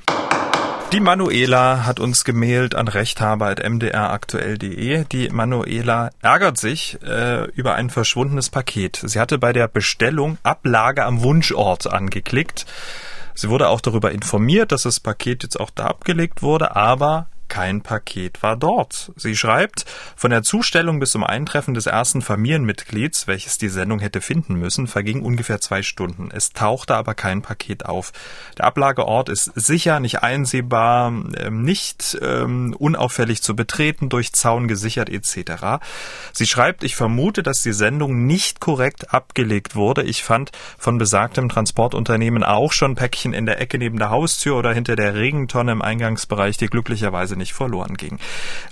Die 0.93 0.99
Manuela 0.99 1.87
hat 1.87 2.01
uns 2.01 2.25
gemailt 2.25 2.75
an 2.75 2.89
rechthaber.mdraktuell.de. 2.89 5.05
Die 5.05 5.29
Manuela 5.29 6.11
ärgert 6.21 6.59
sich 6.59 6.99
äh, 7.03 7.45
über 7.51 7.75
ein 7.75 7.91
verschwundenes 7.91 8.51
Paket. 8.51 9.01
Sie 9.05 9.21
hatte 9.21 9.39
bei 9.39 9.53
der 9.53 9.69
Bestellung 9.69 10.39
Ablage 10.43 11.05
am 11.05 11.23
Wunschort 11.23 11.93
angeklickt. 11.93 12.67
Sie 13.35 13.51
wurde 13.51 13.69
auch 13.69 13.81
darüber 13.81 14.11
informiert, 14.11 14.73
dass 14.73 14.83
das 14.83 14.99
Paket 15.01 15.45
jetzt 15.45 15.61
auch 15.61 15.71
da 15.71 15.87
abgelegt 15.87 16.43
wurde, 16.43 16.75
aber 16.75 17.29
kein 17.49 17.83
Paket 17.83 18.43
war 18.43 18.57
dort. 18.57 19.13
Sie 19.17 19.37
schreibt, 19.37 19.85
von 20.17 20.31
der 20.31 20.43
Zustellung 20.43 21.01
bis 21.01 21.13
zum 21.13 21.25
Eintreffen 21.25 21.75
des 21.75 21.87
ersten 21.87 22.23
Familienmitglieds, 22.23 23.27
welches 23.27 23.59
die 23.59 23.69
Sendung 23.69 24.01
hätte 24.01 24.21
finden 24.21 24.55
müssen, 24.55 24.87
verging 24.87 25.23
ungefähr 25.23 25.61
zwei 25.61 25.83
Stunden. 25.83 26.31
Es 26.33 26.53
tauchte 26.53 26.95
aber 26.95 27.15
kein 27.15 27.43
Paket 27.43 27.87
auf. 27.87 28.13
Der 28.59 28.65
Ablageort 28.65 29.29
ist 29.29 29.53
sicher, 29.55 30.01
nicht 30.01 30.23
einsehbar, 30.23 31.09
ähm, 31.09 31.63
nicht 31.63 32.19
ähm, 32.23 32.75
unauffällig 32.79 33.43
zu 33.43 33.55
betreten, 33.55 34.09
durch 34.09 34.33
Zaun 34.33 34.69
gesichert 34.69 35.09
etc. 35.09 35.85
Sie 36.33 36.47
schreibt, 36.47 36.85
ich 36.85 36.97
vermute, 36.97 37.43
dass 37.43 37.63
die 37.63 37.73
Sendung 37.73 38.27
nicht 38.27 38.61
korrekt 38.61 39.13
abgelegt 39.13 39.77
wurde. 39.77 40.03
Ich 40.03 40.25
fand 40.25 40.51
von 40.79 40.99
besagtem 40.99 41.49
Transportunternehmen 41.49 42.43
auch 42.43 42.73
schon 42.73 42.95
Päckchen 42.95 43.33
in 43.33 43.47
der 43.47 43.61
Ecke 43.61 43.79
neben 43.79 43.99
der 43.99 44.11
Haustür 44.11 44.57
oder 44.57 44.73
hinter 44.73 44.97
der 44.97 45.15
Regentonne 45.15 45.73
im 45.73 45.83
Eingangsbereich, 45.83 46.57
die 46.57 46.67
glücklicherweise 46.67 47.34
nicht 47.37 47.45
nicht 47.45 47.53
verloren 47.53 47.99
ging. 47.99 48.19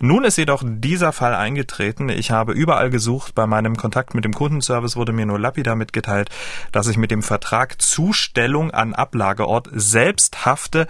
Nun 0.00 0.24
ist 0.24 0.38
jedoch 0.38 0.62
dieser 0.66 1.12
Fall 1.12 1.34
eingetreten. 1.34 2.08
Ich 2.08 2.30
habe 2.30 2.52
überall 2.52 2.88
gesucht. 2.88 3.34
Bei 3.34 3.46
meinem 3.46 3.76
Kontakt 3.76 4.14
mit 4.14 4.24
dem 4.24 4.32
Kundenservice 4.32 4.96
wurde 4.96 5.12
mir 5.12 5.26
nur 5.26 5.38
lapidar 5.38 5.76
mitgeteilt, 5.76 6.30
dass 6.72 6.88
ich 6.88 6.96
mit 6.96 7.10
dem 7.10 7.22
Vertrag 7.22 7.82
Zustellung 7.82 8.70
an 8.70 8.94
Ablageort 8.94 9.68
selbst 9.72 10.46
hafte. 10.46 10.86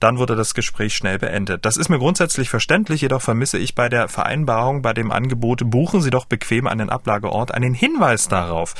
Dann 0.00 0.16
wurde 0.16 0.36
das 0.36 0.54
Gespräch 0.54 0.94
schnell 0.94 1.18
beendet. 1.18 1.66
Das 1.66 1.76
ist 1.76 1.90
mir 1.90 1.98
grundsätzlich 1.98 2.48
verständlich, 2.48 3.02
jedoch 3.02 3.20
vermisse 3.20 3.58
ich 3.58 3.74
bei 3.74 3.90
der 3.90 4.08
Vereinbarung, 4.08 4.80
bei 4.80 4.94
dem 4.94 5.10
Angebot, 5.10 5.68
buchen 5.68 6.00
Sie 6.00 6.10
doch 6.10 6.24
bequem 6.24 6.66
einen 6.66 6.88
Ablageort, 6.88 7.52
einen 7.52 7.74
Hinweis 7.74 8.28
darauf. 8.28 8.74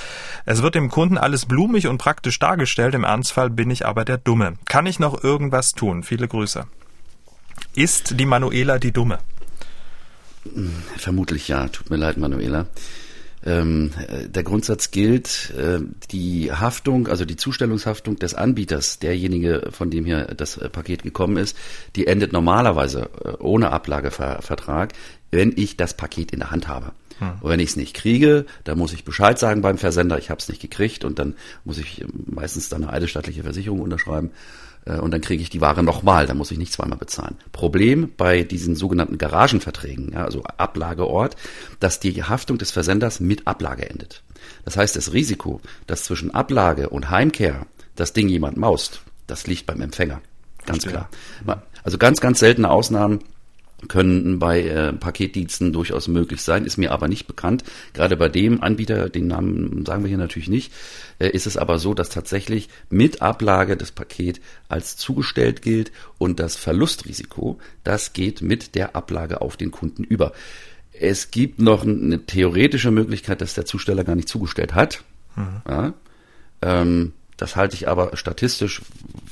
Es 0.47 0.63
wird 0.63 0.77
dem 0.77 0.91
Kunden 0.91 1.19
alles 1.19 1.45
blumig 1.45 1.89
und 1.89 1.99
praktisch 1.99 2.39
dargestellt, 2.39 2.95
im 2.95 3.05
Ernstfall 3.05 3.51
bin 3.51 3.69
ich 3.71 3.85
aber 3.85 4.05
der 4.05 4.17
Dumme. 4.17 4.55
Kann 4.67 4.87
ich 4.87 5.01
noch 5.01 5.23
irgendwas 5.23 5.75
tun? 5.75 6.05
Viele 6.05 6.29
Grüße. 6.29 6.67
Ist 7.75 8.19
die 8.19 8.27
Manuela 8.27 8.79
die 8.79 8.93
Dumme? 8.93 9.19
Vermutlich 10.97 11.49
ja. 11.49 11.69
Tut 11.69 11.91
mir 11.91 11.97
leid, 11.97 12.17
Manuela. 12.17 12.67
Ähm, 13.45 13.93
der 14.27 14.43
Grundsatz 14.43 14.91
gilt, 14.91 15.55
äh, 15.57 15.79
die 16.11 16.53
Haftung, 16.53 17.07
also 17.07 17.25
die 17.25 17.37
Zustellungshaftung 17.37 18.17
des 18.17 18.35
Anbieters, 18.35 18.99
derjenige, 18.99 19.69
von 19.71 19.91
dem 19.91 20.05
hier 20.05 20.25
das 20.25 20.57
äh, 20.57 20.69
Paket 20.69 21.05
gekommen 21.05 21.37
ist, 21.37 21.57
die 21.95 22.09
endet 22.09 22.33
normalerweise 22.33 23.09
äh, 23.25 23.29
ohne 23.39 23.71
Ablagevertrag, 23.71 24.93
wenn 25.31 25.53
ich 25.55 25.77
das 25.77 25.95
Paket 25.95 26.33
in 26.33 26.41
der 26.41 26.51
Hand 26.51 26.67
habe. 26.67 26.93
Hm. 27.19 27.33
Und 27.41 27.51
wenn 27.51 27.61
ich 27.61 27.71
es 27.71 27.77
nicht 27.77 27.95
kriege, 27.95 28.47
dann 28.65 28.79
muss 28.79 28.93
ich 28.93 29.05
Bescheid 29.05 29.39
sagen 29.39 29.63
beim 29.63 29.79
Versender, 29.79 30.19
ich 30.19 30.31
habe 30.31 30.41
es 30.41 30.49
nicht 30.49 30.61
gekriegt 30.61 31.05
und 31.05 31.19
dann 31.19 31.35
muss 31.65 31.79
ich 31.79 32.05
meistens 32.27 32.69
dann 32.69 32.85
eine 32.85 32.93
eidesstattliche 32.93 33.43
Versicherung 33.43 33.81
unterschreiben 33.81 34.31
äh, 34.85 34.99
und 34.99 35.13
dann 35.13 35.21
kriege 35.21 35.43
ich 35.43 35.51
die 35.51 35.61
Ware 35.61 35.83
nochmal, 35.83 36.27
dann 36.27 36.37
muss 36.37 36.51
ich 36.51 36.59
nicht 36.59 36.73
zweimal 36.73 36.99
bezahlen. 36.99 37.37
Problem 37.53 38.13
bei 38.17 38.43
diesen 38.43 38.77
sogenannten 38.77 39.19
Garagenverträgen, 39.19 40.13
ja, 40.13 40.25
also 40.25 40.43
Ablageort, 40.43 41.37
dass 41.81 42.01
die 42.01 42.23
Haftung 42.23 42.59
des 42.59 42.71
Versenders 42.71 43.21
mit 43.21 43.47
Ablage 43.47 43.89
endet. 43.89 44.23
Das 44.65 44.77
heißt, 44.77 44.97
das 44.97 45.13
Risiko, 45.13 45.61
dass 45.87 46.05
zwischen 46.05 46.33
Ablage 46.33 46.89
und 46.89 47.11
Heimkehr 47.11 47.67
das 47.97 48.13
Ding 48.13 48.29
jemand 48.29 48.57
maust, 48.57 49.03
das 49.27 49.47
liegt 49.47 49.67
beim 49.67 49.81
Empfänger. 49.81 50.21
Ganz 50.67 50.87
klar. 50.87 51.09
Also 51.83 51.97
ganz, 51.97 52.21
ganz 52.21 52.41
seltene 52.41 52.71
Ausnahmen 52.71 53.21
können 53.87 54.41
bei 54.41 54.63
äh, 54.63 54.93
Paketdiensten 54.93 55.73
durchaus 55.73 56.09
möglich 56.09 56.43
sein, 56.43 56.65
ist 56.65 56.79
mir 56.79 56.91
aber 56.91 57.07
nicht 57.07 57.29
bekannt. 57.29 57.63
Gerade 57.93 58.17
bei 58.17 58.29
dem 58.29 58.61
Anbieter, 58.61 59.09
den 59.09 59.29
Namen 59.29 59.87
sagen 59.87 60.03
wir 60.03 60.09
hier 60.09 60.19
natürlich 60.19 60.49
nicht, 60.49 60.73
äh, 61.21 61.29
ist 61.29 61.47
es 61.47 61.57
aber 61.57 61.79
so, 61.79 61.95
dass 61.95 62.09
tatsächlich 62.09 62.69
mit 62.91 63.23
Ablage 63.23 63.77
das 63.77 63.93
Paket 63.93 64.41
als 64.69 64.97
zugestellt 64.97 65.63
gilt 65.63 65.93
und 66.19 66.41
das 66.41 66.57
Verlustrisiko, 66.57 67.59
das 67.85 68.13
geht 68.13 68.43
mit 68.43 68.75
der 68.75 68.97
Ablage 68.97 69.41
auf 69.41 69.57
den 69.57 69.71
Kunden 69.71 70.03
über. 70.03 70.33
Es 70.93 71.31
gibt 71.31 71.61
noch 71.61 71.85
eine 71.85 72.27
theoretische 72.27 72.91
Möglichkeit, 72.91 73.41
dass 73.41 73.55
der 73.55 73.67
Zusteller 73.67 74.03
gar 74.03 74.17
nicht 74.17 74.29
zugestellt 74.29 74.75
hat. 74.75 75.05
Mhm. 75.37 75.63
Ja, 75.69 75.95
ähm, 76.63 77.13
das 77.39 77.55
halte 77.55 77.77
ich 77.77 77.89
aber 77.89 78.17
statistisch, 78.17 78.83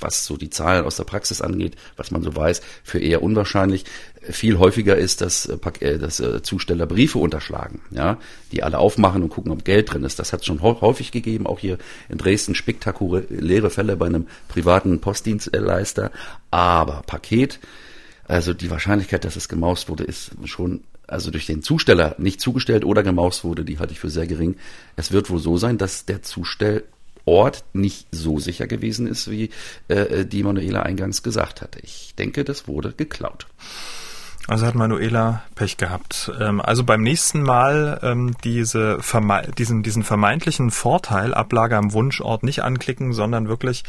was 0.01 0.25
so 0.25 0.37
die 0.37 0.49
Zahlen 0.49 0.85
aus 0.85 0.97
der 0.97 1.05
Praxis 1.05 1.43
angeht, 1.43 1.75
was 1.97 2.13
man 2.13 2.23
so 2.23 2.35
weiß, 2.35 2.63
für 2.85 3.01
eher 3.01 3.23
unwahrscheinlich. 3.23 3.85
Viel 4.23 4.59
häufiger 4.59 4.97
ist, 4.97 5.21
dass, 5.21 5.47
äh, 5.47 5.59
äh, 5.81 5.99
dass 5.99 6.21
äh, 6.21 6.41
Zusteller 6.43 6.87
Briefe 6.87 7.19
unterschlagen, 7.19 7.81
ja, 7.91 8.19
die 8.53 8.63
alle 8.63 8.79
aufmachen 8.79 9.23
und 9.23 9.29
gucken, 9.29 9.53
ob 9.53 9.65
Geld 9.65 9.93
drin 9.93 10.05
ist. 10.05 10.21
Das 10.21 10.33
hat 10.33 10.41
es 10.41 10.47
schon 10.47 10.63
häufig 10.63 11.11
gegeben, 11.11 11.47
auch 11.47 11.59
hier 11.59 11.79
in 12.09 12.19
Dresden 12.19 12.55
spektakuläre 12.55 13.71
Fälle 13.71 13.97
bei 13.97 14.07
einem 14.07 14.27
privaten 14.49 15.01
Postdienstleister. 15.01 16.13
Aber 16.53 17.03
Paket, 17.07 17.59
also 18.29 18.55
die 18.55 18.71
Wahrscheinlichkeit, 18.71 19.25
dass 19.25 19.37
es 19.37 19.49
gemaust 19.49 19.89
wurde, 19.89 20.05
ist 20.05 20.31
schon 20.45 20.85
also 21.09 21.31
durch 21.31 21.47
den 21.47 21.63
Zusteller 21.63 22.15
nicht 22.19 22.41
zugestellt 22.41 22.85
oder 22.85 23.03
gemaust 23.03 23.45
wurde, 23.45 23.65
die 23.65 23.79
halte 23.79 23.93
ich 23.93 24.01
für 24.01 24.11
sehr 24.11 24.27
gering. 24.27 24.57
Es 24.97 25.13
wird 25.13 25.31
wohl 25.31 25.39
so 25.39 25.57
sein, 25.57 25.79
dass 25.79 26.05
der 26.05 26.23
Zustell 26.23 26.85
Ort 27.27 27.65
nicht 27.73 28.07
so 28.13 28.39
sicher 28.39 28.67
gewesen 28.67 29.07
ist, 29.07 29.31
wie 29.31 29.51
äh, 29.89 30.25
die 30.25 30.43
Manuela 30.43 30.83
eingangs 30.83 31.23
gesagt 31.23 31.61
hatte. 31.61 31.81
Ich 31.83 32.15
denke, 32.17 32.45
das 32.45 32.67
wurde 32.67 32.93
geklaut. 32.93 33.47
Also 34.49 34.65
hat 34.65 34.77
Manuela 34.77 35.43
Pech 35.57 35.77
gehabt. 35.77 36.31
Ähm, 36.41 36.61
also 36.61 36.85
beim 36.85 37.03
nächsten 37.03 37.43
Mal 37.43 37.99
ähm, 38.03 38.37
diese 38.45 39.03
verme 39.03 39.43
diesen, 39.59 39.83
diesen 39.83 40.05
vermeintlichen 40.05 40.71
Vorteil, 40.71 41.35
Ablage 41.35 41.77
am 41.77 41.93
Wunschort 41.93 42.45
nicht 42.45 42.63
anklicken, 42.63 43.13
sondern 43.13 43.49
wirklich 43.49 43.83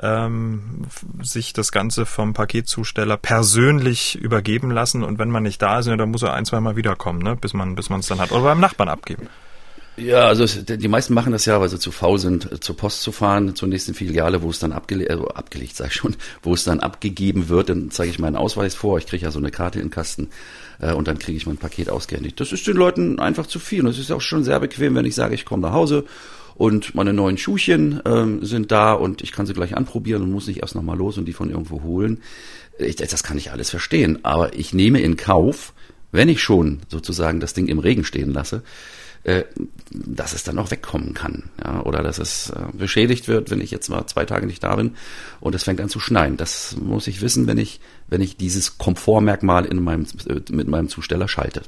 ähm, 0.00 0.86
sich 1.22 1.54
das 1.54 1.72
Ganze 1.72 2.06
vom 2.06 2.34
Paketzusteller 2.34 3.16
persönlich 3.16 4.16
übergeben 4.16 4.70
lassen. 4.70 5.02
Und 5.02 5.18
wenn 5.18 5.30
man 5.30 5.42
nicht 5.42 5.60
da 5.60 5.80
ist, 5.80 5.88
dann 5.88 6.10
muss 6.10 6.22
er 6.22 6.34
ein, 6.34 6.44
zwei 6.44 6.60
Mal 6.60 6.76
wiederkommen, 6.76 7.20
ne? 7.20 7.34
bis 7.34 7.52
man 7.52 7.74
bis 7.74 7.90
man 7.90 8.00
es 8.00 8.06
dann 8.06 8.20
hat. 8.20 8.30
Oder 8.30 8.44
beim 8.44 8.60
Nachbarn 8.60 8.88
abgeben. 8.88 9.28
Ja, 9.96 10.26
also 10.26 10.44
die 10.46 10.88
meisten 10.88 11.14
machen 11.14 11.32
das 11.32 11.46
ja, 11.46 11.58
weil 11.58 11.70
sie 11.70 11.78
zu 11.78 11.90
faul 11.90 12.18
sind, 12.18 12.52
äh, 12.52 12.60
zur 12.60 12.76
Post 12.76 13.00
zu 13.00 13.12
fahren, 13.12 13.56
zur 13.56 13.68
nächsten 13.68 13.94
Filiale, 13.94 14.42
wo 14.42 14.50
es 14.50 14.58
dann 14.58 14.72
abgele 14.72 15.08
äh, 15.08 15.18
abgelegt, 15.34 15.74
sag 15.74 15.88
ich 15.88 15.94
schon, 15.94 16.16
wo 16.42 16.52
es 16.52 16.64
dann 16.64 16.80
abgegeben 16.80 17.48
wird. 17.48 17.70
Dann 17.70 17.90
zeige 17.90 18.10
ich 18.10 18.18
meinen 18.18 18.36
Ausweis 18.36 18.74
vor, 18.74 18.98
ich 18.98 19.06
kriege 19.06 19.24
ja 19.24 19.30
so 19.30 19.38
eine 19.38 19.50
Karte 19.50 19.78
in 19.78 19.86
den 19.86 19.90
Kasten 19.90 20.28
äh, 20.80 20.92
und 20.92 21.08
dann 21.08 21.18
kriege 21.18 21.38
ich 21.38 21.46
mein 21.46 21.56
Paket 21.56 21.88
ausgehändigt. 21.88 22.38
Das 22.40 22.52
ist 22.52 22.66
den 22.66 22.76
Leuten 22.76 23.18
einfach 23.20 23.46
zu 23.46 23.58
viel 23.58 23.80
und 23.80 23.88
es 23.88 23.98
ist 23.98 24.10
auch 24.12 24.20
schon 24.20 24.44
sehr 24.44 24.60
bequem, 24.60 24.94
wenn 24.94 25.06
ich 25.06 25.14
sage, 25.14 25.34
ich 25.34 25.46
komme 25.46 25.62
nach 25.62 25.72
Hause 25.72 26.04
und 26.56 26.94
meine 26.94 27.14
neuen 27.14 27.38
Schuhchen 27.38 28.02
ähm, 28.04 28.44
sind 28.44 28.72
da 28.72 28.92
und 28.92 29.22
ich 29.22 29.32
kann 29.32 29.46
sie 29.46 29.54
gleich 29.54 29.76
anprobieren 29.76 30.22
und 30.22 30.30
muss 30.30 30.46
nicht 30.46 30.60
erst 30.60 30.74
nochmal 30.74 30.98
los 30.98 31.16
und 31.16 31.24
die 31.24 31.32
von 31.32 31.48
irgendwo 31.48 31.82
holen. 31.82 32.22
Ich, 32.78 32.96
das 32.96 33.22
kann 33.22 33.38
ich 33.38 33.50
alles 33.50 33.70
verstehen, 33.70 34.18
aber 34.24 34.54
ich 34.54 34.74
nehme 34.74 35.00
in 35.00 35.16
Kauf, 35.16 35.72
wenn 36.12 36.28
ich 36.28 36.42
schon 36.42 36.80
sozusagen 36.88 37.40
das 37.40 37.54
Ding 37.54 37.68
im 37.68 37.78
Regen 37.78 38.04
stehen 38.04 38.32
lasse, 38.32 38.62
äh, 39.24 39.44
dass 39.90 40.32
es 40.32 40.44
dann 40.44 40.58
auch 40.58 40.70
wegkommen 40.70 41.14
kann. 41.14 41.44
Ja, 41.62 41.80
oder 41.82 42.02
dass 42.02 42.18
es 42.18 42.50
äh, 42.50 42.60
beschädigt 42.72 43.28
wird, 43.28 43.50
wenn 43.50 43.60
ich 43.60 43.70
jetzt 43.70 43.88
mal 43.88 44.06
zwei 44.06 44.24
Tage 44.24 44.46
nicht 44.46 44.62
da 44.62 44.76
bin 44.76 44.96
und 45.40 45.54
es 45.54 45.64
fängt 45.64 45.80
an 45.80 45.88
zu 45.88 46.00
schneien. 46.00 46.36
Das 46.36 46.76
muss 46.76 47.06
ich 47.06 47.22
wissen, 47.22 47.46
wenn 47.46 47.58
ich, 47.58 47.80
wenn 48.08 48.20
ich 48.20 48.36
dieses 48.36 48.78
Komfortmerkmal 48.78 49.64
in 49.64 49.82
meinem, 49.82 50.06
äh, 50.28 50.40
mit 50.50 50.68
meinem 50.68 50.88
Zusteller 50.88 51.28
schalte. 51.28 51.62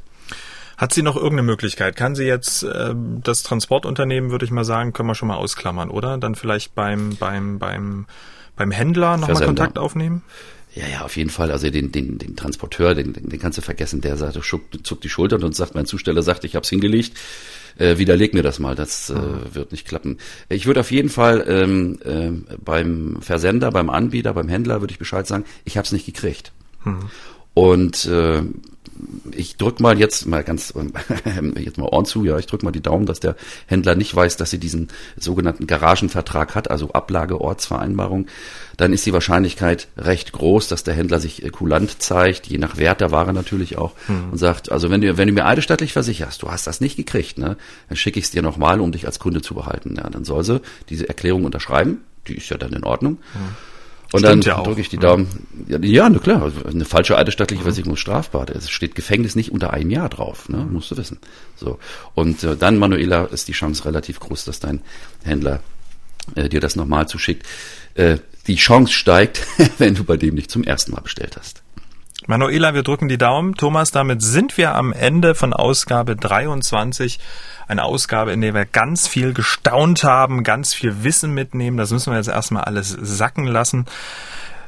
Hat 0.76 0.92
sie 0.92 1.02
noch 1.02 1.16
irgendeine 1.16 1.42
Möglichkeit? 1.42 1.96
Kann 1.96 2.14
sie 2.14 2.24
jetzt 2.24 2.62
äh, 2.62 2.94
das 3.22 3.42
Transportunternehmen, 3.42 4.30
würde 4.30 4.44
ich 4.44 4.52
mal 4.52 4.64
sagen, 4.64 4.92
können 4.92 5.08
wir 5.08 5.16
schon 5.16 5.28
mal 5.28 5.36
ausklammern, 5.36 5.90
oder? 5.90 6.18
Dann 6.18 6.36
vielleicht 6.36 6.74
beim 6.76 7.16
beim 7.16 7.58
beim 7.58 8.06
beim 8.54 8.70
Händler 8.70 9.16
nochmal 9.16 9.44
Kontakt 9.44 9.78
aufnehmen? 9.78 10.22
Ja, 10.74 10.86
ja, 10.86 11.02
auf 11.02 11.16
jeden 11.16 11.30
Fall. 11.30 11.50
Also 11.50 11.70
den, 11.70 11.92
den, 11.92 12.18
den 12.18 12.36
Transporteur, 12.36 12.94
den, 12.94 13.12
den, 13.12 13.38
kannst 13.38 13.58
du 13.58 13.62
vergessen. 13.62 14.00
Der 14.00 14.16
sagt, 14.16 14.42
zuckt, 14.44 14.86
zuckt 14.86 15.04
die 15.04 15.08
Schultern 15.08 15.42
und 15.42 15.56
sagt, 15.56 15.74
mein 15.74 15.86
Zusteller 15.86 16.22
sagt, 16.22 16.44
ich 16.44 16.56
hab's 16.56 16.68
hingelegt. 16.68 17.16
Äh, 17.78 17.98
widerleg 17.98 18.34
mir 18.34 18.42
das 18.42 18.58
mal, 18.58 18.74
das 18.74 19.10
äh, 19.10 19.14
mhm. 19.14 19.54
wird 19.54 19.72
nicht 19.72 19.86
klappen. 19.86 20.18
Ich 20.48 20.66
würde 20.66 20.80
auf 20.80 20.90
jeden 20.90 21.08
Fall 21.08 21.44
ähm, 21.48 21.98
äh, 22.04 22.56
beim 22.58 23.18
Versender, 23.20 23.70
beim 23.70 23.88
Anbieter, 23.88 24.34
beim 24.34 24.48
Händler 24.48 24.80
würde 24.80 24.92
ich 24.92 24.98
Bescheid 24.98 25.26
sagen, 25.26 25.44
ich 25.64 25.78
hab's 25.78 25.92
nicht 25.92 26.06
gekriegt. 26.06 26.52
Mhm. 26.84 27.10
Und 27.54 28.04
äh, 28.06 28.42
ich 29.32 29.56
drück 29.56 29.80
mal 29.80 29.98
jetzt 29.98 30.26
mal 30.26 30.44
ganz 30.44 30.74
jetzt 31.56 31.78
mal 31.78 31.86
Ohren 31.86 32.04
zu, 32.04 32.24
ja, 32.24 32.38
ich 32.38 32.46
drück 32.46 32.62
mal 32.62 32.70
die 32.70 32.82
Daumen, 32.82 33.06
dass 33.06 33.20
der 33.20 33.36
Händler 33.66 33.94
nicht 33.94 34.14
weiß, 34.14 34.36
dass 34.36 34.50
sie 34.50 34.58
diesen 34.58 34.88
sogenannten 35.16 35.66
Garagenvertrag 35.66 36.54
hat, 36.54 36.70
also 36.70 36.92
Ablage-Ortsvereinbarung. 36.92 38.26
Dann 38.76 38.92
ist 38.92 39.06
die 39.06 39.12
Wahrscheinlichkeit 39.12 39.88
recht 39.96 40.32
groß, 40.32 40.68
dass 40.68 40.84
der 40.84 40.94
Händler 40.94 41.20
sich 41.20 41.44
äh, 41.44 41.50
kulant 41.50 42.00
zeigt, 42.00 42.46
je 42.46 42.58
nach 42.58 42.76
Wert 42.76 43.00
der 43.00 43.10
Ware 43.10 43.32
natürlich 43.32 43.76
auch, 43.78 43.94
hm. 44.06 44.30
und 44.32 44.38
sagt, 44.38 44.70
also 44.70 44.90
wenn 44.90 45.00
du, 45.00 45.16
wenn 45.16 45.28
du 45.28 45.34
mir 45.34 45.46
eidesstattlich 45.46 45.92
versicherst, 45.92 46.42
du 46.42 46.50
hast 46.50 46.66
das 46.66 46.80
nicht 46.80 46.96
gekriegt, 46.96 47.38
ne, 47.38 47.56
dann 47.88 47.96
schicke 47.96 48.18
ich 48.18 48.26
es 48.26 48.30
dir 48.30 48.42
nochmal, 48.42 48.80
um 48.80 48.92
dich 48.92 49.06
als 49.06 49.18
Kunde 49.18 49.42
zu 49.42 49.54
behalten. 49.54 49.96
Ja, 49.96 50.08
dann 50.08 50.24
soll 50.24 50.44
sie 50.44 50.60
diese 50.88 51.08
Erklärung 51.08 51.44
unterschreiben, 51.44 52.02
die 52.28 52.36
ist 52.36 52.48
ja 52.50 52.56
dann 52.56 52.72
in 52.72 52.84
Ordnung. 52.84 53.18
Hm. 53.32 53.67
Und 54.10 54.20
Stimmt 54.20 54.46
dann 54.46 54.56
ja 54.56 54.62
drücke 54.62 54.80
ich 54.80 54.88
die 54.88 54.96
Daumen. 54.96 55.46
Ja, 55.68 55.78
ja 55.80 56.08
na 56.08 56.18
klar, 56.18 56.50
eine 56.66 56.86
falsche 56.86 57.18
eidesstattliche 57.18 57.62
Versicherung 57.62 57.94
ist 57.94 58.00
strafbar. 58.00 58.46
Es 58.48 58.70
steht 58.70 58.94
Gefängnis 58.94 59.36
nicht 59.36 59.52
unter 59.52 59.74
einem 59.74 59.90
Jahr 59.90 60.08
drauf, 60.08 60.48
ne? 60.48 60.66
musst 60.70 60.90
du 60.90 60.96
wissen. 60.96 61.18
So 61.56 61.78
Und 62.14 62.42
äh, 62.42 62.56
dann, 62.56 62.78
Manuela, 62.78 63.24
ist 63.24 63.48
die 63.48 63.52
Chance 63.52 63.84
relativ 63.84 64.18
groß, 64.20 64.46
dass 64.46 64.60
dein 64.60 64.80
Händler 65.24 65.60
äh, 66.36 66.48
dir 66.48 66.60
das 66.60 66.74
nochmal 66.74 67.06
zuschickt. 67.06 67.46
Äh, 67.94 68.18
die 68.46 68.56
Chance 68.56 68.94
steigt, 68.94 69.46
wenn 69.78 69.94
du 69.94 70.04
bei 70.04 70.16
dem 70.16 70.34
nicht 70.34 70.50
zum 70.50 70.64
ersten 70.64 70.92
Mal 70.92 71.02
bestellt 71.02 71.36
hast. 71.38 71.62
Manuela, 72.28 72.74
wir 72.74 72.82
drücken 72.82 73.08
die 73.08 73.16
Daumen. 73.16 73.54
Thomas, 73.54 73.90
damit 73.90 74.20
sind 74.20 74.58
wir 74.58 74.74
am 74.74 74.92
Ende 74.92 75.34
von 75.34 75.54
Ausgabe 75.54 76.14
23 76.14 77.18
eine 77.66 77.84
Ausgabe, 77.84 78.32
in 78.32 78.42
der 78.42 78.52
wir 78.52 78.66
ganz 78.66 79.08
viel 79.08 79.32
gestaunt 79.32 80.04
haben, 80.04 80.44
ganz 80.44 80.74
viel 80.74 81.04
Wissen 81.04 81.32
mitnehmen. 81.32 81.78
Das 81.78 81.90
müssen 81.90 82.12
wir 82.12 82.18
jetzt 82.18 82.28
erstmal 82.28 82.64
alles 82.64 82.90
sacken 82.90 83.46
lassen. 83.46 83.86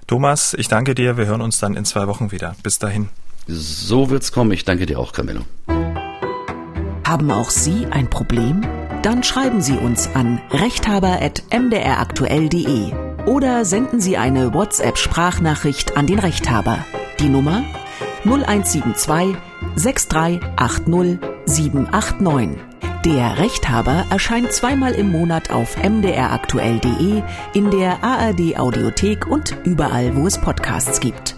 Thomas, 0.06 0.54
ich 0.54 0.68
danke 0.68 0.94
dir. 0.94 1.18
Wir 1.18 1.26
hören 1.26 1.42
uns 1.42 1.60
dann 1.60 1.76
in 1.76 1.84
zwei 1.84 2.06
Wochen 2.06 2.32
wieder. 2.32 2.56
Bis 2.62 2.78
dahin. 2.78 3.10
So 3.46 4.08
wird's 4.08 4.32
kommen. 4.32 4.52
Ich 4.52 4.64
danke 4.64 4.86
dir 4.86 4.98
auch, 4.98 5.12
Camillo. 5.12 5.42
Haben 7.06 7.30
auch 7.30 7.50
Sie 7.50 7.86
ein 7.90 8.08
Problem? 8.08 8.66
Dann 9.02 9.22
schreiben 9.22 9.60
Sie 9.60 9.76
uns 9.76 10.08
an 10.14 10.40
rechthaber.mdraktuell.de 10.50 12.92
oder 13.26 13.66
senden 13.66 14.00
Sie 14.00 14.16
eine 14.16 14.54
WhatsApp-Sprachnachricht 14.54 15.98
an 15.98 16.06
den 16.06 16.20
Rechthaber. 16.20 16.86
Die 17.20 17.28
Nummer 17.28 17.62
0172 18.24 19.36
6380 19.74 21.18
789. 21.44 22.58
Der 23.04 23.38
Rechthaber 23.38 24.06
erscheint 24.08 24.52
zweimal 24.52 24.92
im 24.94 25.12
Monat 25.12 25.50
auf 25.50 25.76
mdraktuell.de, 25.76 27.22
in 27.52 27.70
der 27.70 28.02
ARD 28.02 28.58
Audiothek 28.58 29.26
und 29.26 29.54
überall, 29.64 30.16
wo 30.16 30.26
es 30.26 30.38
Podcasts 30.38 30.98
gibt. 31.00 31.36